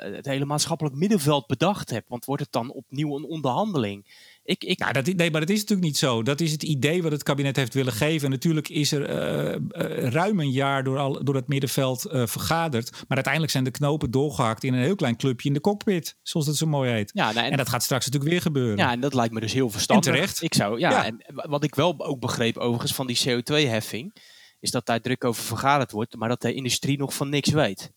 uh, 0.01 0.15
het 0.17 0.27
hele 0.27 0.45
maatschappelijk 0.45 0.97
middenveld 0.97 1.47
bedacht 1.47 1.91
hebt. 1.91 2.09
Want 2.09 2.25
wordt 2.25 2.43
het 2.43 2.53
dan 2.53 2.73
opnieuw 2.73 3.17
een 3.17 3.25
onderhandeling? 3.25 4.07
Ik, 4.45 4.65
ik... 4.65 4.79
Nou, 4.79 4.93
dat, 4.93 5.07
nee, 5.07 5.31
maar 5.31 5.41
dat 5.41 5.51
is 5.51 5.61
natuurlijk 5.61 5.87
niet 5.87 5.97
zo. 5.97 6.23
Dat 6.23 6.41
is 6.41 6.53
het 6.53 6.63
idee 6.63 7.03
wat 7.03 7.13
het 7.13 7.23
kabinet 7.23 7.57
heeft 7.57 7.75
willen 7.75 7.93
geven. 7.93 8.25
En 8.25 8.31
natuurlijk 8.31 8.69
is 8.69 8.93
er 8.93 9.11
uh, 9.11 9.53
uh, 9.53 10.09
ruim 10.09 10.41
een 10.41 10.51
jaar 10.51 10.85
door, 10.85 10.99
al, 10.99 11.25
door 11.25 11.35
het 11.35 11.49
middenveld 11.49 12.07
uh, 12.07 12.27
vergaderd. 12.27 12.91
Maar 12.91 13.05
uiteindelijk 13.09 13.53
zijn 13.53 13.65
de 13.65 13.71
knopen 13.71 14.11
doorgehakt 14.11 14.65
in 14.65 14.75
een 14.75 14.83
heel 14.83 14.95
klein 14.95 15.17
clubje 15.17 15.49
in 15.49 15.55
de 15.55 15.61
cockpit. 15.61 16.17
Zoals 16.23 16.47
het 16.47 16.57
zo 16.57 16.67
mooi 16.67 16.91
heet. 16.91 17.11
Ja, 17.15 17.33
nou, 17.33 17.45
en, 17.45 17.51
en, 17.51 17.57
dat 17.57 17.69
gaat 17.69 17.83
straks 17.83 18.05
natuurlijk 18.05 18.33
weer 18.33 18.43
gebeuren. 18.43 18.77
Ja, 18.77 18.93
en 18.93 19.01
dat 19.01 19.15
lijkt 19.15 19.35
me 19.35 19.41
dus 19.41 19.53
heel 19.53 19.71
verstandig. 19.71 20.07
En 20.07 20.13
terecht. 20.13 20.43
Ik 20.43 20.55
zou, 20.55 20.79
ja, 20.79 20.91
ja. 20.91 21.05
En 21.05 21.25
wat 21.27 21.65
ik 21.65 21.75
wel 21.75 22.07
ook 22.07 22.21
begreep 22.21 22.57
overigens 22.57 22.95
van 22.95 23.07
die 23.07 23.21
CO2-heffing... 23.29 24.17
is 24.61 24.71
dat 24.71 24.87
daar 24.87 25.01
druk 25.01 25.25
over 25.25 25.43
vergaderd 25.43 25.91
wordt... 25.91 26.17
maar 26.17 26.29
dat 26.29 26.43
de 26.43 26.55
industrie 26.55 26.99
nog 26.99 27.15
van 27.15 27.29
niks 27.29 27.51
weet. 27.51 27.93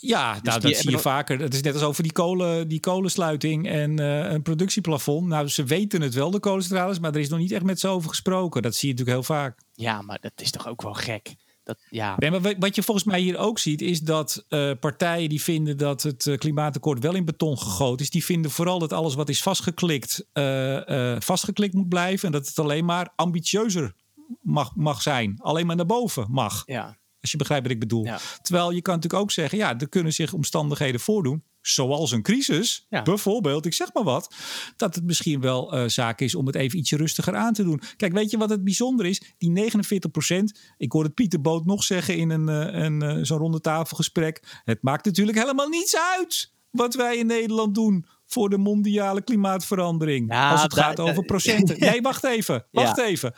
Ja, 0.00 0.34
dus 0.34 0.42
nou, 0.42 0.60
dat 0.60 0.76
zie 0.76 0.90
je 0.90 0.98
vaker. 0.98 1.40
Het 1.40 1.54
is 1.54 1.62
net 1.62 1.74
als 1.74 1.82
over 1.82 2.02
die, 2.02 2.12
kolen, 2.12 2.68
die 2.68 2.80
kolensluiting 2.80 3.68
en 3.68 4.00
uh, 4.00 4.30
een 4.30 4.42
productieplafond. 4.42 5.26
Nou, 5.26 5.48
ze 5.48 5.64
weten 5.64 6.00
het 6.00 6.14
wel, 6.14 6.30
de 6.30 6.40
kolencentrales, 6.40 6.98
maar 6.98 7.14
er 7.14 7.20
is 7.20 7.28
nog 7.28 7.38
niet 7.38 7.52
echt 7.52 7.64
met 7.64 7.80
ze 7.80 7.88
over 7.88 8.08
gesproken. 8.08 8.62
Dat 8.62 8.74
zie 8.74 8.88
je 8.88 8.94
natuurlijk 8.94 9.26
heel 9.26 9.36
vaak. 9.36 9.58
Ja, 9.72 10.02
maar 10.02 10.18
dat 10.20 10.32
is 10.36 10.50
toch 10.50 10.68
ook 10.68 10.82
wel 10.82 10.94
gek. 10.94 11.34
Dat, 11.64 11.78
ja. 11.90 12.14
Nee, 12.18 12.30
maar 12.30 12.54
wat 12.58 12.74
je 12.74 12.82
volgens 12.82 13.06
mij 13.06 13.20
hier 13.20 13.38
ook 13.38 13.58
ziet, 13.58 13.82
is 13.82 14.00
dat 14.00 14.44
uh, 14.48 14.70
partijen 14.80 15.28
die 15.28 15.42
vinden 15.42 15.76
dat 15.76 16.02
het 16.02 16.26
uh, 16.26 16.38
klimaatakkoord 16.38 17.02
wel 17.02 17.14
in 17.14 17.24
beton 17.24 17.58
gegoten 17.58 18.04
is, 18.04 18.10
die 18.10 18.24
vinden 18.24 18.50
vooral 18.50 18.78
dat 18.78 18.92
alles 18.92 19.14
wat 19.14 19.28
is 19.28 19.42
vastgeklikt, 19.42 20.26
uh, 20.32 21.16
vastgeklikt 21.18 21.74
moet 21.74 21.88
blijven. 21.88 22.26
En 22.26 22.32
dat 22.32 22.46
het 22.46 22.58
alleen 22.58 22.84
maar 22.84 23.12
ambitieuzer 23.16 23.94
mag, 24.40 24.74
mag 24.74 25.02
zijn. 25.02 25.38
Alleen 25.38 25.66
maar 25.66 25.76
naar 25.76 25.86
boven 25.86 26.26
mag. 26.30 26.62
Ja. 26.66 26.96
Als 27.20 27.30
je 27.30 27.36
begrijpt 27.36 27.64
wat 27.64 27.72
ik 27.72 27.80
bedoel. 27.80 28.08
Terwijl 28.42 28.70
je 28.70 28.82
kan 28.82 28.94
natuurlijk 28.94 29.22
ook 29.22 29.30
zeggen, 29.30 29.58
ja, 29.58 29.78
er 29.78 29.88
kunnen 29.88 30.12
zich 30.12 30.32
omstandigheden 30.32 31.00
voordoen. 31.00 31.42
Zoals 31.60 32.10
een 32.10 32.22
crisis, 32.22 32.86
bijvoorbeeld, 33.04 33.66
ik 33.66 33.74
zeg 33.74 33.92
maar 33.92 34.04
wat. 34.04 34.34
Dat 34.76 34.94
het 34.94 35.04
misschien 35.04 35.40
wel 35.40 35.74
uh, 35.74 35.88
zaak 35.88 36.20
is 36.20 36.34
om 36.34 36.46
het 36.46 36.54
even 36.54 36.78
ietsje 36.78 36.96
rustiger 36.96 37.36
aan 37.36 37.52
te 37.52 37.62
doen. 37.62 37.80
Kijk, 37.96 38.12
weet 38.12 38.30
je 38.30 38.38
wat 38.38 38.50
het 38.50 38.64
bijzonder 38.64 39.06
is? 39.06 39.22
Die 39.38 39.50
49 39.50 40.10
procent. 40.10 40.60
Ik 40.76 40.92
hoorde 40.92 41.10
Pieter 41.10 41.40
Boot 41.40 41.64
nog 41.64 41.82
zeggen 41.82 42.16
in 42.16 42.30
een, 42.30 42.48
uh, 42.48 42.82
een 42.82 43.02
uh, 43.02 43.24
zo'n 43.24 43.38
ronde 43.38 43.60
tafelgesprek. 43.60 44.60
Het 44.64 44.82
maakt 44.82 45.04
natuurlijk 45.04 45.38
helemaal 45.38 45.68
niets 45.68 45.96
uit 46.18 46.52
wat 46.70 46.94
wij 46.94 47.16
in 47.16 47.26
Nederland 47.26 47.74
doen 47.74 48.06
voor 48.26 48.50
de 48.50 48.58
mondiale 48.58 49.22
klimaatverandering. 49.22 50.32
als 50.50 50.62
het 50.62 50.74
gaat 50.74 51.00
over 51.00 51.24
procenten. 51.32 51.78
Nee, 51.78 52.00
wacht 52.00 52.24
even. 52.24 52.66
Wacht 52.70 52.98
even. 52.98 53.34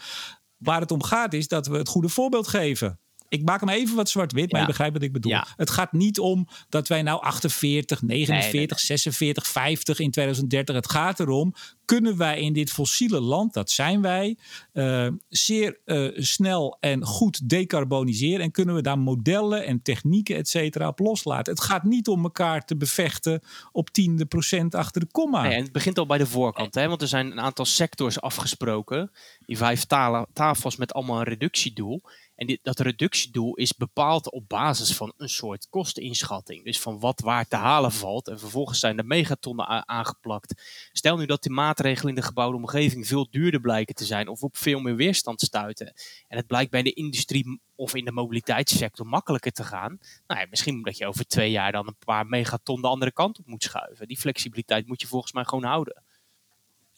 Waar 0.56 0.80
het 0.80 0.90
om 0.90 1.02
gaat 1.02 1.32
is 1.32 1.48
dat 1.48 1.66
we 1.66 1.76
het 1.76 1.88
goede 1.88 2.08
voorbeeld 2.08 2.48
geven. 2.48 2.98
Ik 3.30 3.44
maak 3.44 3.60
hem 3.60 3.68
even 3.68 3.96
wat 3.96 4.08
zwart-wit, 4.08 4.52
maar 4.52 4.60
je 4.60 4.66
begrijpt 4.66 4.94
wat 4.94 5.02
ik 5.02 5.12
bedoel. 5.12 5.40
Het 5.56 5.70
gaat 5.70 5.92
niet 5.92 6.18
om 6.18 6.48
dat 6.68 6.88
wij 6.88 7.02
nou 7.02 7.22
48, 7.22 8.02
49, 8.02 8.80
46, 8.80 9.46
50 9.46 9.98
in 9.98 10.10
2030. 10.10 10.74
Het 10.74 10.90
gaat 10.90 11.20
erom, 11.20 11.54
kunnen 11.84 12.16
wij 12.16 12.40
in 12.40 12.52
dit 12.52 12.70
fossiele 12.70 13.20
land, 13.20 13.54
dat 13.54 13.70
zijn 13.70 14.02
wij, 14.02 14.36
uh, 14.72 15.08
zeer 15.28 15.78
uh, 15.84 16.10
snel 16.14 16.76
en 16.80 17.04
goed 17.04 17.48
decarboniseren. 17.48 18.40
En 18.40 18.50
kunnen 18.50 18.74
we 18.74 18.82
daar 18.82 18.98
modellen 18.98 19.66
en 19.66 19.82
technieken, 19.82 20.36
et 20.36 20.48
cetera, 20.48 20.88
op 20.88 20.98
loslaten. 20.98 21.52
Het 21.52 21.62
gaat 21.62 21.84
niet 21.84 22.08
om 22.08 22.22
elkaar 22.22 22.64
te 22.64 22.76
bevechten 22.76 23.42
op 23.72 23.90
tiende 23.90 24.26
procent 24.26 24.74
achter 24.74 25.00
de 25.00 25.10
komma. 25.10 25.42
Nee, 25.42 25.54
en 25.54 25.62
het 25.62 25.72
begint 25.72 25.98
al 25.98 26.06
bij 26.06 26.18
de 26.18 26.26
voorkant, 26.26 26.74
hè? 26.74 26.88
want 26.88 27.02
er 27.02 27.08
zijn 27.08 27.30
een 27.30 27.40
aantal 27.40 27.64
sectors 27.64 28.20
afgesproken. 28.20 29.10
Die 29.46 29.56
vijf 29.56 29.84
tafels 30.32 30.76
met 30.76 30.92
allemaal 30.92 31.18
een 31.18 31.24
reductiedoel. 31.24 32.02
En 32.40 32.46
dit, 32.46 32.58
dat 32.62 32.78
reductiedoel 32.78 33.54
is 33.54 33.76
bepaald 33.76 34.30
op 34.30 34.48
basis 34.48 34.94
van 34.94 35.12
een 35.16 35.28
soort 35.28 35.68
kosteninschatting. 35.68 36.64
Dus 36.64 36.80
van 36.80 37.00
wat 37.00 37.20
waar 37.20 37.48
te 37.48 37.56
halen 37.56 37.92
valt. 37.92 38.28
En 38.28 38.38
vervolgens 38.38 38.78
zijn 38.78 38.98
er 38.98 39.06
megatonnen 39.06 39.88
aangeplakt. 39.88 40.62
Stel 40.92 41.16
nu 41.16 41.26
dat 41.26 41.42
die 41.42 41.52
maatregelen 41.52 42.08
in 42.08 42.14
de 42.14 42.26
gebouwde 42.26 42.56
omgeving 42.56 43.06
veel 43.06 43.30
duurder 43.30 43.60
blijken 43.60 43.94
te 43.94 44.04
zijn. 44.04 44.28
Of 44.28 44.42
op 44.42 44.56
veel 44.56 44.80
meer 44.80 44.96
weerstand 44.96 45.40
stuiten. 45.40 45.86
En 46.28 46.36
het 46.36 46.46
blijkt 46.46 46.70
bij 46.70 46.82
de 46.82 46.92
industrie 46.92 47.60
of 47.74 47.94
in 47.94 48.04
de 48.04 48.12
mobiliteitssector 48.12 49.06
makkelijker 49.06 49.52
te 49.52 49.64
gaan. 49.64 49.98
Nou 50.26 50.40
ja, 50.40 50.46
misschien 50.50 50.82
dat 50.82 50.96
je 50.96 51.06
over 51.06 51.26
twee 51.26 51.50
jaar 51.50 51.72
dan 51.72 51.86
een 51.86 52.04
paar 52.04 52.26
megaton 52.26 52.80
de 52.80 52.88
andere 52.88 53.12
kant 53.12 53.38
op 53.38 53.46
moet 53.46 53.62
schuiven. 53.62 54.08
Die 54.08 54.18
flexibiliteit 54.18 54.86
moet 54.86 55.00
je 55.00 55.06
volgens 55.06 55.32
mij 55.32 55.44
gewoon 55.44 55.64
houden. 55.64 56.02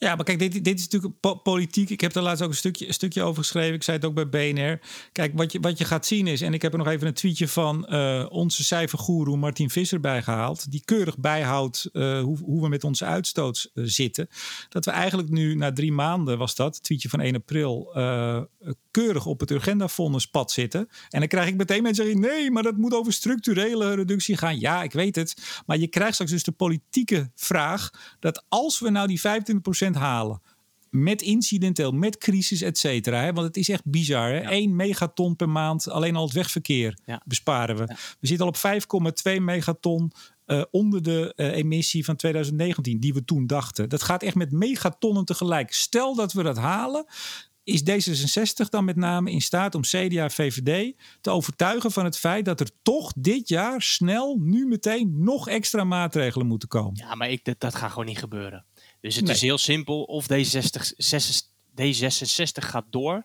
Ja, 0.03 0.15
maar 0.15 0.25
kijk, 0.25 0.39
dit, 0.39 0.63
dit 0.63 0.79
is 0.79 0.87
natuurlijk 0.87 1.43
politiek. 1.43 1.89
Ik 1.89 2.01
heb 2.01 2.13
daar 2.13 2.23
laatst 2.23 2.43
ook 2.43 2.49
een 2.49 2.55
stukje, 2.55 2.87
een 2.87 2.93
stukje 2.93 3.23
over 3.23 3.41
geschreven. 3.41 3.73
Ik 3.73 3.83
zei 3.83 3.97
het 3.97 4.05
ook 4.05 4.13
bij 4.13 4.29
BNR. 4.29 4.79
Kijk, 5.11 5.31
wat 5.35 5.51
je, 5.51 5.59
wat 5.59 5.77
je 5.77 5.85
gaat 5.85 6.05
zien 6.05 6.27
is, 6.27 6.41
en 6.41 6.53
ik 6.53 6.61
heb 6.61 6.71
er 6.71 6.77
nog 6.77 6.87
even 6.87 7.07
een 7.07 7.13
tweetje 7.13 7.47
van 7.47 7.85
uh, 7.89 8.25
onze 8.29 8.63
cijfergoeroe 8.63 9.37
Martin 9.37 9.69
Visser 9.69 9.99
bijgehaald. 9.99 10.71
Die 10.71 10.81
keurig 10.85 11.17
bijhoudt 11.17 11.89
uh, 11.93 12.21
hoe, 12.21 12.37
hoe 12.37 12.61
we 12.61 12.69
met 12.69 12.83
onze 12.83 13.05
uitstoot 13.05 13.71
uh, 13.73 13.85
zitten. 13.87 14.27
Dat 14.69 14.85
we 14.85 14.91
eigenlijk 14.91 15.29
nu, 15.29 15.55
na 15.55 15.73
drie 15.73 15.91
maanden 15.91 16.37
was 16.37 16.55
dat, 16.55 16.83
tweetje 16.83 17.09
van 17.09 17.19
1 17.19 17.35
april, 17.35 17.91
keurig 18.91 19.25
op 19.25 19.39
het 19.39 19.51
Urgenda-fondspad 19.51 20.51
zitten. 20.51 20.89
En 21.09 21.19
dan 21.19 21.27
krijg 21.27 21.47
ik 21.47 21.55
meteen 21.55 21.83
mensen 21.83 22.03
zeggen, 22.03 22.21
nee, 22.21 22.51
maar 22.51 22.63
dat 22.63 22.77
moet 22.77 22.93
over 22.93 23.13
structurele 23.13 23.95
reductie 23.95 24.37
gaan. 24.37 24.59
Ja, 24.59 24.83
ik 24.83 24.91
weet 24.91 25.15
het. 25.15 25.61
Maar 25.65 25.77
je 25.77 25.87
krijgt 25.87 26.13
straks 26.13 26.31
dus 26.31 26.43
de 26.43 26.51
politieke 26.51 27.31
vraag 27.35 27.89
dat 28.19 28.45
als 28.49 28.79
we 28.79 28.89
nou 28.89 29.07
die 29.07 29.21
25% 29.21 29.92
halen. 29.95 30.41
Met 30.89 31.21
incidenteel, 31.21 31.91
met 31.91 32.17
crisis, 32.17 32.61
et 32.61 32.77
cetera. 32.77 33.33
Want 33.33 33.47
het 33.47 33.57
is 33.57 33.69
echt 33.69 33.85
bizar. 33.85 34.29
Hè? 34.29 34.39
1 34.39 34.75
megaton 34.75 35.35
per 35.35 35.49
maand, 35.49 35.89
alleen 35.89 36.15
al 36.15 36.23
het 36.25 36.33
wegverkeer 36.33 36.97
besparen 37.25 37.75
we. 37.75 37.85
We 38.19 38.27
zitten 38.27 38.45
al 38.45 38.51
op 38.51 39.13
5,2 39.37 39.41
megaton 39.41 40.11
uh, 40.47 40.63
onder 40.71 41.03
de 41.03 41.33
uh, 41.35 41.55
emissie 41.55 42.05
van 42.05 42.15
2019, 42.15 42.99
die 42.99 43.13
we 43.13 43.25
toen 43.25 43.47
dachten. 43.47 43.89
Dat 43.89 44.03
gaat 44.03 44.23
echt 44.23 44.35
met 44.35 44.51
megatonnen 44.51 45.25
tegelijk. 45.25 45.73
Stel 45.73 46.15
dat 46.15 46.33
we 46.33 46.43
dat 46.43 46.57
halen, 46.57 47.05
is 47.63 47.81
D66 47.81 48.69
dan 48.69 48.85
met 48.85 48.95
name 48.95 49.31
in 49.31 49.41
staat 49.41 49.75
om 49.75 49.81
CDA 49.81 50.29
VVD 50.29 50.95
te 51.21 51.29
overtuigen 51.29 51.91
van 51.91 52.05
het 52.05 52.17
feit 52.17 52.45
dat 52.45 52.59
er 52.59 52.69
toch 52.81 53.13
dit 53.15 53.49
jaar 53.49 53.81
snel, 53.81 54.37
nu 54.39 54.65
meteen, 54.65 55.23
nog 55.23 55.47
extra 55.47 55.83
maatregelen 55.83 56.47
moeten 56.47 56.67
komen? 56.67 56.95
Ja, 56.95 57.15
maar 57.15 57.29
ik, 57.29 57.45
dat, 57.45 57.59
dat 57.59 57.75
gaat 57.75 57.89
gewoon 57.89 58.05
niet 58.05 58.17
gebeuren. 58.17 58.65
Dus 59.03 59.15
het 59.15 59.29
is 59.29 59.41
heel 59.41 59.57
simpel. 59.57 60.03
Of 60.03 60.25
D66, 60.25 61.41
D66 61.81 62.63
gaat 62.63 62.85
door. 62.89 63.23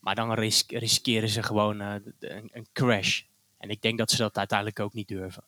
Maar 0.00 0.14
dan 0.14 0.32
riskeren 0.68 1.28
ze 1.28 1.42
gewoon 1.42 1.80
uh, 1.80 1.94
een, 2.20 2.50
een, 2.52 2.66
crash. 2.72 3.22
En 3.58 3.68
ik 3.68 3.82
denk 3.82 3.98
dat 3.98 4.10
ze 4.10 4.16
dat 4.16 4.36
uiteindelijk 4.38 4.80
ook 4.80 4.92
niet 4.92 5.08
durven. 5.08 5.44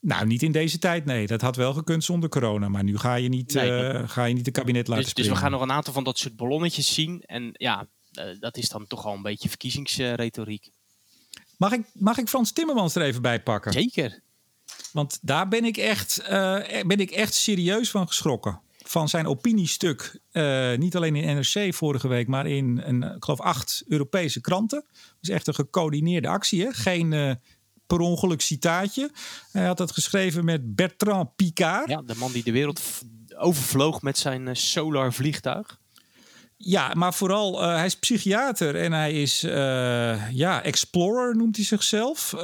Nou, 0.00 0.26
niet 0.26 0.42
in 0.42 0.52
deze 0.52 0.78
tijd, 0.78 1.04
nee. 1.04 1.26
Dat 1.26 1.40
had 1.40 1.56
wel 1.56 1.72
gekund 1.72 2.04
zonder 2.04 2.28
corona. 2.28 2.68
Maar 2.68 2.84
nu 2.84 2.98
ga 2.98 3.14
je 3.14 3.28
niet, 3.28 3.54
nee, 3.54 3.70
uh, 3.70 4.08
ga 4.08 4.24
je 4.24 4.34
niet 4.34 4.44
de 4.44 4.50
kabinet 4.50 4.88
laten 4.88 5.04
dus, 5.04 5.14
dus, 5.14 5.28
we 5.28 5.36
gaan 5.36 5.50
nog 5.50 5.60
een 5.60 5.72
aantal 5.72 5.92
van 5.92 6.04
dat 6.04 6.18
soort 6.18 6.36
ballonnetjes 6.36 6.94
zien. 6.94 7.22
En 7.26 7.50
ja, 7.52 7.86
uh, 8.12 8.24
dat 8.40 8.56
is 8.56 8.68
dan 8.68 8.86
toch 8.86 9.06
al 9.06 9.14
een 9.14 9.22
beetje 9.22 9.48
verkiezingsretoriek. 9.48 10.70
Mag 11.56 11.72
ik, 11.72 11.86
mag 11.92 12.18
ik 12.18 12.28
Frans 12.28 12.52
Timmermans 12.52 12.94
er 12.94 13.02
even 13.02 13.22
bij 13.22 13.42
pakken? 13.42 13.72
Zeker. 13.72 14.20
Want 14.92 15.18
daar 15.22 15.48
ben 15.48 15.64
ik 15.64 15.76
echt, 15.76 16.22
ben 16.86 16.98
ik 16.98 17.10
echt 17.10 17.34
serieus 17.34 17.90
van 17.90 18.06
geschrokken 18.06 18.60
van 18.90 19.08
zijn 19.08 19.26
opiniestuk. 19.26 20.20
Uh, 20.32 20.76
niet 20.76 20.96
alleen 20.96 21.16
in 21.16 21.36
NRC 21.36 21.74
vorige 21.74 22.08
week, 22.08 22.26
maar 22.26 22.46
in 22.46 22.82
een, 22.84 23.02
ik 23.02 23.24
geloof 23.24 23.40
acht 23.40 23.84
Europese 23.88 24.40
kranten. 24.40 24.84
Dus 25.20 25.28
echt 25.28 25.46
een 25.46 25.54
gecoördineerde 25.54 26.28
actie. 26.28 26.62
Hè? 26.62 26.72
Geen 26.72 27.12
uh, 27.12 27.32
per 27.86 27.98
ongeluk 27.98 28.40
citaatje. 28.40 29.10
Hij 29.52 29.66
had 29.66 29.76
dat 29.76 29.92
geschreven 29.92 30.44
met 30.44 30.74
Bertrand 30.74 31.36
Picard. 31.36 31.88
Ja, 31.88 32.02
de 32.02 32.14
man 32.16 32.32
die 32.32 32.42
de 32.42 32.52
wereld 32.52 32.80
overvloog 33.36 34.02
met 34.02 34.18
zijn 34.18 34.46
uh, 34.46 34.54
solar 34.54 35.12
vliegtuig. 35.12 35.78
Ja, 36.56 36.94
maar 36.94 37.14
vooral, 37.14 37.62
hij 37.62 37.86
is 37.86 37.98
psychiater 37.98 38.76
en 38.76 38.92
hij 38.92 39.12
is, 39.22 39.40
ja, 40.30 40.62
explorer 40.62 41.36
noemt 41.36 41.56
hij 41.56 41.64
zichzelf. 41.64 42.34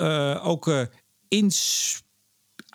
ook 0.41 0.89
ins 1.29 2.03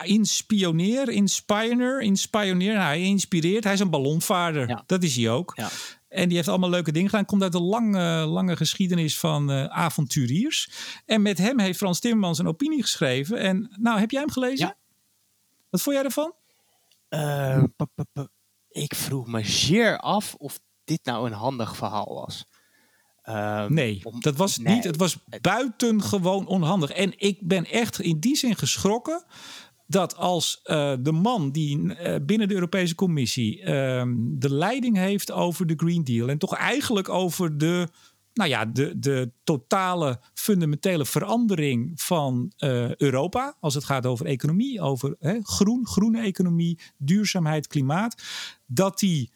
inspioneer, 0.04 1.08
inspioneer, 1.08 2.00
inspioneer. 2.00 2.74
Nou, 2.74 2.84
hij 2.84 3.00
inspireert. 3.00 3.64
Hij 3.64 3.72
is 3.72 3.80
een 3.80 3.90
ballonvaarder. 3.90 4.82
Dat 4.86 5.02
is 5.02 5.16
hij 5.16 5.30
ook. 5.30 5.52
Ja. 5.54 5.68
En 6.08 6.28
die 6.28 6.36
heeft 6.36 6.48
allemaal 6.48 6.70
leuke 6.70 6.92
dingen 6.92 7.08
gedaan. 7.08 7.24
Komt 7.24 7.42
uit 7.42 7.54
een 7.54 7.62
lange, 7.62 8.26
lange 8.26 8.56
geschiedenis 8.56 9.18
van 9.18 9.50
uh, 9.50 9.64
avonturiers. 9.64 10.70
En 11.06 11.22
met 11.22 11.38
hem 11.38 11.58
heeft 11.58 11.78
Frans 11.78 12.00
Timmermans 12.00 12.38
een 12.38 12.48
opinie 12.48 12.82
geschreven. 12.82 13.38
En 13.38 13.76
nou, 13.80 13.98
heb 13.98 14.10
jij 14.10 14.20
hem 14.20 14.30
gelezen? 14.30 14.66
Ja. 14.66 14.76
Wat 15.70 15.82
vond 15.82 15.96
jij 15.96 16.04
ervan? 16.04 16.34
Uh, 17.10 17.64
ik 18.68 18.94
vroeg 18.94 19.26
me 19.26 19.44
zeer 19.44 19.98
af 19.98 20.34
of 20.34 20.60
dit 20.84 21.04
nou 21.04 21.26
een 21.26 21.32
handig 21.32 21.76
verhaal 21.76 22.14
was. 22.14 22.46
Uh, 23.24 23.66
nee, 23.66 24.02
dat 24.18 24.36
was 24.36 24.56
het 24.56 24.66
niet. 24.66 24.84
Het 24.84 24.96
was 24.96 25.18
buitengewoon 25.40 26.46
onhandig. 26.46 26.90
En 26.90 27.12
ik 27.16 27.38
ben 27.40 27.64
echt 27.64 28.00
in 28.00 28.20
die 28.20 28.36
zin 28.36 28.56
geschrokken 28.56 29.24
dat 29.92 30.16
als 30.16 30.60
uh, 30.64 30.92
de 31.00 31.12
man 31.12 31.50
die 31.50 31.78
uh, 31.78 32.14
binnen 32.22 32.48
de 32.48 32.54
Europese 32.54 32.94
Commissie 32.94 33.60
uh, 33.60 33.66
de 34.16 34.54
leiding 34.54 34.96
heeft 34.96 35.30
over 35.30 35.66
de 35.66 35.74
Green 35.76 36.04
Deal 36.04 36.28
en 36.28 36.38
toch 36.38 36.54
eigenlijk 36.54 37.08
over 37.08 37.58
de, 37.58 37.88
nou 38.32 38.50
ja, 38.50 38.64
de, 38.64 38.98
de 38.98 39.32
totale 39.44 40.20
fundamentele 40.34 41.04
verandering 41.04 42.00
van 42.00 42.52
uh, 42.58 42.94
Europa, 42.94 43.56
als 43.60 43.74
het 43.74 43.84
gaat 43.84 44.06
over 44.06 44.26
economie, 44.26 44.80
over 44.80 45.16
hè, 45.18 45.38
groen, 45.42 45.86
groene 45.86 46.20
economie, 46.20 46.78
duurzaamheid, 46.98 47.66
klimaat, 47.66 48.22
dat 48.66 49.00
hij 49.00 49.30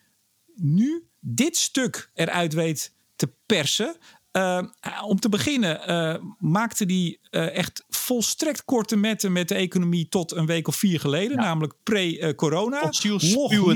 nu 0.55 1.09
dit 1.21 1.57
stuk 1.57 2.11
eruit 2.15 2.53
weet 2.53 2.95
te 3.17 3.33
persen. 3.47 3.97
Uh, 4.37 4.63
om 5.05 5.21
te 5.21 5.29
beginnen 5.29 5.91
uh, 5.91 6.31
maakte 6.39 6.85
hij 6.85 7.19
uh, 7.31 7.57
echt 7.57 7.85
volstrekt 7.89 8.65
korte 8.65 8.97
metten 8.97 9.33
met 9.33 9.49
de 9.49 9.55
economie 9.55 10.09
tot 10.09 10.33
een 10.33 10.47
week 10.47 10.69
of 10.69 10.77
vier 10.77 11.01
geleden. 11.01 11.37
Namelijk 11.37 11.75
pre-corona. 11.83 12.81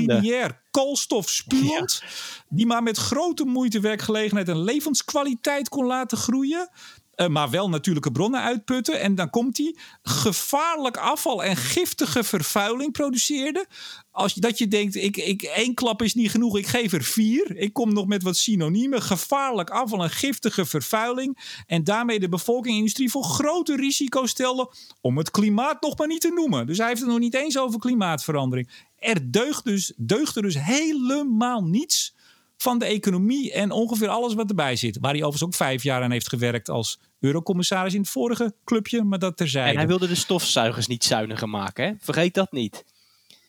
Lineair 0.07 0.61
koolstofspuwend. 0.71 2.01
Ja. 2.01 2.07
Die 2.49 2.65
maar 2.65 2.83
met 2.83 2.97
grote 2.97 3.45
moeite 3.45 3.79
werkgelegenheid 3.79 4.47
en 4.47 4.63
levenskwaliteit 4.63 5.69
kon 5.69 5.85
laten 5.85 6.17
groeien. 6.17 6.69
Uh, 7.15 7.27
maar 7.27 7.49
wel 7.49 7.69
natuurlijke 7.69 8.11
bronnen 8.11 8.41
uitputten. 8.41 8.99
En 8.99 9.15
dan 9.15 9.29
komt 9.29 9.57
hij 9.57 9.75
gevaarlijk 10.03 10.97
afval 10.97 11.43
en 11.43 11.55
giftige 11.55 12.23
vervuiling 12.23 12.91
produceerde. 12.91 13.65
Als 14.11 14.33
dat 14.33 14.57
je 14.57 14.67
denkt, 14.67 14.95
ik, 14.95 15.17
ik, 15.17 15.41
één 15.41 15.73
klap 15.73 16.01
is 16.01 16.13
niet 16.13 16.31
genoeg, 16.31 16.57
ik 16.57 16.67
geef 16.67 16.93
er 16.93 17.03
vier. 17.03 17.57
Ik 17.57 17.73
kom 17.73 17.93
nog 17.93 18.05
met 18.05 18.23
wat 18.23 18.37
synoniemen. 18.37 19.01
Gevaarlijk 19.01 19.69
afval 19.69 20.03
en 20.03 20.09
giftige 20.09 20.65
vervuiling. 20.65 21.63
En 21.67 21.83
daarmee 21.83 22.19
de 22.19 22.29
bevolking 22.29 22.77
industrie 22.77 23.09
voor 23.09 23.23
grote 23.23 23.75
risico's 23.75 24.29
stellen 24.29 24.69
om 25.01 25.17
het 25.17 25.31
klimaat 25.31 25.81
nog 25.81 25.97
maar 25.97 26.07
niet 26.07 26.21
te 26.21 26.31
noemen. 26.33 26.67
Dus 26.67 26.77
hij 26.77 26.87
heeft 26.87 27.01
het 27.01 27.09
nog 27.09 27.19
niet 27.19 27.35
eens 27.35 27.57
over 27.57 27.79
klimaatverandering. 27.79 28.69
Er 28.97 29.31
deugt 29.31 29.63
dus, 29.63 29.93
deugt 29.97 30.35
er 30.35 30.41
dus 30.41 30.59
helemaal 30.59 31.63
niets 31.63 32.15
van 32.61 32.79
de 32.79 32.85
economie 32.85 33.51
en 33.53 33.71
ongeveer 33.71 34.07
alles 34.07 34.33
wat 34.33 34.49
erbij 34.49 34.75
zit. 34.75 34.97
Waar 34.99 35.11
hij 35.11 35.23
overigens 35.23 35.43
ook 35.43 35.55
vijf 35.55 35.83
jaar 35.83 36.03
aan 36.03 36.11
heeft 36.11 36.29
gewerkt 36.29 36.69
als 36.69 36.99
eurocommissaris 37.19 37.93
in 37.93 37.99
het 37.99 38.09
vorige 38.09 38.55
clubje, 38.63 39.03
maar 39.03 39.19
dat 39.19 39.37
terzijde. 39.37 39.69
En 39.69 39.77
hij 39.77 39.87
wilde 39.87 40.07
de 40.07 40.15
stofzuigers 40.15 40.87
niet 40.87 41.03
zuiniger 41.03 41.49
maken, 41.49 41.85
hè? 41.85 41.93
vergeet 41.99 42.33
dat 42.33 42.51
niet. 42.51 42.85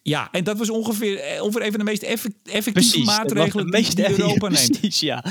Ja, 0.03 0.29
en 0.31 0.45
dat 0.45 0.59
was 0.59 0.71
ongeveer, 0.71 1.19
eh, 1.19 1.43
ongeveer 1.43 1.63
even 1.63 1.79
de 1.79 1.85
meest 1.85 2.03
effectieve 2.03 2.73
precies, 2.73 3.05
maatregelen 3.05 3.65
de 3.65 3.71
meest, 3.71 3.97
die 3.97 4.11
Europa 4.11 4.49
neemt. 4.59 4.71
Precies, 4.71 5.01
ja. 5.01 5.25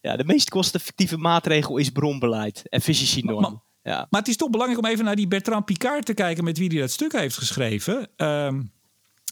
ja, 0.00 0.16
de 0.16 0.24
meest 0.24 0.50
kosteffectieve 0.50 1.16
maatregel 1.16 1.76
is 1.76 1.90
bronbeleid, 1.90 2.62
efficiëntienorm. 2.68 3.62
Ja. 3.82 4.06
Maar 4.10 4.20
het 4.20 4.28
is 4.28 4.36
toch 4.36 4.50
belangrijk 4.50 4.84
om 4.84 4.90
even 4.90 5.04
naar 5.04 5.16
die 5.16 5.28
Bertrand 5.28 5.64
Picard 5.64 6.04
te 6.04 6.14
kijken 6.14 6.44
met 6.44 6.58
wie 6.58 6.68
hij 6.68 6.78
dat 6.78 6.90
stuk 6.90 7.12
heeft 7.12 7.36
geschreven. 7.36 8.08
Um, 8.16 8.72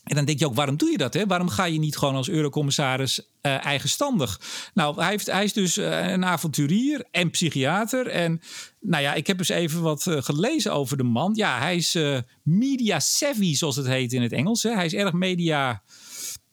En 0.03 0.17
dan 0.17 0.25
denk 0.25 0.39
je 0.39 0.47
ook, 0.47 0.55
waarom 0.55 0.77
doe 0.77 0.91
je 0.91 0.99
dat? 0.99 1.15
Hè? 1.15 1.27
Waarom 1.27 1.49
ga 1.49 1.65
je 1.65 1.79
niet 1.79 1.97
gewoon 1.97 2.15
als 2.15 2.29
eurocommissaris 2.29 3.21
uh, 3.21 3.67
eigenstandig? 3.67 4.41
Nou, 4.75 5.01
hij, 5.01 5.11
heeft, 5.11 5.27
hij 5.27 5.45
is 5.45 5.53
dus 5.53 5.79
uh, 5.79 6.09
een 6.09 6.25
avonturier 6.25 7.05
en 7.11 7.31
psychiater. 7.31 8.07
En 8.07 8.41
nou 8.81 9.03
ja, 9.03 9.15
ik 9.15 9.27
heb 9.27 9.39
eens 9.39 9.49
even 9.49 9.83
wat 9.83 10.07
uh, 10.07 10.23
gelezen 10.23 10.73
over 10.73 10.97
de 10.97 11.03
man. 11.03 11.33
Ja, 11.35 11.59
hij 11.59 11.77
is 11.77 11.99
media 12.43 13.01
savvy, 13.01 13.55
zoals 13.55 13.77
het 13.77 13.87
heet 13.87 14.13
in 14.13 14.23
het 14.23 14.33
Engels. 14.33 14.63
Hè? 14.63 14.71
Hij 14.71 14.85
is 14.85 14.95
erg 14.95 15.13
media... 15.13 15.83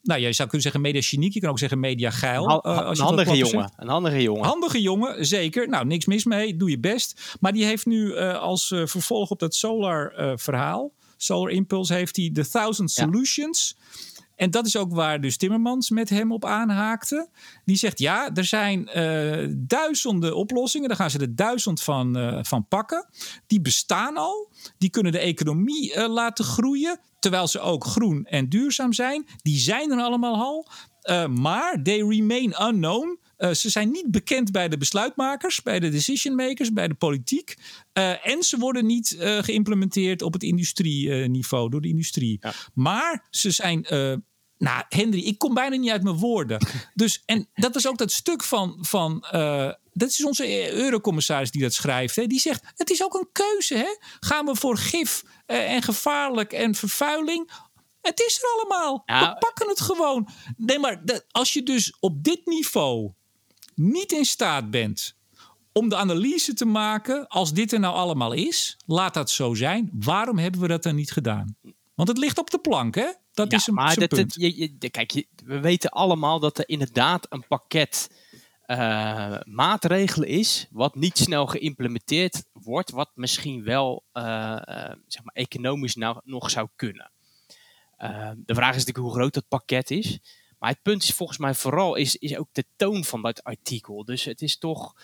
Nou, 0.02 0.22
je 0.22 0.34
zou 0.34 0.50
kunnen 0.50 0.62
zeggen 0.62 0.82
media 0.82 1.02
geniek. 1.02 1.34
Je 1.34 1.40
kan 1.40 1.50
ook 1.50 1.60
zeggen 1.60 1.80
media 1.80 2.10
geil. 2.10 2.66
een 2.66 2.98
handige 2.98 3.38
jongen. 3.38 3.74
Een 3.78 3.88
handige 3.88 4.22
jongen. 4.22 4.46
Handige 4.46 4.82
jongen, 4.82 5.26
zeker. 5.26 5.70
Nou, 5.70 5.86
niks 5.86 6.06
mis 6.06 6.26
mee. 6.26 6.58
Doe 6.58 6.70
je 6.70 6.80
best. 6.80 7.38
Maar 7.40 7.52
die 7.52 7.66
heeft 7.66 7.86
nu 7.86 8.18
als 8.18 8.68
vervolg 8.68 9.30
op 9.30 9.40
dat 9.40 9.56
solar 9.56 10.14
verhaal 10.40 10.92
Solar 11.22 11.52
Impulse 11.52 11.94
heeft 11.94 12.16
hij 12.16 12.30
The 12.34 12.50
Thousand 12.50 12.92
Solutions. 12.92 13.78
En 14.36 14.52
dat 14.52 14.66
is 14.66 14.78
ook 14.78 14.94
waar 14.94 15.22
dus 15.22 15.38
Timmermans 15.38 15.90
met 15.90 16.10
hem 16.10 16.32
op 16.32 16.46
aanhaakte. 16.46 17.30
Die 17.66 17.76
zegt 17.76 18.00
ja, 18.00 18.34
er 18.34 18.46
zijn 18.46 18.90
uh, 18.96 19.56
duizenden 19.58 20.36
oplossingen. 20.36 20.88
Daar 20.88 20.98
gaan 20.98 21.10
ze 21.10 21.20
er 21.20 21.36
duizend 21.36 21.82
van, 21.82 22.18
uh, 22.18 22.40
van 22.42 22.68
pakken. 22.68 23.06
Die 23.48 23.62
bestaan 23.62 24.18
al. 24.18 24.52
Die 24.78 24.90
kunnen 24.90 25.12
de 25.12 25.20
economie 25.20 25.96
uh, 25.96 26.08
laten 26.08 26.46
groeien. 26.46 27.00
Terwijl 27.20 27.48
ze 27.48 27.60
ook 27.60 27.86
groen 27.86 28.26
en 28.26 28.50
duurzaam 28.50 28.94
zijn. 28.94 29.26
Die 29.42 29.58
zijn 29.58 29.92
er 29.92 30.02
allemaal 30.02 30.36
al. 30.36 30.68
maar 31.28 31.82
they 31.84 32.02
remain 32.08 32.68
unknown. 32.68 33.20
Uh, 33.40 33.52
ze 33.52 33.70
zijn 33.70 33.92
niet 33.92 34.12
bekend 34.12 34.52
bij 34.52 34.70
de 34.70 34.78
besluitmakers, 34.78 35.62
bij 35.62 35.80
de 35.80 35.90
decision 35.90 36.36
makers, 36.36 36.74
bij 36.74 36.88
de 36.88 36.94
politiek. 36.94 37.58
Uh, 37.94 38.28
en 38.28 38.44
ze 38.44 38.58
worden 38.58 38.86
niet 38.86 39.12
uh, 39.20 39.38
geïmplementeerd 39.38 40.22
op 40.22 40.34
het 40.34 40.44
industrieniveau 40.44 41.70
door 41.70 41.82
de 41.82 41.88
industrie. 41.88 42.38
Ja. 42.42 42.54
Maar 42.74 43.28
ze 43.30 43.52
zijn. 43.52 43.86
nou, 44.58 44.84
Henry, 44.90 45.20
ik 45.20 45.38
kom 45.38 45.54
bijna 45.54 45.76
niet 45.76 45.90
uit 45.90 46.04
mijn 46.04 46.18
woorden. 46.18 46.68
Dus, 46.94 47.24
en 47.26 47.50
dat 47.54 47.76
is 47.76 47.88
ook 47.88 47.98
dat 47.98 48.12
stuk 48.12 48.44
van. 48.44 48.78
van 48.82 49.26
dat 49.94 50.10
is 50.10 50.26
onze 50.26 50.72
eurocommissaris 50.74 51.52
die 51.52 51.62
dat 51.62 51.74
schrijft. 51.74 52.16
Hè? 52.16 52.28
Die 52.28 52.40
zegt: 52.40 52.64
het 52.76 52.90
is 52.90 53.04
ook 53.04 53.14
een 53.14 53.30
keuze. 53.32 53.76
Hè? 53.76 53.98
Gaan 54.20 54.46
we 54.46 54.56
voor 54.56 54.78
gif 54.78 55.24
en 55.46 55.82
gevaarlijk 55.82 56.54
en 56.54 56.76
vervuiling? 56.76 57.52
Het 58.02 58.20
is 58.20 58.40
er 58.42 58.50
allemaal. 58.56 59.04
Ja. 59.06 59.34
We 59.34 59.38
pakken 59.40 59.68
het 59.68 59.82
gewoon. 59.82 60.30
Nee, 60.58 60.80
maar 60.80 61.06
dat, 61.06 61.26
als 61.32 61.54
je 61.54 61.64
dus 61.64 61.98
op 62.00 62.24
dit 62.24 62.46
niveau 62.46 63.12
niet 63.80 64.12
in 64.12 64.26
staat 64.26 64.72
bent 64.72 65.16
om 65.72 65.90
de 65.90 65.96
analyse 65.96 66.54
te 66.54 66.66
maken, 66.66 67.28
als 67.28 67.54
dit 67.54 67.72
er 67.72 67.80
nou 67.80 67.96
allemaal 67.96 68.32
is, 68.32 68.78
laat 68.86 69.14
dat 69.14 69.30
zo 69.30 69.54
zijn. 69.54 69.90
Waarom 69.94 70.38
hebben 70.38 70.62
we 70.62 70.68
dat 70.68 70.84
dan 70.84 70.96
niet 70.96 71.12
gedaan? 71.12 71.56
Want 71.96 72.08
het 72.10 72.18
ligt 72.18 72.38
op 72.38 72.50
de 72.50 72.60
plank, 72.60 72.96
hè? 72.96 73.12
Dat 73.34 73.54
is 73.54 73.68
een 73.68 73.74
maar 73.74 73.96
dat, 73.96 74.10
punt. 74.10 74.34
je, 74.34 74.60
je, 74.60 74.90
kijk, 74.90 75.26
we 75.46 75.60
weten 75.60 75.90
allemaal 75.90 76.40
dat 76.40 76.58
er 76.58 76.70
inderdaad 76.70 77.26
een 77.30 77.48
pakket 77.48 78.10
uh, 78.68 79.38
maatregelen 79.44 80.28
is, 80.28 80.68
wat 80.72 80.96
niet 80.96 81.18
snel 81.18 81.48
geïmplementeerd 81.48 82.46
wordt, 82.54 82.92
wat 82.92 83.12
misschien 83.14 83.64
wel 83.64 84.04
uh, 84.14 84.24
uh, 84.24 84.92
zeg 85.08 85.24
maar 85.24 85.34
economisch 85.34 85.96
nou 85.96 86.20
nog 86.24 86.50
zou 86.50 86.68
kunnen. 86.76 87.12
de 88.36 88.56
vraag 88.56 88.76
is 88.76 88.86
natuurlijk 88.86 89.06
hoe 89.06 89.14
groot 89.14 89.34
dat 89.34 89.48
pakket 89.48 89.92
is. 89.92 90.20
Maar 90.60 90.70
het 90.70 90.82
punt 90.82 91.04
is 91.04 91.14
volgens 91.14 91.38
mij 91.38 91.54
vooral 91.54 91.96
is, 91.96 92.16
is 92.16 92.38
ook 92.38 92.50
de 92.52 92.66
toon 92.76 93.04
van 93.04 93.22
dat 93.22 93.44
artikel. 93.44 94.06
Dus 94.06 94.24
het 94.24 94.42
is 94.42 94.58
toch 94.58 94.96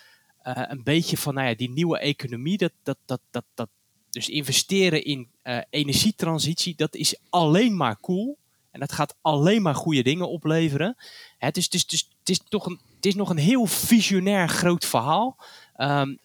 uh, 0.44 0.54
een 0.68 0.84
beetje 0.84 1.18
van 1.18 1.34
nou 1.34 1.48
ja, 1.48 1.56
die 1.56 1.70
nieuwe 1.70 2.00
economie. 2.00 2.58
Dat, 2.58 2.72
dat, 2.84 2.98
dat, 3.06 3.22
dat, 3.30 3.46
dat, 3.54 3.70
dus 4.10 4.30
investeren 4.30 5.04
in 5.04 5.28
uh, 5.44 5.60
energietransitie, 5.70 6.76
dat 6.76 6.96
is 6.96 7.16
alleen 7.30 7.76
maar 7.76 8.00
cool. 8.00 8.38
En 8.72 8.80
dat 8.80 8.92
gaat 8.92 9.16
alleen 9.22 9.62
maar 9.62 9.76
goede 9.76 10.04
dingen 10.04 10.30
opleveren. 10.30 10.96
Het 11.38 11.58
is, 11.58 11.70
dus, 11.70 11.86
dus, 11.86 12.10
het 12.20 12.30
is, 12.30 12.42
toch 12.50 12.66
een, 12.66 12.80
het 12.96 13.06
is 13.06 13.16
nog 13.16 13.30
een 13.30 13.38
heel 13.38 13.66
visionair 13.66 14.50
groot 14.50 14.86
verhaal. 14.86 15.38
Um, 15.78 16.20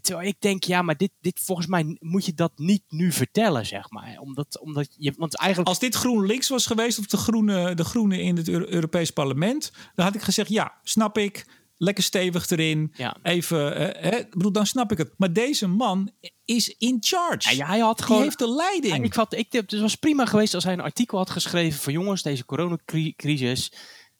Terwijl 0.00 0.28
ik 0.28 0.36
denk, 0.38 0.64
ja, 0.64 0.82
maar 0.82 0.96
dit, 0.96 1.10
dit 1.20 1.40
volgens 1.40 1.66
mij 1.66 1.96
moet 2.00 2.24
je 2.24 2.34
dat 2.34 2.52
niet 2.56 2.82
nu 2.88 3.12
vertellen, 3.12 3.66
zeg 3.66 3.90
maar. 3.90 4.18
Omdat, 4.18 4.60
omdat 4.60 4.94
je, 4.96 5.12
want 5.16 5.36
eigenlijk... 5.36 5.68
Als 5.70 5.78
dit 5.78 5.94
GroenLinks 5.94 6.48
was 6.48 6.66
geweest, 6.66 6.98
of 6.98 7.06
de 7.06 7.16
groene, 7.16 7.74
de 7.74 7.84
groene 7.84 8.22
in 8.22 8.36
het 8.36 8.48
Europees 8.48 9.10
Parlement, 9.10 9.72
dan 9.94 10.04
had 10.04 10.14
ik 10.14 10.22
gezegd, 10.22 10.48
ja, 10.48 10.72
snap 10.82 11.18
ik, 11.18 11.46
lekker 11.76 12.04
stevig 12.04 12.50
erin. 12.50 12.92
Ja. 12.96 13.16
Even, 13.22 13.80
uh, 13.80 14.10
hè, 14.10 14.20
bedoel, 14.30 14.52
dan 14.52 14.66
snap 14.66 14.92
ik 14.92 14.98
het. 14.98 15.12
Maar 15.16 15.32
deze 15.32 15.66
man 15.66 16.10
is 16.44 16.68
in 16.78 16.96
charge. 17.00 17.56
Ja, 17.56 17.66
hij 17.66 17.78
had 17.78 18.02
gewoon, 18.02 18.16
Die 18.16 18.26
heeft 18.26 18.38
de 18.38 18.54
leiding. 18.54 19.04
ik, 19.04 19.14
had, 19.14 19.34
ik, 19.34 19.52
het 19.52 19.80
was 19.80 19.94
prima 19.94 20.26
geweest 20.26 20.54
als 20.54 20.64
hij 20.64 20.72
een 20.72 20.80
artikel 20.80 21.18
had 21.18 21.30
geschreven 21.30 21.80
van 21.80 21.92
jongens, 21.92 22.22
deze 22.22 22.44
coronacrisis 22.44 23.72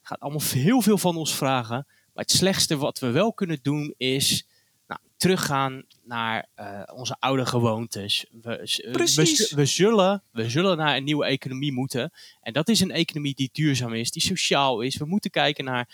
gaat 0.03 0.21
allemaal 0.21 0.43
heel 0.53 0.83
veel 0.83 0.99
van 0.99 1.17
ons 1.17 1.35
vragen. 1.35 1.87
Maar 1.87 2.25
het 2.25 2.31
slechtste 2.31 2.77
wat 2.77 2.99
we 2.99 3.11
wel 3.11 3.33
kunnen 3.33 3.59
doen 3.63 3.95
is 3.97 4.47
teruggaan 5.23 5.85
naar 6.05 6.49
uh, 6.61 6.83
onze 6.95 7.17
oude 7.19 7.47
gewoontes. 7.47 8.27
We, 8.31 8.81
we, 8.93 9.53
we, 9.55 9.65
zullen, 9.65 10.23
we 10.31 10.51
zullen 10.51 10.77
naar 10.77 10.97
een 10.97 11.05
nieuwe 11.05 11.25
economie 11.25 11.73
moeten. 11.73 12.13
En 12.41 12.53
dat 12.53 12.69
is 12.69 12.81
een 12.81 12.91
economie 12.91 13.35
die 13.35 13.49
duurzaam 13.53 13.95
is, 13.95 14.11
die 14.11 14.23
sociaal 14.23 14.81
is. 14.81 14.97
We 14.97 15.05
moeten 15.05 15.31
kijken 15.31 15.65
naar 15.65 15.89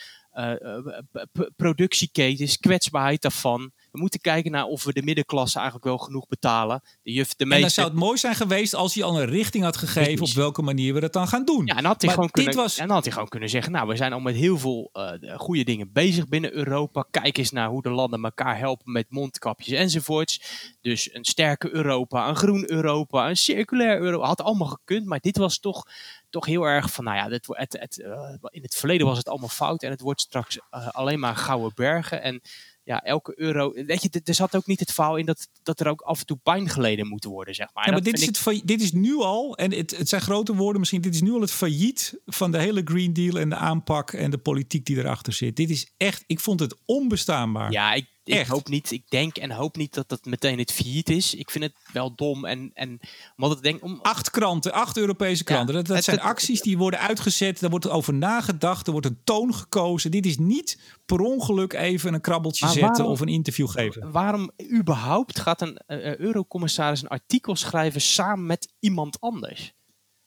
productieketens, 1.56 2.58
kwetsbaarheid 2.58 3.22
daarvan. 3.22 3.70
We 3.90 4.00
moeten 4.00 4.20
kijken 4.20 4.50
naar 4.50 4.64
of 4.64 4.84
we 4.84 4.92
de 4.92 5.02
middenklasse 5.02 5.56
eigenlijk 5.56 5.86
wel 5.86 5.98
genoeg 5.98 6.26
betalen. 6.26 6.82
De 7.02 7.12
juf, 7.12 7.34
de 7.34 7.44
meeste... 7.44 7.54
En 7.54 7.60
dan 7.60 7.70
zou 7.70 7.88
het 7.88 7.96
mooi 7.96 8.18
zijn 8.18 8.34
geweest 8.34 8.74
als 8.74 8.94
hij 8.94 9.04
al 9.04 9.20
een 9.20 9.28
richting 9.28 9.64
had 9.64 9.76
gegeven 9.76 10.26
op 10.26 10.32
welke 10.32 10.62
manier 10.62 10.94
we 10.94 11.00
dat 11.00 11.12
dan 11.12 11.28
gaan 11.28 11.44
doen. 11.44 11.66
Ja, 11.66 11.76
en, 11.76 11.84
had 11.84 12.02
hij 12.02 12.10
gewoon 12.10 12.30
kunnen, 12.30 12.54
was... 12.54 12.78
en 12.78 12.86
dan 12.86 12.94
had 12.94 13.04
hij 13.04 13.12
gewoon 13.12 13.28
kunnen 13.28 13.48
zeggen, 13.48 13.72
nou 13.72 13.88
we 13.88 13.96
zijn 13.96 14.12
al 14.12 14.20
met 14.20 14.34
heel 14.34 14.58
veel 14.58 14.90
uh, 14.92 15.36
goede 15.36 15.64
dingen 15.64 15.92
bezig 15.92 16.28
binnen 16.28 16.52
Europa. 16.52 17.06
Kijk 17.10 17.38
eens 17.38 17.50
naar 17.50 17.68
hoe 17.68 17.82
de 17.82 17.90
landen 17.90 18.24
elkaar 18.24 18.58
helpen 18.58 18.92
met 18.92 19.06
mondkapjes 19.08 19.78
enzovoorts. 19.78 20.40
Dus 20.80 21.14
een 21.14 21.24
sterke 21.24 21.70
Europa, 21.70 22.28
een 22.28 22.36
groen 22.36 22.70
Europa, 22.70 23.28
een 23.28 23.36
circulair 23.36 24.00
Europa. 24.00 24.26
Had 24.26 24.42
allemaal 24.42 24.68
gekund, 24.68 25.06
maar 25.06 25.20
dit 25.20 25.36
was 25.36 25.58
toch 25.58 25.84
toch 26.30 26.46
heel 26.46 26.62
erg 26.62 26.92
van, 26.92 27.04
nou 27.04 27.16
ja, 27.16 27.28
het, 27.28 27.46
het, 27.46 27.76
het, 27.78 27.98
uh, 27.98 28.34
in 28.50 28.62
het 28.62 28.74
verleden 28.74 29.06
was 29.06 29.18
het 29.18 29.28
allemaal 29.28 29.48
fout 29.48 29.82
en 29.82 29.90
het 29.90 30.00
wordt 30.00 30.20
straks 30.20 30.56
uh, 30.56 30.88
alleen 30.88 31.18
maar 31.20 31.36
gouden 31.36 31.72
bergen. 31.74 32.22
En 32.22 32.40
ja, 32.88 33.02
elke 33.02 33.32
euro. 33.36 33.72
Weet 33.72 34.02
je, 34.02 34.20
er 34.24 34.34
zat 34.34 34.56
ook 34.56 34.66
niet 34.66 34.80
het 34.80 34.92
verhaal 34.92 35.16
in 35.16 35.26
dat, 35.26 35.48
dat 35.62 35.80
er 35.80 35.88
ook 35.88 36.00
af 36.00 36.20
en 36.20 36.26
toe 36.26 36.38
pijn 36.42 36.68
geleden 36.68 37.08
moet 37.08 37.24
worden, 37.24 37.54
zeg 37.54 37.68
maar. 37.74 37.86
Ja, 37.86 37.92
maar 37.92 38.02
dit 38.02 38.18
is, 38.18 38.26
het, 38.26 38.62
dit 38.64 38.80
is 38.80 38.92
nu 38.92 39.16
al, 39.16 39.56
en 39.56 39.72
het, 39.72 39.96
het 39.96 40.08
zijn 40.08 40.20
grote 40.20 40.54
woorden 40.54 40.78
misschien, 40.78 41.00
dit 41.00 41.14
is 41.14 41.20
nu 41.20 41.32
al 41.32 41.40
het 41.40 41.52
failliet 41.52 42.20
van 42.26 42.50
de 42.50 42.58
hele 42.58 42.80
Green 42.84 43.12
Deal 43.12 43.38
en 43.38 43.48
de 43.48 43.56
aanpak 43.56 44.12
en 44.12 44.30
de 44.30 44.38
politiek 44.38 44.86
die 44.86 44.96
erachter 44.96 45.32
zit. 45.32 45.56
Dit 45.56 45.70
is 45.70 45.92
echt, 45.96 46.24
ik 46.26 46.40
vond 46.40 46.60
het 46.60 46.76
onbestaanbaar. 46.84 47.72
Ja, 47.72 47.92
ik, 47.92 48.06
ik 48.28 48.46
hoop 48.46 48.68
niet, 48.68 48.90
ik 48.90 49.02
denk 49.08 49.36
en 49.36 49.50
hoop 49.50 49.76
niet 49.76 49.94
dat 49.94 50.08
dat 50.08 50.24
meteen 50.24 50.58
het 50.58 50.72
failliet 50.72 51.08
is. 51.08 51.34
Ik 51.34 51.50
vind 51.50 51.64
het 51.64 51.74
wel 51.92 52.14
dom 52.14 52.44
en, 52.44 52.70
en 52.74 53.00
omdat 53.36 53.56
ik 53.56 53.62
denk 53.62 53.82
om... 53.82 53.98
Acht 54.02 54.30
kranten, 54.30 54.72
acht 54.72 54.96
Europese 54.96 55.44
kranten. 55.44 55.74
dat, 55.74 55.86
dat 55.86 56.04
zijn 56.04 56.20
acties 56.20 56.60
die 56.60 56.78
worden 56.78 57.00
uitgezet, 57.00 57.60
daar 57.60 57.70
wordt 57.70 57.88
over 57.88 58.14
nagedacht, 58.14 58.86
er 58.86 58.92
wordt 58.92 59.06
een 59.06 59.20
toon 59.24 59.54
gekozen. 59.54 60.10
Dit 60.10 60.26
is 60.26 60.38
niet 60.38 60.78
per 61.06 61.20
ongeluk 61.20 61.72
even 61.72 62.14
een 62.14 62.20
krabbeltje 62.20 62.68
zetten 62.68 63.04
of 63.04 63.20
een 63.20 63.28
interview 63.28 63.68
geven. 63.68 64.10
Waarom 64.10 64.50
überhaupt 64.72 65.40
gaat 65.40 65.60
een 65.60 65.80
uh, 65.86 66.16
eurocommissaris 66.16 67.02
een 67.02 67.08
artikel 67.08 67.56
schrijven 67.56 68.00
samen 68.00 68.46
met 68.46 68.72
iemand 68.80 69.20
anders? 69.20 69.76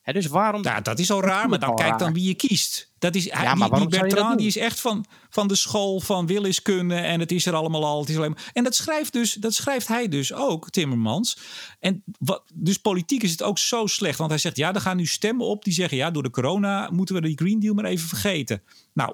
Dus 0.03 0.25
waarom... 0.25 0.63
Ja, 0.63 0.81
dat 0.81 0.99
is 0.99 1.11
al 1.11 1.21
raar, 1.21 1.49
maar 1.49 1.59
dan 1.59 1.75
kijk 1.75 1.99
dan 1.99 2.13
wie 2.13 2.27
je 2.27 2.33
kiest. 2.33 2.91
Dat 2.99 3.15
is, 3.15 3.23
ja, 3.23 3.55
maar 3.55 3.69
die, 3.69 3.79
die 3.79 3.99
Bertrand 3.99 4.37
die 4.37 4.47
is 4.47 4.57
echt 4.57 4.79
van, 4.79 5.05
van 5.29 5.47
de 5.47 5.55
school 5.55 5.99
van 5.99 6.27
williskunde 6.27 6.95
en 6.95 7.19
het 7.19 7.31
is 7.31 7.45
er 7.45 7.53
allemaal 7.53 7.85
al. 7.85 7.99
Het 7.99 8.09
is 8.09 8.17
alleen 8.17 8.31
maar, 8.31 8.49
en 8.53 8.63
dat 8.63 8.75
schrijft, 8.75 9.13
dus, 9.13 9.33
dat 9.33 9.53
schrijft 9.53 9.87
hij 9.87 10.07
dus 10.07 10.33
ook, 10.33 10.69
Timmermans. 10.69 11.37
En 11.79 12.03
wat, 12.19 12.43
dus 12.53 12.77
politiek 12.77 13.23
is 13.23 13.31
het 13.31 13.43
ook 13.43 13.57
zo 13.57 13.87
slecht. 13.87 14.17
Want 14.17 14.29
hij 14.29 14.39
zegt, 14.39 14.57
ja, 14.57 14.73
er 14.73 14.81
gaan 14.81 14.97
nu 14.97 15.05
stemmen 15.05 15.45
op 15.45 15.63
die 15.63 15.73
zeggen... 15.73 15.97
ja, 15.97 16.11
door 16.11 16.23
de 16.23 16.29
corona 16.29 16.89
moeten 16.91 17.15
we 17.15 17.21
die 17.21 17.37
Green 17.37 17.59
Deal 17.59 17.73
maar 17.73 17.85
even 17.85 18.07
vergeten. 18.07 18.63
Nou, 18.93 19.13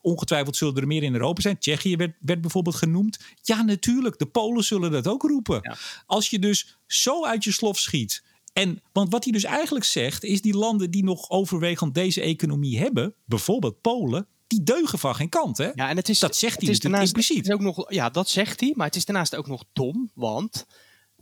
ongetwijfeld 0.00 0.56
zullen 0.56 0.76
er 0.76 0.86
meer 0.86 1.02
in 1.02 1.12
Europa 1.12 1.40
zijn. 1.40 1.58
Tsjechië 1.58 1.96
werd, 1.96 2.16
werd 2.20 2.40
bijvoorbeeld 2.40 2.76
genoemd. 2.76 3.18
Ja, 3.42 3.62
natuurlijk. 3.62 4.18
De 4.18 4.26
Polen 4.26 4.64
zullen 4.64 4.90
dat 4.90 5.08
ook 5.08 5.22
roepen. 5.22 5.76
Als 6.06 6.30
je 6.30 6.38
dus 6.38 6.78
zo 6.86 7.24
uit 7.24 7.44
je 7.44 7.52
slof 7.52 7.78
schiet 7.78 8.22
en, 8.52 8.82
want 8.92 9.10
wat 9.10 9.24
hij 9.24 9.32
dus 9.32 9.44
eigenlijk 9.44 9.84
zegt, 9.84 10.24
is 10.24 10.42
die 10.42 10.56
landen 10.56 10.90
die 10.90 11.04
nog 11.04 11.30
overwegend 11.30 11.94
deze 11.94 12.20
economie 12.20 12.78
hebben, 12.78 13.14
bijvoorbeeld 13.24 13.80
Polen, 13.80 14.26
die 14.46 14.62
deugen 14.62 14.98
van 14.98 15.14
geen 15.14 15.28
kant. 15.28 15.58
Hè? 15.58 15.70
Ja, 15.74 15.88
en 15.88 15.96
het 15.96 16.08
is, 16.08 16.18
dat 16.18 16.36
zegt 16.36 16.60
hij 16.60 16.70
is 16.70 16.78
impliciet. 16.78 17.36
Het 17.36 17.46
is 17.46 17.52
ook 17.52 17.60
nog, 17.60 17.92
ja, 17.92 18.10
dat 18.10 18.28
zegt 18.28 18.60
hij, 18.60 18.72
maar 18.76 18.86
het 18.86 18.96
is 18.96 19.04
daarnaast 19.04 19.36
ook 19.36 19.46
nog 19.46 19.64
dom, 19.72 20.10
want 20.14 20.66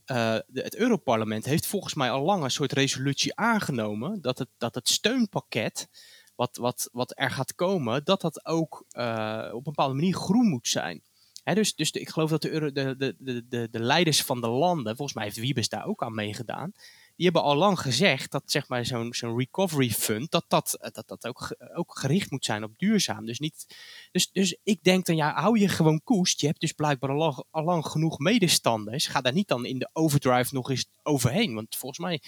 uh, 0.06 0.36
de, 0.46 0.60
het 0.60 0.76
Europarlement 0.76 1.44
heeft 1.44 1.66
volgens 1.66 1.94
mij 1.94 2.10
al 2.10 2.24
lang 2.24 2.42
een 2.42 2.50
soort 2.50 2.72
resolutie 2.72 3.36
aangenomen 3.36 4.20
dat 4.20 4.38
het, 4.38 4.48
dat 4.58 4.74
het 4.74 4.88
steunpakket 4.88 5.88
wat, 6.36 6.56
wat, 6.56 6.88
wat 6.92 7.12
er 7.14 7.30
gaat 7.30 7.54
komen, 7.54 8.04
dat 8.04 8.20
dat 8.20 8.46
ook 8.46 8.84
uh, 8.92 9.48
op 9.48 9.56
een 9.56 9.72
bepaalde 9.72 9.94
manier 9.94 10.14
groen 10.14 10.48
moet 10.48 10.68
zijn. 10.68 11.02
He, 11.42 11.54
dus 11.54 11.74
dus 11.74 11.92
de, 11.92 12.00
ik 12.00 12.08
geloof 12.08 12.30
dat 12.30 12.42
de, 12.42 12.72
de, 12.72 12.96
de, 13.18 13.44
de, 13.48 13.68
de 13.70 13.80
leiders 13.80 14.22
van 14.22 14.40
de 14.40 14.48
landen, 14.48 14.96
volgens 14.96 15.16
mij 15.16 15.24
heeft 15.24 15.36
Wiebes 15.36 15.68
daar 15.68 15.86
ook 15.86 16.02
aan 16.02 16.14
meegedaan, 16.14 16.72
die 17.18 17.26
hebben 17.26 17.42
al 17.42 17.56
lang 17.56 17.80
gezegd 17.80 18.30
dat 18.30 18.42
zeg 18.46 18.68
maar 18.68 18.86
zo'n 18.86 19.14
zo'n 19.14 19.38
recovery 19.38 19.90
fund, 19.90 20.30
dat 20.30 20.44
dat, 20.48 20.78
dat, 20.92 21.08
dat 21.08 21.26
ook, 21.26 21.56
ook 21.74 21.98
gericht 21.98 22.30
moet 22.30 22.44
zijn 22.44 22.64
op 22.64 22.78
duurzaam. 22.78 23.26
Dus, 23.26 23.38
niet, 23.38 23.66
dus, 24.12 24.30
dus 24.32 24.58
ik 24.62 24.82
denk 24.82 25.06
dan, 25.06 25.16
ja, 25.16 25.32
hou 25.34 25.58
je 25.58 25.68
gewoon 25.68 26.00
koest. 26.04 26.40
Je 26.40 26.46
hebt 26.46 26.60
dus 26.60 26.72
blijkbaar 26.72 27.10
al 27.10 27.16
lang, 27.16 27.44
al 27.50 27.64
lang 27.64 27.86
genoeg 27.86 28.18
medestanders. 28.18 29.06
Ga 29.06 29.20
daar 29.20 29.32
niet 29.32 29.48
dan 29.48 29.64
in 29.64 29.78
de 29.78 29.90
overdrive 29.92 30.54
nog 30.54 30.70
eens 30.70 30.86
overheen. 31.02 31.54
Want 31.54 31.76
volgens 31.76 32.00
mij 32.00 32.22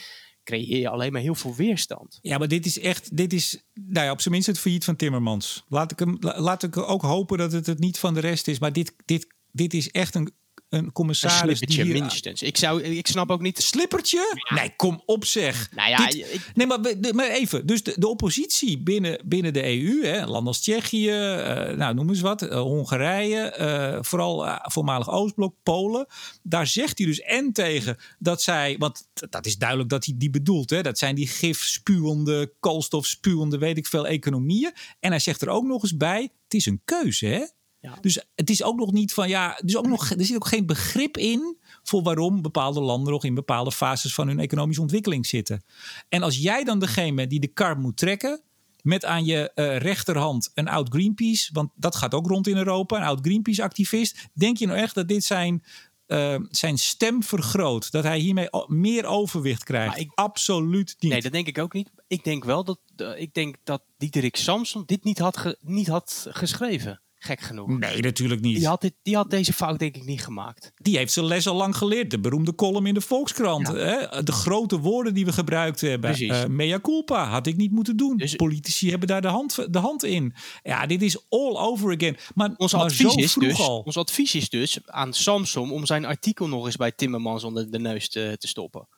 creëer 0.44 0.78
je 0.78 0.88
alleen 0.88 1.12
maar 1.12 1.20
heel 1.20 1.34
veel 1.34 1.54
weerstand. 1.54 2.18
Ja, 2.22 2.38
maar 2.38 2.48
dit 2.48 2.66
is 2.66 2.78
echt, 2.78 3.16
dit 3.16 3.32
is 3.32 3.62
nou 3.72 4.06
ja, 4.06 4.12
op 4.12 4.20
zijn 4.20 4.34
minst 4.34 4.48
het 4.48 4.58
failliet 4.58 4.84
van 4.84 4.96
Timmermans. 4.96 5.64
Laat 5.68 5.92
ik, 5.92 5.98
hem, 5.98 6.16
laat 6.20 6.62
ik 6.62 6.76
ook 6.76 7.02
hopen 7.02 7.38
dat 7.38 7.52
het 7.52 7.66
het 7.66 7.78
niet 7.78 7.98
van 7.98 8.14
de 8.14 8.20
rest 8.20 8.48
is. 8.48 8.58
Maar 8.58 8.72
dit, 8.72 8.94
dit, 9.04 9.26
dit 9.52 9.74
is 9.74 9.90
echt 9.90 10.14
een 10.14 10.32
een 10.70 10.92
commissaris 10.92 11.60
een 11.60 11.66
die 11.66 11.82
hier... 11.82 12.00
minstens. 12.00 12.42
Ik, 12.42 12.56
zou, 12.56 12.82
ik 12.82 13.06
snap 13.06 13.30
ook 13.30 13.40
niet... 13.40 13.62
Slippertje? 13.62 14.34
Nee, 14.54 14.72
kom 14.76 15.02
op 15.06 15.24
zeg. 15.24 15.68
Nou 15.74 15.90
ja, 15.90 16.10
Nee, 16.54 16.66
maar, 16.66 16.80
maar 17.14 17.28
even. 17.28 17.66
Dus 17.66 17.82
de, 17.82 17.94
de 17.96 18.08
oppositie 18.08 18.78
binnen, 18.78 19.20
binnen 19.24 19.52
de 19.52 19.64
EU, 19.64 20.04
hè, 20.04 20.24
landen 20.24 20.46
als 20.46 20.60
Tsjechië, 20.60 21.10
uh, 21.10 21.76
nou 21.76 21.94
noem 21.94 22.08
eens 22.08 22.20
wat, 22.20 22.42
uh, 22.42 22.60
Hongarije, 22.60 23.56
uh, 23.60 24.02
vooral 24.02 24.58
voormalig 24.62 25.10
Oostblok, 25.10 25.54
Polen. 25.62 26.06
Daar 26.42 26.66
zegt 26.66 26.98
hij 26.98 27.06
dus 27.06 27.20
en 27.20 27.52
tegen 27.52 27.96
dat 28.18 28.42
zij, 28.42 28.76
want 28.78 29.08
dat 29.30 29.46
is 29.46 29.56
duidelijk 29.56 29.88
dat 29.88 30.04
hij 30.04 30.14
die 30.18 30.30
bedoelt, 30.30 30.70
hè, 30.70 30.82
dat 30.82 30.98
zijn 30.98 31.14
die 31.14 31.28
gifspuwende, 31.28 32.54
koolstofspuwende, 32.60 33.58
weet 33.58 33.78
ik 33.78 33.86
veel, 33.86 34.06
economieën. 34.06 34.72
En 35.00 35.10
hij 35.10 35.20
zegt 35.20 35.42
er 35.42 35.48
ook 35.48 35.64
nog 35.64 35.82
eens 35.82 35.96
bij, 35.96 36.22
het 36.44 36.54
is 36.54 36.66
een 36.66 36.80
keuze 36.84 37.26
hè. 37.26 37.44
Ja. 37.80 37.98
Dus 38.00 38.24
het 38.34 38.50
is 38.50 38.62
ook 38.62 38.78
nog 38.78 38.92
niet 38.92 39.12
van 39.12 39.28
ja, 39.28 39.60
dus 39.64 39.76
ook 39.76 39.86
nog, 39.86 40.10
er 40.10 40.24
zit 40.24 40.36
ook 40.36 40.46
geen 40.46 40.66
begrip 40.66 41.16
in 41.16 41.58
voor 41.82 42.02
waarom 42.02 42.42
bepaalde 42.42 42.80
landen 42.80 43.12
nog 43.12 43.24
in 43.24 43.34
bepaalde 43.34 43.72
fases 43.72 44.14
van 44.14 44.28
hun 44.28 44.38
economische 44.38 44.82
ontwikkeling 44.82 45.26
zitten. 45.26 45.64
En 46.08 46.22
als 46.22 46.36
jij 46.36 46.64
dan 46.64 46.78
degene 46.78 47.14
bent 47.14 47.30
die 47.30 47.40
de 47.40 47.52
kar 47.52 47.78
moet 47.78 47.96
trekken, 47.96 48.42
met 48.82 49.04
aan 49.04 49.24
je 49.24 49.52
uh, 49.54 49.76
rechterhand 49.76 50.50
een 50.54 50.68
oud 50.68 50.88
Greenpeace, 50.88 51.50
want 51.52 51.70
dat 51.74 51.96
gaat 51.96 52.14
ook 52.14 52.26
rond 52.26 52.46
in 52.46 52.56
Europa, 52.56 52.96
een 52.96 53.02
oud 53.02 53.18
Greenpeace-activist, 53.22 54.28
denk 54.32 54.56
je 54.56 54.66
nou 54.66 54.78
echt 54.78 54.94
dat 54.94 55.08
dit 55.08 55.24
zijn, 55.24 55.64
uh, 56.06 56.36
zijn 56.50 56.78
stem 56.78 57.22
vergroot? 57.22 57.90
Dat 57.90 58.04
hij 58.04 58.18
hiermee 58.18 58.48
meer 58.66 59.04
overwicht 59.04 59.64
krijgt? 59.64 59.98
Ik, 59.98 60.10
Absoluut 60.14 60.96
niet. 60.98 61.12
Nee, 61.12 61.20
dat 61.20 61.32
denk 61.32 61.46
ik 61.46 61.58
ook 61.58 61.72
niet. 61.72 61.90
Ik 62.06 62.24
denk 62.24 62.44
wel 62.44 62.64
dat, 62.64 62.78
uh, 62.96 63.20
ik 63.20 63.34
denk 63.34 63.56
dat 63.64 63.82
Diederik 63.98 64.36
Samson 64.36 64.82
dit 64.86 65.04
niet 65.04 65.18
had, 65.18 65.56
niet 65.60 65.88
had 65.88 66.26
geschreven. 66.30 67.00
Gek 67.22 67.40
genoeg. 67.40 67.78
Nee, 67.78 68.00
natuurlijk 68.00 68.40
niet. 68.40 68.56
Die 68.56 68.66
had, 68.66 68.80
dit, 68.80 68.94
die 69.02 69.16
had 69.16 69.30
deze 69.30 69.52
fout 69.52 69.78
denk 69.78 69.96
ik 69.96 70.04
niet 70.04 70.22
gemaakt. 70.22 70.72
Die 70.74 70.96
heeft 70.96 71.12
zijn 71.12 71.26
les 71.26 71.46
al 71.46 71.54
lang 71.54 71.76
geleerd. 71.76 72.10
De 72.10 72.20
beroemde 72.20 72.54
column 72.54 72.86
in 72.86 72.94
de 72.94 73.00
Volkskrant. 73.00 73.66
Hè? 73.66 74.22
De 74.22 74.32
grote 74.32 74.78
woorden 74.78 75.14
die 75.14 75.24
we 75.24 75.32
gebruikt 75.32 75.80
hebben. 75.80 76.22
Uh, 76.22 76.44
mea 76.44 76.80
culpa 76.80 77.28
had 77.28 77.46
ik 77.46 77.56
niet 77.56 77.70
moeten 77.70 77.96
doen. 77.96 78.16
Dus, 78.16 78.34
Politici 78.34 78.90
hebben 78.90 79.08
daar 79.08 79.22
de 79.22 79.28
hand, 79.28 79.72
de 79.72 79.78
hand 79.78 80.04
in. 80.04 80.34
Ja, 80.62 80.86
dit 80.86 81.02
is 81.02 81.26
all 81.28 81.56
over 81.56 81.94
again. 81.94 82.16
Maar, 82.34 82.54
ons, 82.56 82.74
advies 82.74 83.14
is 83.14 83.34
dus, 83.34 83.60
al. 83.60 83.80
ons 83.80 83.96
advies 83.96 84.34
is 84.34 84.48
dus 84.48 84.78
aan 84.86 85.12
Samsung 85.12 85.70
om 85.70 85.86
zijn 85.86 86.04
artikel 86.04 86.48
nog 86.48 86.66
eens 86.66 86.76
bij 86.76 86.92
Timmermans 86.92 87.44
onder 87.44 87.70
de 87.70 87.78
neus 87.78 88.08
te, 88.08 88.36
te 88.38 88.48
stoppen. 88.48 88.88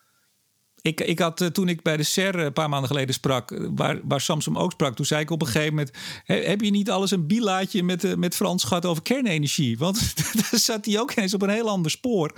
Ik, 0.83 1.01
ik 1.01 1.19
had 1.19 1.41
eh, 1.41 1.47
toen 1.47 1.67
ik 1.69 1.81
bij 1.81 1.97
de 1.97 2.03
SER 2.03 2.35
een 2.35 2.53
paar 2.53 2.69
maanden 2.69 2.89
geleden 2.89 3.13
sprak, 3.13 3.51
eh, 3.51 3.67
waar, 3.75 3.99
waar 4.03 4.21
Samsung 4.21 4.57
ook 4.57 4.71
sprak, 4.71 4.95
toen 4.95 5.05
zei 5.05 5.21
ik 5.21 5.29
op 5.29 5.41
een 5.41 5.47
gegeven 5.47 5.69
moment: 5.69 5.91
heb 6.25 6.61
je 6.61 6.71
niet 6.71 6.89
alles 6.89 7.11
een 7.11 7.27
bilaatje 7.27 7.83
met, 7.83 8.17
met 8.17 8.35
Frans 8.35 8.63
gehad 8.63 8.85
over 8.85 9.03
kernenergie? 9.03 9.77
Want 9.85 10.15
daar 10.39 10.59
zat 10.59 10.85
hij 10.85 10.99
ook 10.99 11.15
eens 11.15 11.33
op 11.33 11.41
een 11.41 11.49
heel 11.49 11.69
ander 11.69 11.91
spoor. 11.91 12.33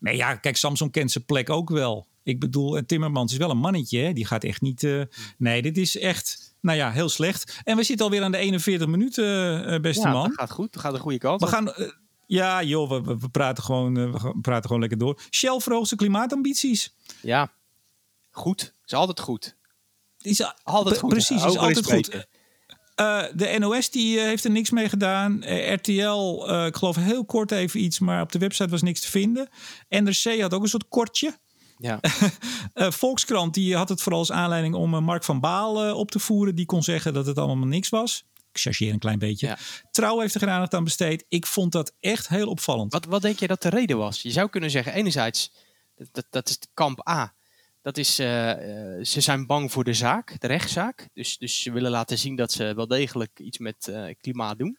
Nee, 0.00 0.16
ja, 0.16 0.34
kijk, 0.34 0.56
Samsung 0.56 0.92
kent 0.92 1.10
zijn 1.10 1.24
plek 1.24 1.50
ook 1.50 1.70
wel. 1.70 2.06
Ik 2.22 2.40
bedoel, 2.40 2.86
Timmermans 2.86 3.32
is 3.32 3.38
wel 3.38 3.50
een 3.50 3.58
mannetje, 3.58 3.98
hè? 3.98 4.12
die 4.12 4.26
gaat 4.26 4.44
echt 4.44 4.60
niet. 4.60 4.88
nee, 5.38 5.62
dit 5.62 5.78
is 5.78 5.98
echt. 5.98 6.54
Nou 6.60 6.78
ja, 6.78 6.90
heel 6.90 7.08
slecht. 7.08 7.60
En 7.64 7.76
we 7.76 7.82
zitten 7.82 8.06
alweer 8.06 8.22
aan 8.22 8.32
de 8.32 8.38
41 8.38 8.86
minuten, 8.86 9.82
beste 9.82 10.06
ja, 10.06 10.12
man. 10.12 10.28
Dat 10.28 10.38
gaat 10.38 10.50
goed. 10.50 10.72
Dat 10.72 10.82
gaat 10.82 10.92
de 10.92 10.98
goede 10.98 11.18
kant. 11.18 11.40
We 11.40 11.46
gaan. 11.46 11.72
ja, 12.26 12.62
joh, 12.62 12.90
we, 12.90 13.16
we, 13.18 13.28
praten 13.28 13.64
gewoon, 13.64 14.12
we 14.12 14.38
praten 14.40 14.64
gewoon 14.64 14.80
lekker 14.80 14.98
door. 14.98 15.20
Shell 15.30 15.60
verhoogt 15.60 15.88
zijn 15.88 16.00
klimaatambities. 16.00 16.94
Ja, 17.22 17.52
goed. 18.36 18.74
Is 18.84 18.94
altijd 18.94 19.20
goed. 19.20 19.56
Is 20.18 20.52
altijd 20.62 20.98
goed. 20.98 21.08
Precies, 21.08 21.44
is 21.44 21.56
altijd 21.56 21.92
goed. 21.92 22.26
Uh, 23.00 23.24
de 23.34 23.56
NOS 23.58 23.90
die 23.90 24.16
uh, 24.16 24.22
heeft 24.22 24.44
er 24.44 24.50
niks 24.50 24.70
mee 24.70 24.88
gedaan. 24.88 25.42
Uh, 25.44 25.72
RTL, 25.72 26.50
ik 26.66 26.76
geloof 26.76 26.96
heel 26.96 27.24
kort 27.24 27.50
even 27.50 27.82
iets, 27.82 27.98
maar 27.98 28.22
op 28.22 28.32
de 28.32 28.38
website 28.38 28.68
was 28.68 28.82
niks 28.82 29.00
te 29.00 29.10
vinden. 29.10 29.48
NRC 29.88 30.40
had 30.40 30.54
ook 30.54 30.62
een 30.62 30.68
soort 30.68 30.88
kortje. 30.88 31.38
Ja. 31.78 32.00
Volkskrant 33.00 33.54
die 33.54 33.76
had 33.76 33.88
het 33.88 34.02
vooral 34.02 34.20
als 34.20 34.32
aanleiding 34.32 34.74
om 34.74 35.04
Mark 35.04 35.24
van 35.24 35.40
Baal 35.40 35.94
op 35.94 36.10
te 36.10 36.18
voeren. 36.18 36.54
Die 36.54 36.66
kon 36.66 36.82
zeggen 36.82 37.14
dat 37.14 37.26
het 37.26 37.38
allemaal 37.38 37.66
niks 37.66 37.88
was. 37.88 38.24
Ik 38.52 38.60
chargeer 38.60 38.92
een 38.92 38.98
klein 38.98 39.18
beetje. 39.18 39.46
Ja. 39.46 39.58
Trouw 39.90 40.20
heeft 40.20 40.34
er 40.34 40.40
geen 40.40 40.48
aandacht 40.48 40.74
aan 40.74 40.84
besteed. 40.84 41.24
Ik 41.28 41.46
vond 41.46 41.72
dat 41.72 41.92
echt 42.00 42.28
heel 42.28 42.48
opvallend. 42.48 42.92
Wat, 42.92 43.04
wat 43.04 43.22
denk 43.22 43.38
je 43.38 43.46
dat 43.46 43.62
de 43.62 43.68
reden 43.68 43.96
was? 43.96 44.22
Je 44.22 44.30
zou 44.30 44.48
kunnen 44.48 44.70
zeggen, 44.70 44.92
enerzijds, 44.92 45.52
dat, 46.12 46.26
dat 46.30 46.48
is 46.48 46.58
kamp 46.74 47.08
A. 47.08 47.34
Dat 47.86 47.98
is, 47.98 48.20
uh, 48.20 48.26
ze 49.02 49.20
zijn 49.20 49.46
bang 49.46 49.72
voor 49.72 49.84
de 49.84 49.92
zaak, 49.92 50.40
de 50.40 50.46
rechtszaak. 50.46 51.08
Dus, 51.14 51.38
dus 51.38 51.62
ze 51.62 51.72
willen 51.72 51.90
laten 51.90 52.18
zien 52.18 52.36
dat 52.36 52.52
ze 52.52 52.74
wel 52.74 52.86
degelijk 52.86 53.38
iets 53.38 53.58
met 53.58 53.86
uh, 53.90 54.14
klimaat 54.20 54.58
doen. 54.58 54.76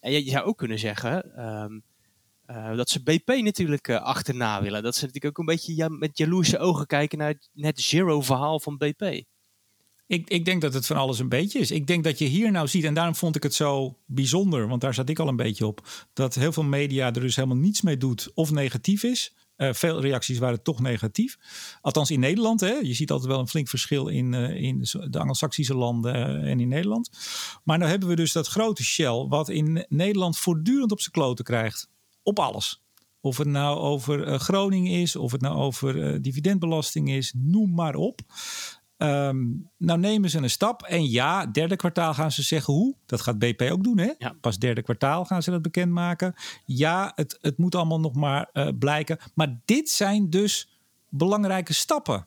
En 0.00 0.12
je, 0.12 0.30
zou 0.30 0.44
ook 0.44 0.58
kunnen 0.58 0.78
zeggen 0.78 1.44
um, 1.46 1.82
dat 2.76 2.90
ze 2.90 3.02
BP 3.02 3.28
natuurlijk 3.28 3.90
achterna 3.90 4.62
willen. 4.62 4.82
Dat 4.82 4.94
ze 4.94 5.04
natuurlijk 5.06 5.38
ook 5.38 5.46
een 5.48 5.54
beetje 5.54 5.90
met 5.90 6.18
jaloerse 6.18 6.58
ogen 6.58 6.86
kijken 6.86 7.18
naar 7.18 7.28
het 7.28 7.48
net 7.52 7.80
zero 7.80 8.20
verhaal 8.20 8.60
van 8.60 8.76
BP. 8.76 9.22
Ik, 10.06 10.28
ik 10.28 10.44
denk 10.44 10.60
dat 10.60 10.74
het 10.74 10.86
van 10.86 10.96
alles 10.96 11.18
een 11.18 11.28
beetje 11.28 11.58
is. 11.58 11.70
Ik 11.70 11.86
denk 11.86 12.04
dat 12.04 12.18
je 12.18 12.24
hier 12.24 12.50
nou 12.50 12.68
ziet, 12.68 12.84
en 12.84 12.94
daarom 12.94 13.14
vond 13.14 13.36
ik 13.36 13.42
het 13.42 13.54
zo 13.54 13.96
bijzonder, 14.06 14.68
want 14.68 14.80
daar 14.80 14.94
zat 14.94 15.08
ik 15.08 15.18
al 15.18 15.28
een 15.28 15.36
beetje 15.36 15.66
op, 15.66 16.06
dat 16.12 16.34
heel 16.34 16.52
veel 16.52 16.64
media 16.64 17.06
er 17.06 17.20
dus 17.20 17.36
helemaal 17.36 17.56
niets 17.56 17.80
mee 17.80 17.96
doet 17.96 18.30
of 18.34 18.50
negatief 18.50 19.02
is. 19.02 19.32
Uh, 19.56 19.72
veel 19.72 20.00
reacties 20.00 20.38
waren 20.38 20.62
toch 20.62 20.80
negatief. 20.80 21.38
Althans 21.80 22.10
in 22.10 22.20
Nederland. 22.20 22.60
Hè. 22.60 22.72
Je 22.72 22.94
ziet 22.94 23.10
altijd 23.10 23.30
wel 23.30 23.40
een 23.40 23.48
flink 23.48 23.68
verschil 23.68 24.08
in, 24.08 24.32
uh, 24.32 24.62
in 24.62 24.78
de 25.10 25.18
Anglo-Saxische 25.18 25.74
landen 25.74 26.14
uh, 26.16 26.50
en 26.50 26.60
in 26.60 26.68
Nederland. 26.68 27.10
Maar 27.64 27.78
nu 27.78 27.84
hebben 27.84 28.08
we 28.08 28.16
dus 28.16 28.32
dat 28.32 28.46
grote 28.46 28.84
Shell, 28.84 29.26
wat 29.28 29.48
in 29.48 29.86
Nederland 29.88 30.38
voortdurend 30.38 30.92
op 30.92 31.00
zijn 31.00 31.12
kloten 31.12 31.44
krijgt. 31.44 31.88
Op 32.22 32.38
alles. 32.38 32.82
Of 33.20 33.36
het 33.36 33.48
nou 33.48 33.78
over 33.78 34.40
Groningen 34.40 35.00
is, 35.00 35.16
of 35.16 35.32
het 35.32 35.40
nou 35.40 35.56
over 35.56 36.22
dividendbelasting 36.22 37.10
is, 37.10 37.32
noem 37.36 37.74
maar 37.74 37.94
op. 37.94 38.20
Um, 39.02 39.70
nou 39.76 39.98
nemen 39.98 40.30
ze 40.30 40.38
een 40.38 40.50
stap. 40.50 40.82
En 40.82 41.10
ja, 41.10 41.46
derde 41.46 41.76
kwartaal 41.76 42.14
gaan 42.14 42.32
ze 42.32 42.42
zeggen 42.42 42.74
hoe. 42.74 42.96
Dat 43.06 43.20
gaat 43.20 43.38
BP 43.38 43.62
ook 43.70 43.84
doen. 43.84 43.98
Hè? 43.98 44.12
Ja. 44.18 44.34
Pas 44.40 44.58
derde 44.58 44.82
kwartaal 44.82 45.24
gaan 45.24 45.42
ze 45.42 45.50
dat 45.50 45.62
bekendmaken. 45.62 46.34
Ja, 46.64 47.12
het, 47.14 47.38
het 47.40 47.58
moet 47.58 47.74
allemaal 47.74 48.00
nog 48.00 48.14
maar 48.14 48.50
uh, 48.52 48.68
blijken. 48.78 49.18
Maar 49.34 49.60
dit 49.64 49.90
zijn 49.90 50.30
dus 50.30 50.78
belangrijke 51.08 51.72
stappen. 51.72 52.26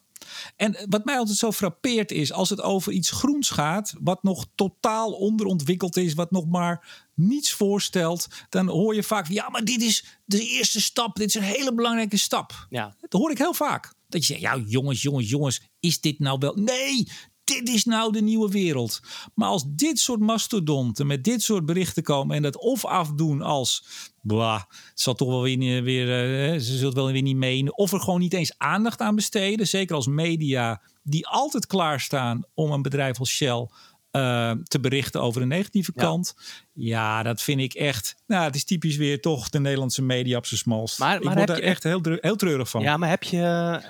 En 0.55 0.77
wat 0.89 1.05
mij 1.05 1.17
altijd 1.17 1.37
zo 1.37 1.51
frappeert 1.51 2.11
is, 2.11 2.31
als 2.31 2.49
het 2.49 2.61
over 2.61 2.91
iets 2.91 3.11
groens 3.11 3.49
gaat, 3.49 3.93
wat 3.99 4.23
nog 4.23 4.45
totaal 4.55 5.11
onderontwikkeld 5.11 5.97
is, 5.97 6.13
wat 6.13 6.31
nog 6.31 6.47
maar 6.47 7.07
niets 7.13 7.53
voorstelt, 7.53 8.27
dan 8.49 8.67
hoor 8.67 8.95
je 8.95 9.03
vaak: 9.03 9.27
ja, 9.27 9.49
maar 9.49 9.63
dit 9.63 9.81
is 9.81 10.19
de 10.25 10.47
eerste 10.47 10.81
stap, 10.81 11.15
dit 11.15 11.27
is 11.27 11.35
een 11.35 11.41
hele 11.41 11.73
belangrijke 11.73 12.17
stap. 12.17 12.67
Ja. 12.69 12.95
Dat 12.99 13.21
hoor 13.21 13.31
ik 13.31 13.37
heel 13.37 13.53
vaak. 13.53 13.93
Dat 14.15 14.25
je 14.25 14.33
zegt, 14.33 14.45
ja 14.45 14.63
jongens, 14.67 15.01
jongens, 15.01 15.29
jongens, 15.29 15.61
is 15.79 15.99
dit 16.01 16.19
nou 16.19 16.37
wel... 16.39 16.55
Nee, 16.55 17.07
dit 17.43 17.69
is 17.69 17.83
nou 17.85 18.11
de 18.11 18.21
nieuwe 18.21 18.49
wereld. 18.49 18.99
Maar 19.33 19.49
als 19.49 19.63
dit 19.67 19.99
soort 19.99 20.19
mastodonten 20.19 21.07
met 21.07 21.23
dit 21.23 21.41
soort 21.41 21.65
berichten 21.65 22.03
komen 22.03 22.35
en 22.35 22.41
dat 22.41 22.57
of 22.57 22.85
afdoen 22.85 23.41
als, 23.41 23.85
blah, 24.21 24.61
het 24.69 25.01
zal 25.01 25.13
toch 25.13 25.27
wel 25.27 25.41
weer, 25.41 25.83
weer 25.83 26.07
uh, 26.53 26.59
ze 26.59 26.77
zult 26.77 26.93
wel 26.93 27.11
weer 27.11 27.21
niet 27.21 27.35
menen, 27.35 27.77
of 27.77 27.91
er 27.91 27.99
gewoon 27.99 28.19
niet 28.19 28.33
eens 28.33 28.57
aandacht 28.57 28.99
aan 28.99 29.15
besteden, 29.15 29.67
zeker 29.67 29.95
als 29.95 30.07
media 30.07 30.81
die 31.03 31.27
altijd 31.27 31.67
klaarstaan 31.67 32.43
om 32.53 32.71
een 32.71 32.81
bedrijf 32.81 33.19
als 33.19 33.29
Shell 33.29 33.67
uh, 34.15 34.51
te 34.63 34.79
berichten 34.79 35.21
over 35.21 35.41
de 35.41 35.47
negatieve 35.47 35.93
kant. 35.93 36.35
Ja, 36.73 37.23
dat 37.23 37.41
vind 37.41 37.59
ik 37.59 37.73
echt. 37.73 38.15
Nou, 38.27 38.43
het 38.43 38.55
is 38.55 38.63
typisch 38.63 38.95
weer 38.95 39.21
toch 39.21 39.49
de 39.49 39.59
Nederlandse 39.59 40.01
media 40.01 40.37
op 40.37 40.45
zijn 40.45 40.59
smalst. 40.59 40.99
Maar, 40.99 41.23
maar 41.23 41.31
ik 41.31 41.37
word 41.37 41.49
er 41.49 41.63
echt 41.63 41.83
heel, 41.83 42.01
heel 42.01 42.35
treurig 42.35 42.69
van. 42.69 42.81
Ja, 42.81 42.97
maar 42.97 43.09
heb 43.09 43.23
je. 43.23 43.41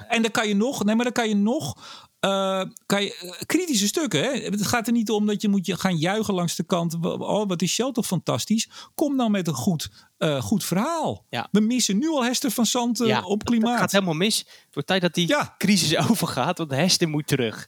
En 0.08 0.22
dan 0.22 0.32
kan 0.32 0.48
je 0.48 0.56
nog. 0.56 0.84
Nee, 0.84 0.96
maar 0.96 1.06
dan 1.06 1.14
kan 1.14 1.30
je 1.30 1.36
nog. 1.36 1.76
Uh, 2.26 2.64
kan 2.86 3.04
je, 3.04 3.20
uh, 3.24 3.32
kritische 3.46 3.88
stukken. 3.88 4.24
Hè? 4.24 4.30
Het 4.30 4.68
gaat 4.68 4.88
er 4.88 4.94
niet 4.94 5.10
om 5.10 5.26
dat 5.26 5.42
je 5.42 5.50
moet 5.50 5.66
je 5.66 5.78
gaan 5.78 5.98
juichen 5.98 6.34
langs 6.34 6.56
de 6.56 6.64
kant. 6.64 6.98
Oh, 7.04 7.48
wat 7.48 7.62
is 7.62 7.74
Shell 7.74 7.92
toch 7.92 8.06
fantastisch. 8.06 8.70
Kom 8.96 9.16
nou 9.16 9.30
met 9.30 9.48
een 9.48 9.54
goed, 9.54 9.90
uh, 10.18 10.42
goed 10.42 10.64
verhaal. 10.64 11.26
Ja. 11.30 11.48
We 11.52 11.60
missen 11.60 11.98
nu 11.98 12.10
al 12.10 12.24
Hester 12.24 12.52
van 12.52 12.94
ja, 12.94 13.22
op 13.22 13.44
klimaat. 13.44 13.72
Het 13.72 13.80
gaat 13.80 13.92
helemaal 13.92 14.14
mis. 14.14 14.38
Het 14.38 14.74
wordt 14.74 14.88
tijd 14.88 15.02
dat 15.02 15.14
die 15.14 15.28
ja. 15.28 15.56
crisis 15.58 15.98
overgaat. 16.10 16.58
Want 16.58 16.72
Hester 16.72 17.10
moet 17.10 17.28
terug. 17.28 17.68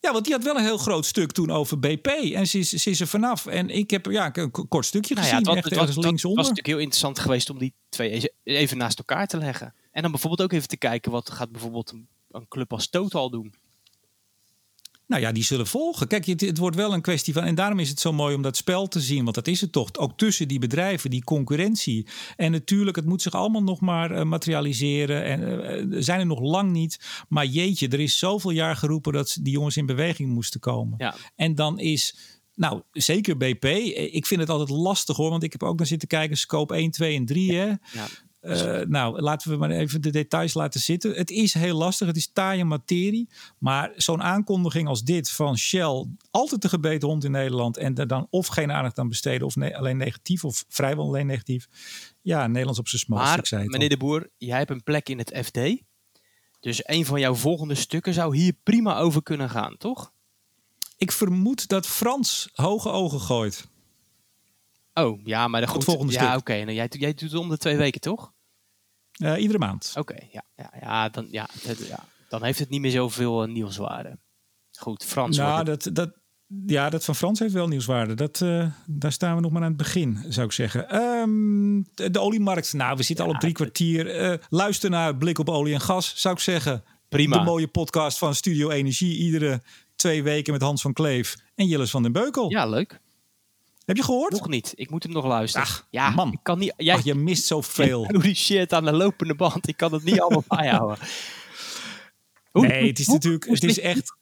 Ja, 0.00 0.12
want 0.12 0.24
die 0.24 0.34
had 0.34 0.44
wel 0.44 0.56
een 0.56 0.64
heel 0.64 0.78
groot 0.78 1.06
stuk 1.06 1.32
toen 1.32 1.50
over 1.50 1.78
BP. 1.78 2.06
En 2.06 2.46
ze 2.46 2.58
is, 2.58 2.70
ze 2.70 2.90
is 2.90 3.00
er 3.00 3.06
vanaf. 3.06 3.46
En 3.46 3.70
ik 3.70 3.90
heb 3.90 4.06
ja, 4.06 4.36
een 4.36 4.50
kort 4.68 4.86
stukje 4.86 5.14
nou 5.14 5.26
gezien. 5.26 5.44
Ja, 5.44 5.52
het, 5.54 5.62
was, 5.62 5.88
het, 5.88 5.96
was, 5.96 6.12
het 6.12 6.22
was 6.22 6.34
natuurlijk 6.34 6.66
heel 6.66 6.78
interessant 6.78 7.18
geweest 7.18 7.50
om 7.50 7.58
die 7.58 7.74
twee 7.88 8.32
even 8.44 8.76
naast 8.76 8.98
elkaar 8.98 9.26
te 9.26 9.38
leggen. 9.38 9.74
En 9.90 10.02
dan 10.02 10.10
bijvoorbeeld 10.10 10.42
ook 10.42 10.52
even 10.52 10.68
te 10.68 10.76
kijken 10.76 11.12
wat 11.12 11.30
gaat 11.30 11.52
bijvoorbeeld 11.52 11.94
een 12.30 12.48
club 12.48 12.72
als 12.72 12.88
Total 12.88 13.30
doen? 13.30 13.54
Nou 15.08 15.22
ja, 15.22 15.32
die 15.32 15.42
zullen 15.42 15.66
volgen. 15.66 16.08
Kijk, 16.08 16.26
het, 16.26 16.40
het, 16.40 16.58
wordt 16.58 16.76
wel 16.76 16.92
een 16.92 17.00
kwestie 17.00 17.32
van. 17.32 17.44
En 17.44 17.54
daarom 17.54 17.78
is 17.78 17.88
het 17.88 18.00
zo 18.00 18.12
mooi 18.12 18.34
om 18.34 18.42
dat 18.42 18.56
spel 18.56 18.88
te 18.88 19.00
zien. 19.00 19.22
Want 19.22 19.34
dat 19.34 19.46
is 19.46 19.60
het 19.60 19.72
toch. 19.72 19.96
Ook 19.96 20.18
tussen 20.18 20.48
die 20.48 20.58
bedrijven, 20.58 21.10
die 21.10 21.24
concurrentie. 21.24 22.06
En 22.36 22.50
natuurlijk, 22.52 22.96
het 22.96 23.04
moet 23.04 23.22
zich 23.22 23.32
allemaal 23.32 23.62
nog 23.62 23.80
maar 23.80 24.12
uh, 24.12 24.22
materialiseren. 24.22 25.24
En 25.24 25.40
uh, 25.90 25.96
zijn 26.00 26.20
er 26.20 26.26
nog 26.26 26.40
lang 26.40 26.70
niet. 26.70 27.24
Maar 27.28 27.46
jeetje, 27.46 27.88
er 27.88 28.00
is 28.00 28.18
zoveel 28.18 28.50
jaar 28.50 28.76
geroepen 28.76 29.12
dat 29.12 29.38
die 29.42 29.52
jongens 29.52 29.76
in 29.76 29.86
beweging 29.86 30.28
moesten 30.28 30.60
komen. 30.60 30.94
Ja. 30.98 31.14
En 31.36 31.54
dan 31.54 31.78
is. 31.78 32.16
Nou, 32.54 32.82
zeker 32.92 33.36
BP. 33.36 33.64
Ik 34.12 34.26
vind 34.26 34.40
het 34.40 34.50
altijd 34.50 34.68
lastig 34.68 35.16
hoor. 35.16 35.30
Want 35.30 35.42
ik 35.42 35.52
heb 35.52 35.62
ook 35.62 35.78
naar 35.78 35.86
zitten 35.86 36.08
kijken. 36.08 36.36
Scope 36.36 36.74
1, 36.74 36.90
2 36.90 37.16
en 37.16 37.26
3. 37.26 37.54
Hè. 37.54 37.66
Ja. 37.66 38.06
Uh, 38.48 38.86
nou, 38.86 39.20
laten 39.20 39.50
we 39.50 39.56
maar 39.56 39.70
even 39.70 40.00
de 40.00 40.10
details 40.10 40.54
laten 40.54 40.80
zitten. 40.80 41.12
Het 41.14 41.30
is 41.30 41.54
heel 41.54 41.76
lastig, 41.76 42.06
het 42.06 42.16
is 42.16 42.30
taaie 42.32 42.64
materie. 42.64 43.28
Maar 43.58 43.92
zo'n 43.96 44.22
aankondiging 44.22 44.88
als 44.88 45.02
dit 45.02 45.30
van 45.30 45.58
Shell, 45.58 46.06
altijd 46.30 46.62
de 46.62 46.68
gebeten 46.68 47.08
hond 47.08 47.24
in 47.24 47.30
Nederland. 47.30 47.76
En 47.76 47.94
er 47.94 48.06
dan 48.06 48.26
of 48.30 48.46
geen 48.46 48.72
aandacht 48.72 48.98
aan 48.98 49.08
besteden, 49.08 49.46
of 49.46 49.56
ne 49.56 49.76
alleen 49.76 49.96
negatief, 49.96 50.44
of 50.44 50.64
vrijwel 50.68 51.04
alleen 51.04 51.26
negatief. 51.26 51.68
Ja, 52.22 52.46
Nederlands 52.46 52.78
op 52.78 52.88
zijn 52.88 53.00
smalst. 53.00 53.52
Maar, 53.52 53.64
meneer. 53.66 53.88
De 53.88 53.96
Boer, 53.96 54.30
jij 54.36 54.58
hebt 54.58 54.70
een 54.70 54.82
plek 54.82 55.08
in 55.08 55.18
het 55.18 55.40
FD. 55.44 55.58
Dus 56.60 56.80
een 56.88 57.04
van 57.04 57.20
jouw 57.20 57.34
volgende 57.34 57.74
stukken 57.74 58.14
zou 58.14 58.36
hier 58.36 58.52
prima 58.62 58.98
over 58.98 59.22
kunnen 59.22 59.50
gaan, 59.50 59.76
toch? 59.76 60.12
Ik 60.96 61.12
vermoed 61.12 61.68
dat 61.68 61.86
Frans 61.86 62.48
hoge 62.52 62.88
ogen 62.88 63.20
gooit. 63.20 63.68
Oh, 64.94 65.20
ja, 65.24 65.48
maar 65.48 65.60
de 65.60 65.66
Goed, 65.66 65.84
volgende 65.84 66.12
ja, 66.12 66.36
oké. 66.36 66.52
Nou, 66.52 66.72
jij, 66.72 66.88
jij 66.90 67.14
doet 67.14 67.30
het 67.30 67.40
om 67.40 67.48
de 67.48 67.58
twee 67.58 67.76
weken, 67.76 68.00
toch? 68.00 68.32
Uh, 69.18 69.40
iedere 69.40 69.58
maand. 69.58 69.92
Oké, 69.96 70.16
ja, 70.30 70.44
ja, 70.56 70.72
ja, 70.80 71.08
dan, 71.08 71.28
ja, 71.30 71.48
het, 71.62 71.86
ja, 71.86 72.04
dan 72.28 72.44
heeft 72.44 72.58
het 72.58 72.68
niet 72.68 72.80
meer 72.80 72.90
zoveel 72.90 73.46
uh, 73.46 73.52
nieuwswaarde. 73.52 74.18
Goed, 74.78 75.04
Frans. 75.04 75.36
Nou, 75.36 75.64
dat, 75.64 75.90
dat, 75.92 76.10
ja, 76.66 76.90
dat 76.90 77.04
van 77.04 77.14
Frans 77.14 77.38
heeft 77.38 77.52
wel 77.52 77.68
nieuwswaarde. 77.68 78.14
Dat, 78.14 78.40
uh, 78.40 78.66
daar 78.86 79.12
staan 79.12 79.34
we 79.34 79.40
nog 79.40 79.52
maar 79.52 79.62
aan 79.62 79.68
het 79.68 79.76
begin, 79.76 80.24
zou 80.28 80.46
ik 80.46 80.52
zeggen. 80.52 80.96
Um, 80.96 81.86
de, 81.94 82.10
de, 82.10 82.20
oliemarkt. 82.20 82.72
Nou, 82.72 82.96
we 82.96 83.02
zitten 83.02 83.24
Ja, 83.24 83.30
al 83.30 83.36
op 83.36 83.42
drie 83.42 83.54
kwartier. 83.54 84.30
Uh, 84.30 84.38
luister 84.48 84.90
naar 84.90 85.16
Blik 85.16 85.38
op 85.38 85.48
Olie 85.48 85.74
en 85.74 85.80
Gas, 85.80 86.12
zou 86.16 86.34
ik 86.34 86.40
zeggen. 86.40 86.84
Prima. 87.08 87.38
De 87.38 87.44
mooie 87.44 87.68
podcast 87.68 88.18
van 88.18 88.34
Studio 88.34 88.70
Energie. 88.70 89.16
Iedere 89.16 89.62
twee 89.96 90.22
weken 90.22 90.52
met 90.52 90.62
Hans 90.62 90.82
van 90.82 90.92
Kleef 90.92 91.36
en 91.54 91.66
Jillis 91.66 91.90
van 91.90 92.02
den 92.02 92.12
Beukel. 92.12 92.50
Ja, 92.50 92.66
leuk. 92.66 93.00
Heb 93.88 93.96
je 93.96 94.02
gehoord? 94.02 94.32
Nog 94.32 94.48
niet. 94.48 94.72
Ik 94.74 94.90
moet 94.90 95.02
hem 95.02 95.12
nog 95.12 95.24
luisteren. 95.26 95.66
Ach, 95.66 95.86
ja, 95.90 96.10
man. 96.10 96.32
Ik 96.32 96.38
kan 96.42 96.58
niet. 96.58 96.72
Jij, 96.76 96.94
Ach, 96.94 97.04
je 97.04 97.14
mist 97.14 97.44
zoveel. 97.46 98.06
Doe 98.12 98.22
die 98.22 98.34
shit 98.34 98.72
aan 98.72 98.84
de 98.84 98.92
lopende 98.92 99.34
band. 99.34 99.68
Ik 99.68 99.76
kan 99.76 99.92
het 99.92 100.04
niet 100.04 100.20
allemaal 100.20 100.44
bijhouden. 100.58 100.98
Hoe- 102.50 102.66
nee, 102.66 102.86
het 102.88 102.98
is 102.98 103.06
hoe- 103.06 103.14
natuurlijk. 103.14 103.44
hoe 103.44 103.54
Het 103.54 103.64
is 103.64 103.80
echt. 103.80 104.16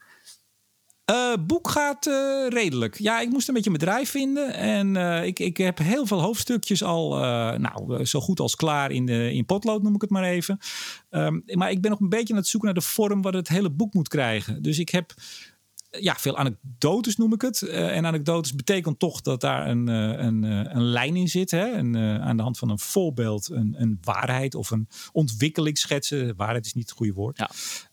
Eh, 1.04 1.32
boek 1.46 1.68
gaat 1.68 2.06
eh, 2.06 2.46
redelijk. 2.48 2.98
Ja, 2.98 3.20
ik 3.20 3.28
moest 3.30 3.48
een 3.48 3.54
beetje 3.54 3.70
mijn 3.70 3.82
draai 3.82 4.06
vinden. 4.06 4.54
En 4.54 4.96
eh, 4.96 5.24
ik, 5.26 5.38
ik 5.38 5.56
heb 5.56 5.78
heel 5.78 6.06
veel 6.06 6.20
hoofdstukjes 6.20 6.82
al, 6.82 7.14
eh, 7.16 7.58
nou, 7.58 8.04
zo 8.04 8.20
goed 8.20 8.40
als 8.40 8.56
klaar 8.56 8.90
in, 8.90 9.06
de, 9.06 9.32
in 9.32 9.44
potlood, 9.46 9.82
noem 9.82 9.94
ik 9.94 10.00
het 10.00 10.10
maar 10.10 10.24
even. 10.24 10.58
Ehm, 11.10 11.40
maar 11.44 11.70
ik 11.70 11.80
ben 11.80 11.90
nog 11.90 12.00
een 12.00 12.08
beetje 12.08 12.32
aan 12.32 12.38
het 12.40 12.48
zoeken 12.48 12.68
naar 12.72 12.78
de 12.82 12.86
vorm 12.86 13.22
wat 13.22 13.34
het 13.34 13.48
hele 13.48 13.70
boek 13.70 13.94
moet 13.94 14.08
krijgen. 14.08 14.62
Dus 14.62 14.78
ik 14.78 14.88
heb 14.88 15.14
ja, 16.00 16.14
veel 16.14 16.36
anekdotes 16.36 17.16
noem 17.16 17.32
ik 17.32 17.42
het. 17.42 17.62
Eh, 17.62 17.96
en 17.96 18.06
anekdotes 18.06 18.54
betekent 18.54 18.98
toch 18.98 19.20
dat 19.20 19.40
daar 19.40 19.68
een, 19.68 19.88
eh, 19.88 20.24
een, 20.24 20.44
eh, 20.44 20.74
een 20.74 20.82
lijn 20.82 21.16
in 21.16 21.28
zit. 21.28 21.50
Hè? 21.50 21.72
Een, 21.72 21.96
aan 21.96 22.36
de 22.36 22.42
hand 22.42 22.58
van 22.58 22.70
een 22.70 22.78
voorbeeld, 22.78 23.50
een, 23.50 23.74
een 23.78 23.98
waarheid 24.00 24.54
of 24.54 24.70
een 24.70 24.88
ontwikkeling 25.12 25.78
schetsen. 25.78 26.36
Waarheid 26.36 26.66
is 26.66 26.74
niet 26.74 26.88
het 26.88 26.98
goede 26.98 27.12
woord. 27.12 27.38
Ja. 27.38 27.50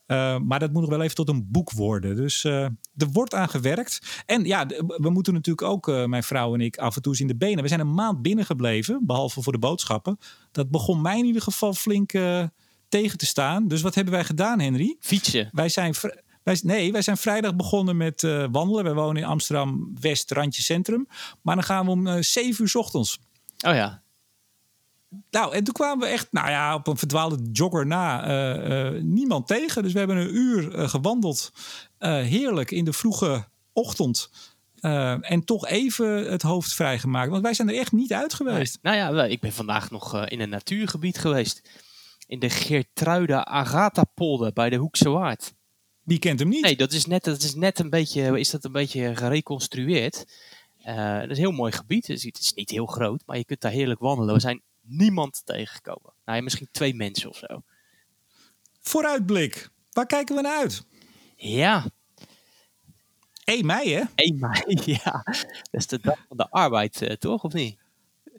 Uh, 0.07 0.39
maar 0.39 0.59
dat 0.59 0.71
moet 0.71 0.81
nog 0.81 0.89
wel 0.89 1.01
even 1.01 1.15
tot 1.15 1.29
een 1.29 1.47
boek 1.51 1.71
worden. 1.71 2.15
Dus 2.15 2.43
uh, 2.43 2.63
er 2.95 3.11
wordt 3.11 3.33
aan 3.33 3.49
gewerkt. 3.49 4.23
En 4.25 4.45
ja, 4.45 4.65
we 4.87 5.09
moeten 5.09 5.33
natuurlijk 5.33 5.67
ook, 5.67 5.87
uh, 5.87 6.05
mijn 6.05 6.23
vrouw 6.23 6.53
en 6.53 6.61
ik, 6.61 6.77
af 6.77 6.95
en 6.95 7.01
toe 7.01 7.11
eens 7.11 7.21
in 7.21 7.27
de 7.27 7.35
benen. 7.35 7.63
We 7.63 7.67
zijn 7.67 7.79
een 7.79 7.93
maand 7.93 8.21
binnengebleven, 8.21 9.05
behalve 9.05 9.41
voor 9.41 9.53
de 9.53 9.59
boodschappen. 9.59 10.17
Dat 10.51 10.69
begon 10.69 11.01
mij 11.01 11.17
in 11.17 11.25
ieder 11.25 11.41
geval 11.41 11.73
flink 11.73 12.11
tegen 12.89 13.17
te 13.17 13.25
staan. 13.25 13.67
Dus 13.67 13.81
wat 13.81 13.95
hebben 13.95 14.13
wij 14.13 14.23
gedaan, 14.23 14.59
Henry? 14.59 14.95
Fietsen. 14.99 15.49
Wij 15.51 15.69
zijn. 15.69 15.93
Wij, 16.43 16.59
nee, 16.63 16.91
wij 16.91 17.01
zijn 17.01 17.17
vrijdag 17.17 17.55
begonnen 17.55 17.97
met 17.97 18.23
uh, 18.23 18.45
wandelen. 18.51 18.83
Wij 18.83 18.93
wonen 18.93 19.21
in 19.21 19.27
Amsterdam 19.27 19.95
West, 19.99 20.31
randje 20.31 20.61
centrum. 20.61 21.07
Maar 21.41 21.55
dan 21.55 21.63
gaan 21.63 21.85
we 21.85 21.91
om 21.91 22.07
uh, 22.07 22.17
7 22.19 22.61
uur 22.63 22.69
's 22.69 22.75
ochtends. 22.75 23.19
Oh 23.67 23.73
ja. 23.73 24.01
Nou, 25.31 25.55
en 25.55 25.63
toen 25.63 25.73
kwamen 25.73 26.07
we 26.07 26.13
echt, 26.13 26.27
nou 26.31 26.49
ja, 26.49 26.75
op 26.75 26.87
een 26.87 26.97
verdwaalde 26.97 27.49
jogger 27.51 27.85
na 27.85 28.27
uh, 28.93 29.01
niemand 29.01 29.47
tegen. 29.47 29.83
Dus 29.83 29.93
we 29.93 29.97
hebben 29.99 30.17
een 30.17 30.35
uur 30.35 30.89
gewandeld. 30.89 31.51
eh, 31.97 32.11
heerlijk 32.11 32.71
in 32.71 32.85
de 32.85 32.93
vroege 32.93 33.47
ochtend. 33.73 34.29
Uh, 34.81 35.31
en 35.31 35.45
toch 35.45 35.67
even 35.67 36.31
het 36.31 36.41
hoofd 36.41 36.73
vrijgemaakt. 36.73 37.29
Want 37.29 37.41
wij 37.43 37.53
zijn 37.53 37.69
er 37.69 37.77
echt 37.77 37.91
niet 37.91 38.13
uit 38.13 38.33
geweest. 38.33 38.79
Nee. 38.81 38.99
Nou 38.99 39.15
ja, 39.15 39.23
ik 39.23 39.39
ben 39.39 39.53
vandaag 39.53 39.91
nog 39.91 40.15
uh, 40.15 40.23
in 40.25 40.39
een 40.39 40.49
natuurgebied 40.49 41.17
geweest. 41.17 41.61
In 42.27 42.39
de 42.39 42.49
Geertruida 42.49 43.45
Agatha-polder 43.45 44.53
bij 44.53 44.69
de 44.69 44.75
Hoekse 44.75 45.09
Waard. 45.09 45.53
Die 46.03 46.19
kent 46.19 46.39
hem 46.39 46.49
niet. 46.49 46.61
Nee, 46.61 46.75
dat 46.75 46.91
is 46.91 47.05
net, 47.05 47.23
dat 47.23 47.41
is 47.41 47.55
net 47.55 47.79
een 47.79 47.89
beetje, 47.89 48.39
is 48.39 48.49
dat 48.49 48.63
een 48.63 48.71
beetje 48.71 49.15
gereconstrueerd. 49.15 50.25
Uh, 50.85 51.19
dat 51.19 51.29
is 51.29 51.37
een 51.37 51.43
heel 51.43 51.51
mooi 51.51 51.71
gebied. 51.71 52.05
Dus 52.05 52.23
het 52.23 52.39
is 52.39 52.53
niet 52.53 52.69
heel 52.69 52.85
groot, 52.85 53.23
maar 53.25 53.37
je 53.37 53.45
kunt 53.45 53.61
daar 53.61 53.71
heerlijk 53.71 53.99
wandelen. 53.99 54.33
We 54.33 54.39
zijn 54.39 54.61
niemand 54.81 55.41
tegengekomen. 55.45 56.13
Nou, 56.25 56.37
ja, 56.37 56.43
misschien 56.43 56.67
twee 56.71 56.93
mensen 56.95 57.29
of 57.29 57.37
zo. 57.37 57.63
Vooruitblik. 58.81 59.69
Waar 59.91 60.05
kijken 60.05 60.35
we 60.35 60.41
naar 60.41 60.57
uit? 60.57 60.85
Ja. 61.35 61.85
1 63.43 63.65
mei, 63.65 63.93
hè? 63.93 64.03
1 64.15 64.39
mei, 64.39 64.61
ja. 65.01 65.21
Dat 65.23 65.81
is 65.81 65.87
de 65.87 65.99
dag 66.01 66.25
van 66.27 66.37
de 66.37 66.49
arbeid, 66.49 67.01
uh, 67.01 67.09
toch? 67.09 67.43
Of 67.43 67.53
niet? 67.53 67.82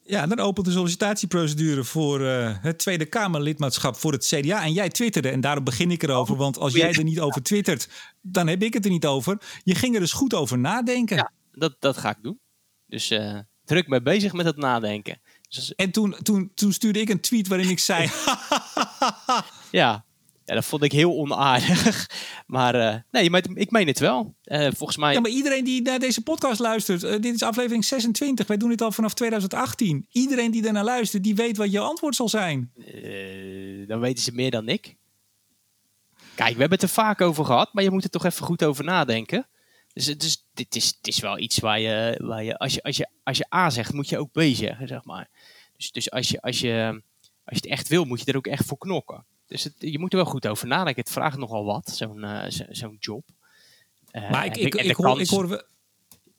Ja, 0.07 0.27
dan 0.27 0.39
opent 0.39 0.67
de 0.67 0.73
sollicitatieprocedure 0.73 1.85
voor 1.85 2.21
uh, 2.21 2.57
het 2.61 2.79
Tweede 2.79 3.05
Kamerlidmaatschap 3.05 3.97
voor 3.97 4.13
het 4.13 4.27
CDA. 4.27 4.63
En 4.63 4.73
jij 4.73 4.89
twitterde, 4.89 5.29
en 5.29 5.41
daarom 5.41 5.65
begin 5.65 5.91
ik 5.91 6.03
erover. 6.03 6.37
Want 6.37 6.59
als 6.59 6.73
jij 6.73 6.93
er 6.93 7.05
niet 7.05 7.21
over 7.21 7.43
twittert, 7.43 7.89
dan 8.21 8.47
heb 8.47 8.63
ik 8.63 8.75
het 8.75 8.85
er 8.85 8.91
niet 8.91 9.07
over. 9.07 9.39
Je 9.63 9.75
ging 9.75 9.95
er 9.95 10.01
dus 10.01 10.13
goed 10.13 10.35
over 10.35 10.59
nadenken. 10.59 11.17
Ja, 11.17 11.33
dat, 11.53 11.77
dat 11.79 11.97
ga 11.97 12.11
ik 12.11 12.23
doen. 12.23 12.41
Dus 12.87 13.11
uh, 13.11 13.39
druk 13.65 13.89
mee 13.89 14.03
bezig 14.03 14.33
met 14.33 14.47
het 14.47 14.57
nadenken. 14.57 15.21
Dus, 15.49 15.75
en 15.75 15.91
toen, 15.91 16.17
toen, 16.23 16.51
toen 16.55 16.73
stuurde 16.73 17.01
ik 17.01 17.09
een 17.09 17.21
tweet 17.21 17.49
waarin 17.49 17.71
ik 17.71 17.79
zei... 17.79 18.11
ja, 19.71 20.05
ja, 20.45 20.55
dat 20.55 20.65
vond 20.65 20.83
ik 20.83 20.93
heel 20.93 21.17
onaardig. 21.17 21.93
Maar 22.47 22.75
uh, 22.75 22.95
nee, 23.11 23.31
maar 23.31 23.43
ik 23.55 23.71
meen 23.71 23.87
het 23.87 23.99
wel. 23.99 24.35
Uh, 24.45 24.69
volgens 24.77 24.97
mij... 24.97 25.13
Ja, 25.13 25.21
maar 25.21 25.31
iedereen 25.31 25.65
die 25.65 25.83
naar 25.83 25.99
deze 25.99 26.23
podcast 26.23 26.61
luistert... 26.61 27.03
Uh, 27.03 27.11
dit 27.11 27.35
is 27.35 27.43
aflevering 27.43 27.85
26. 27.85 28.47
Wij 28.47 28.57
doen 28.57 28.69
dit 28.69 28.83
al 28.83 28.93
vanaf 28.93 29.15
2018. 29.15 30.07
Iedereen 30.11 30.51
die 30.51 30.63
daarnaar 30.63 30.85
luistert, 30.85 31.23
die 31.23 31.35
weet 31.35 31.57
wat 31.57 31.71
jouw 31.71 31.85
antwoord 31.85 32.15
zal 32.15 32.29
zijn. 32.29 32.73
Eh, 32.77 33.89
dan 33.89 34.01
weten 34.01 34.25
ze 34.25 34.33
meer 34.33 34.51
dan 34.51 34.69
ik. 34.69 34.97
Kijk, 36.35 36.55
we 36.55 36.61
hebben 36.61 36.79
het 36.79 36.83
er 36.83 36.89
vaak 36.89 37.21
over 37.21 37.45
gehad. 37.45 37.73
Maar 37.73 37.85
je 37.85 37.91
moet 37.91 38.05
er 38.05 38.11
toch 38.11 38.25
even 38.25 38.45
goed 38.45 38.65
over 38.65 38.85
nadenken. 38.85 39.47
Dus, 39.93 40.19
dus 40.19 40.47
dit 40.55 40.77
is, 40.77 40.87
het 40.87 41.07
is 41.07 41.21
wel 41.21 41.39
iets 41.39 41.59
waar 41.59 41.81
je... 41.81 42.21
Waar 42.23 42.45
je, 42.45 42.59
als, 42.59 42.75
je, 42.75 42.83
als, 42.83 42.97
je 42.97 43.09
als 43.23 43.39
je 43.39 43.55
A 43.55 43.71
zegt, 43.71 43.93
moet 43.93 44.09
je 44.09 44.19
ook 44.19 44.33
B 44.33 44.41
zeggen, 44.41 44.89
zeg 44.89 45.05
maar. 45.05 45.29
Dus, 45.77 45.93
dus 45.93 46.11
als, 46.11 46.29
je, 46.29 46.43
als, 46.43 46.61
je, 46.61 47.03
als 47.45 47.59
je 47.59 47.63
het 47.63 47.67
echt 47.67 47.89
wil, 47.89 48.05
moet 48.05 48.21
je 48.21 48.27
er 48.27 48.37
ook 48.37 48.47
echt 48.47 48.67
voor 48.67 48.79
knokken. 48.79 49.25
Dus 49.47 49.65
het, 49.65 49.75
je 49.79 49.99
moet 49.99 50.13
er 50.13 50.19
wel 50.19 50.27
goed 50.27 50.47
over 50.47 50.67
nadenken. 50.67 51.03
Het 51.03 51.13
vraagt 51.13 51.37
nogal 51.37 51.65
wat, 51.65 51.91
zo'n 51.95 52.19
uh, 52.19 52.45
zo'n 52.49 52.67
zo 52.71 52.95
job. 52.99 53.25
Uh, 54.13 54.31
maar 54.31 54.47
ik, 54.47 54.57
ik, 54.57 54.75
ik, 54.75 54.97
hoor, 54.97 55.21
ik, 55.21 55.29
hoor, 55.29 55.67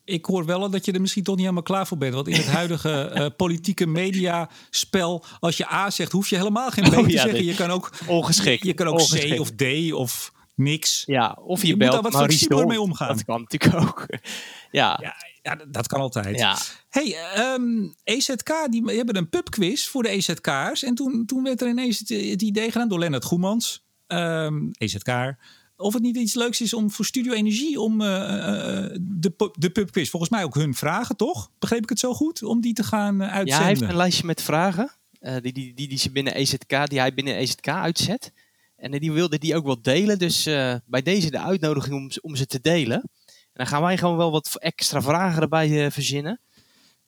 ik 0.04 0.24
hoor 0.24 0.44
wel 0.44 0.70
dat 0.70 0.84
je 0.84 0.92
er 0.92 1.00
misschien 1.00 1.22
toch 1.22 1.34
niet 1.34 1.44
helemaal 1.44 1.64
klaar 1.64 1.86
voor 1.86 1.98
bent. 1.98 2.14
Want 2.14 2.28
in 2.28 2.36
het 2.36 2.46
huidige 2.46 3.12
uh, 3.14 3.26
politieke 3.36 3.86
mediaspel, 3.86 5.24
als 5.40 5.56
je 5.56 5.72
A 5.72 5.90
zegt, 5.90 6.12
hoef 6.12 6.28
je 6.28 6.36
helemaal 6.36 6.70
geen 6.70 6.84
B 6.84 6.92
te 6.92 6.98
oh, 6.98 7.08
ja, 7.08 7.22
zeggen. 7.22 7.44
Je 7.44 7.54
kan 7.54 7.70
ook, 7.70 7.90
ongeschikt. 8.06 8.62
Je, 8.62 8.68
je 8.68 8.74
kan 8.74 8.86
ook 8.86 8.92
ongeschikt. 8.92 9.36
C 9.36 9.40
of 9.40 9.50
D 9.50 9.92
of 9.92 10.32
niks. 10.54 11.02
Ja, 11.06 11.38
of 11.44 11.60
je, 11.60 11.66
je 11.66 11.76
belt 11.76 11.92
moet 11.92 12.02
daar 12.02 12.12
wat 12.12 12.22
flexibeler 12.22 12.66
mee 12.66 12.80
omgaan. 12.80 13.16
Dat 13.16 13.24
kan 13.24 13.40
natuurlijk 13.40 13.82
ook. 13.82 14.06
ja. 14.70 14.98
ja. 15.02 15.14
Ja, 15.46 15.58
dat 15.70 15.86
kan 15.86 16.00
altijd. 16.00 16.38
Ja. 16.38 16.58
Hey, 16.88 17.16
um, 17.54 17.94
EZK, 18.04 18.66
die 18.70 18.84
hebben 18.84 19.16
een 19.16 19.28
pubquiz 19.28 19.86
voor 19.86 20.02
de 20.02 20.08
EZK'ers. 20.08 20.82
En 20.82 20.94
toen, 20.94 21.26
toen 21.26 21.42
werd 21.42 21.60
er 21.60 21.68
ineens 21.68 21.98
het, 21.98 22.08
het 22.08 22.42
idee 22.42 22.70
gedaan 22.70 22.88
door 22.88 22.98
Lennart 22.98 23.24
Goemans, 23.24 23.84
um, 24.06 24.70
EZK, 24.78 25.34
of 25.76 25.94
het 25.94 26.02
niet 26.02 26.16
iets 26.16 26.34
leuks 26.34 26.60
is 26.60 26.74
om 26.74 26.90
voor 26.90 27.04
Studio 27.04 27.32
Energie 27.32 27.80
om 27.80 28.00
uh, 28.00 28.06
uh, 28.06 28.96
de, 29.00 29.50
de 29.58 29.70
pubquiz, 29.70 30.10
volgens 30.10 30.30
mij 30.30 30.44
ook 30.44 30.54
hun 30.54 30.74
vragen, 30.74 31.16
toch? 31.16 31.50
Begreep 31.58 31.82
ik 31.82 31.88
het 31.88 31.98
zo 31.98 32.14
goed? 32.14 32.42
Om 32.42 32.60
die 32.60 32.74
te 32.74 32.82
gaan 32.82 33.14
uh, 33.14 33.20
uitzenden. 33.20 33.54
Ja, 33.54 33.58
hij 33.58 33.68
heeft 33.68 33.80
een 33.80 33.96
lijstje 33.96 34.26
met 34.26 34.42
vragen 34.42 34.90
die, 35.20 35.52
die, 35.52 35.74
die, 35.74 35.88
die 35.88 35.98
ze 35.98 36.10
binnen 36.10 36.34
EZK, 36.34 36.88
die 36.88 36.98
hij 36.98 37.14
binnen 37.14 37.36
EZK 37.36 37.68
uitzet. 37.68 38.32
En 38.76 38.90
die 38.90 39.12
wilde 39.12 39.38
die 39.38 39.56
ook 39.56 39.64
wel 39.64 39.82
delen. 39.82 40.18
Dus 40.18 40.42
bij 40.86 41.02
deze 41.02 41.30
de 41.30 41.40
uitnodiging 41.40 41.94
om, 41.94 42.10
om 42.22 42.36
ze 42.36 42.46
te 42.46 42.60
delen. 42.60 43.10
En 43.56 43.64
dan 43.64 43.66
gaan 43.66 43.82
wij 43.82 43.98
gewoon 43.98 44.16
wel 44.16 44.30
wat 44.30 44.56
extra 44.58 45.02
vragen 45.02 45.42
erbij 45.42 45.68
uh, 45.68 45.90
verzinnen. 45.90 46.40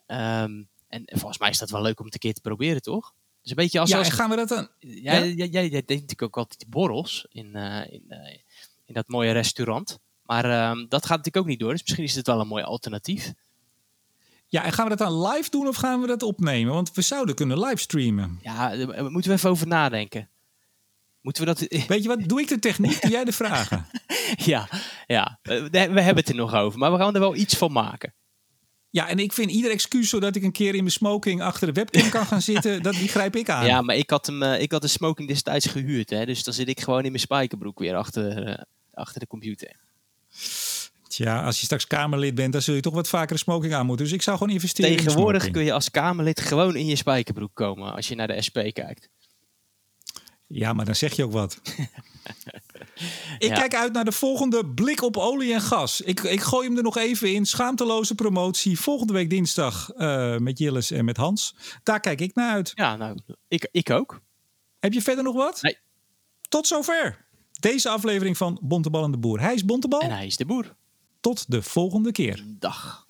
Um, 0.06 0.68
en 0.88 1.04
volgens 1.06 1.38
mij 1.38 1.50
is 1.50 1.58
dat 1.58 1.70
wel 1.70 1.82
leuk 1.82 1.98
om 1.98 2.04
het 2.04 2.14
een 2.14 2.20
keer 2.20 2.34
te 2.34 2.40
proberen, 2.40 2.82
toch? 2.82 3.14
Dus 3.42 3.50
een 3.50 3.56
beetje 3.56 3.80
als... 3.80 3.90
Ja, 3.90 3.98
als, 3.98 4.08
gaan 4.08 4.30
we 4.30 4.36
dat 4.36 4.48
dan... 4.48 4.68
Jij, 4.78 5.28
ja? 5.28 5.34
jij, 5.34 5.48
jij, 5.48 5.70
deed 5.70 5.88
natuurlijk 5.88 6.22
ook 6.22 6.36
altijd 6.36 6.58
die 6.58 6.68
borrels 6.68 7.26
in, 7.30 7.54
in, 7.90 8.02
in 8.84 8.94
dat 8.94 9.08
mooie 9.08 9.32
restaurant. 9.32 9.98
Maar 10.22 10.44
ehm, 10.44 10.86
dat 10.88 11.06
gaat 11.06 11.16
natuurlijk 11.16 11.36
ook 11.36 11.46
niet 11.46 11.58
door. 11.58 11.72
Dus 11.72 11.82
misschien 11.82 12.04
is 12.04 12.14
het 12.14 12.26
wel 12.26 12.40
een 12.40 12.48
mooi 12.48 12.64
alternatief. 12.64 13.32
Ja, 14.46 14.64
en 14.64 14.72
gaan 14.72 14.88
we 14.88 14.96
dat 14.96 15.08
dan 15.08 15.26
live 15.28 15.50
doen 15.50 15.68
of 15.68 15.76
gaan 15.76 16.00
we 16.00 16.06
dat 16.06 16.22
opnemen? 16.22 16.74
Want 16.74 16.94
we 16.94 17.02
zouden 17.02 17.34
kunnen 17.34 17.58
livestreamen. 17.58 18.38
Ja, 18.42 18.76
daar 18.76 19.10
moeten 19.10 19.30
we 19.30 19.36
even 19.36 19.50
over 19.50 19.66
nadenken. 19.66 20.28
Moeten 21.20 21.44
we 21.44 21.48
dat... 21.48 21.60
Weet 21.88 22.02
je 22.02 22.08
wat, 22.08 22.28
doe 22.28 22.40
ik 22.40 22.48
de 22.48 22.58
techniek, 22.58 23.02
doe 23.02 23.10
jij 23.10 23.24
de 23.24 23.32
vragen. 23.32 23.86
ja, 24.52 24.68
ja, 25.06 25.38
we 25.42 25.78
hebben 25.78 26.16
het 26.16 26.28
er 26.28 26.34
nog 26.34 26.54
over. 26.54 26.78
Maar 26.78 26.92
we 26.92 26.98
gaan 26.98 27.14
er 27.14 27.20
wel 27.20 27.36
iets 27.36 27.56
van 27.56 27.72
maken. 27.72 28.14
Ja, 28.90 29.08
en 29.08 29.18
ik 29.18 29.32
vind 29.32 29.50
ieder 29.50 29.70
excuus 29.70 30.08
zodat 30.08 30.36
ik 30.36 30.42
een 30.42 30.52
keer 30.52 30.74
in 30.74 30.80
mijn 30.80 30.90
smoking 30.90 31.42
achter 31.42 31.66
de 31.66 31.72
webcam 31.72 32.10
kan 32.10 32.26
gaan 32.26 32.42
zitten, 32.42 32.82
dat, 32.82 32.94
die 32.94 33.08
grijp 33.08 33.36
ik 33.36 33.48
aan. 33.48 33.66
Ja, 33.66 33.82
maar 33.82 33.96
ik 33.96 34.10
had, 34.10 34.26
hem, 34.26 34.42
uh, 34.42 34.60
ik 34.60 34.72
had 34.72 34.82
de 34.82 34.88
smoking 34.88 35.28
destijds 35.28 35.66
gehuurd. 35.66 36.10
Hè, 36.10 36.26
dus 36.26 36.44
dan 36.44 36.54
zit 36.54 36.68
ik 36.68 36.80
gewoon 36.80 37.04
in 37.04 37.10
mijn 37.10 37.20
spijkerbroek 37.20 37.78
weer 37.78 37.94
achter, 37.94 38.48
uh, 38.48 38.54
achter 38.92 39.20
de 39.20 39.26
computer. 39.26 39.76
Tja, 41.08 41.44
als 41.44 41.58
je 41.58 41.64
straks 41.64 41.86
Kamerlid 41.86 42.34
bent, 42.34 42.52
dan 42.52 42.62
zul 42.62 42.74
je 42.74 42.80
toch 42.80 42.94
wat 42.94 43.08
vaker 43.08 43.32
een 43.32 43.38
smoking 43.38 43.74
aan 43.74 43.86
moeten. 43.86 44.04
Dus 44.04 44.14
ik 44.14 44.22
zou 44.22 44.38
gewoon 44.38 44.52
investeren 44.52 44.96
Tegenwoordig 44.96 45.46
in 45.46 45.52
kun 45.52 45.64
je 45.64 45.72
als 45.72 45.90
Kamerlid 45.90 46.40
gewoon 46.40 46.76
in 46.76 46.86
je 46.86 46.96
spijkerbroek 46.96 47.54
komen 47.54 47.94
als 47.94 48.08
je 48.08 48.14
naar 48.14 48.26
de 48.26 48.42
SP 48.46 48.58
kijkt. 48.72 49.08
Ja, 50.48 50.72
maar 50.72 50.84
dan 50.84 50.94
zeg 50.94 51.16
je 51.16 51.24
ook 51.24 51.32
wat. 51.32 51.60
ik 53.38 53.50
kijk 53.50 53.74
uit 53.74 53.92
naar 53.92 54.04
de 54.04 54.12
volgende 54.12 54.66
blik 54.66 55.02
op 55.02 55.16
olie 55.16 55.52
en 55.52 55.60
gas. 55.60 56.00
Ik, 56.00 56.20
ik 56.20 56.40
gooi 56.40 56.68
hem 56.68 56.76
er 56.76 56.82
nog 56.82 56.96
even 56.96 57.34
in. 57.34 57.46
Schaamteloze 57.46 58.14
promotie. 58.14 58.80
Volgende 58.80 59.12
week 59.12 59.30
dinsdag 59.30 59.90
uh, 59.96 60.36
met 60.36 60.58
Jillis 60.58 60.90
en 60.90 61.04
met 61.04 61.16
Hans. 61.16 61.56
Daar 61.82 62.00
kijk 62.00 62.20
ik 62.20 62.34
naar 62.34 62.52
uit. 62.52 62.72
Ja, 62.74 62.96
nou, 62.96 63.18
ik, 63.48 63.68
ik 63.70 63.90
ook. 63.90 64.20
Heb 64.78 64.92
je 64.92 65.02
verder 65.02 65.24
nog 65.24 65.34
wat? 65.34 65.62
Nee. 65.62 65.78
Tot 66.48 66.66
zover. 66.66 67.26
Deze 67.60 67.88
aflevering 67.88 68.36
van 68.36 68.58
Bontebal 68.62 69.04
en 69.04 69.10
de 69.10 69.18
Boer. 69.18 69.40
Hij 69.40 69.54
is 69.54 69.64
Bontebal. 69.64 70.00
En 70.00 70.10
hij 70.10 70.26
is 70.26 70.36
de 70.36 70.46
Boer. 70.46 70.76
Tot 71.20 71.50
de 71.50 71.62
volgende 71.62 72.12
keer. 72.12 72.44
Dag. 72.46 73.04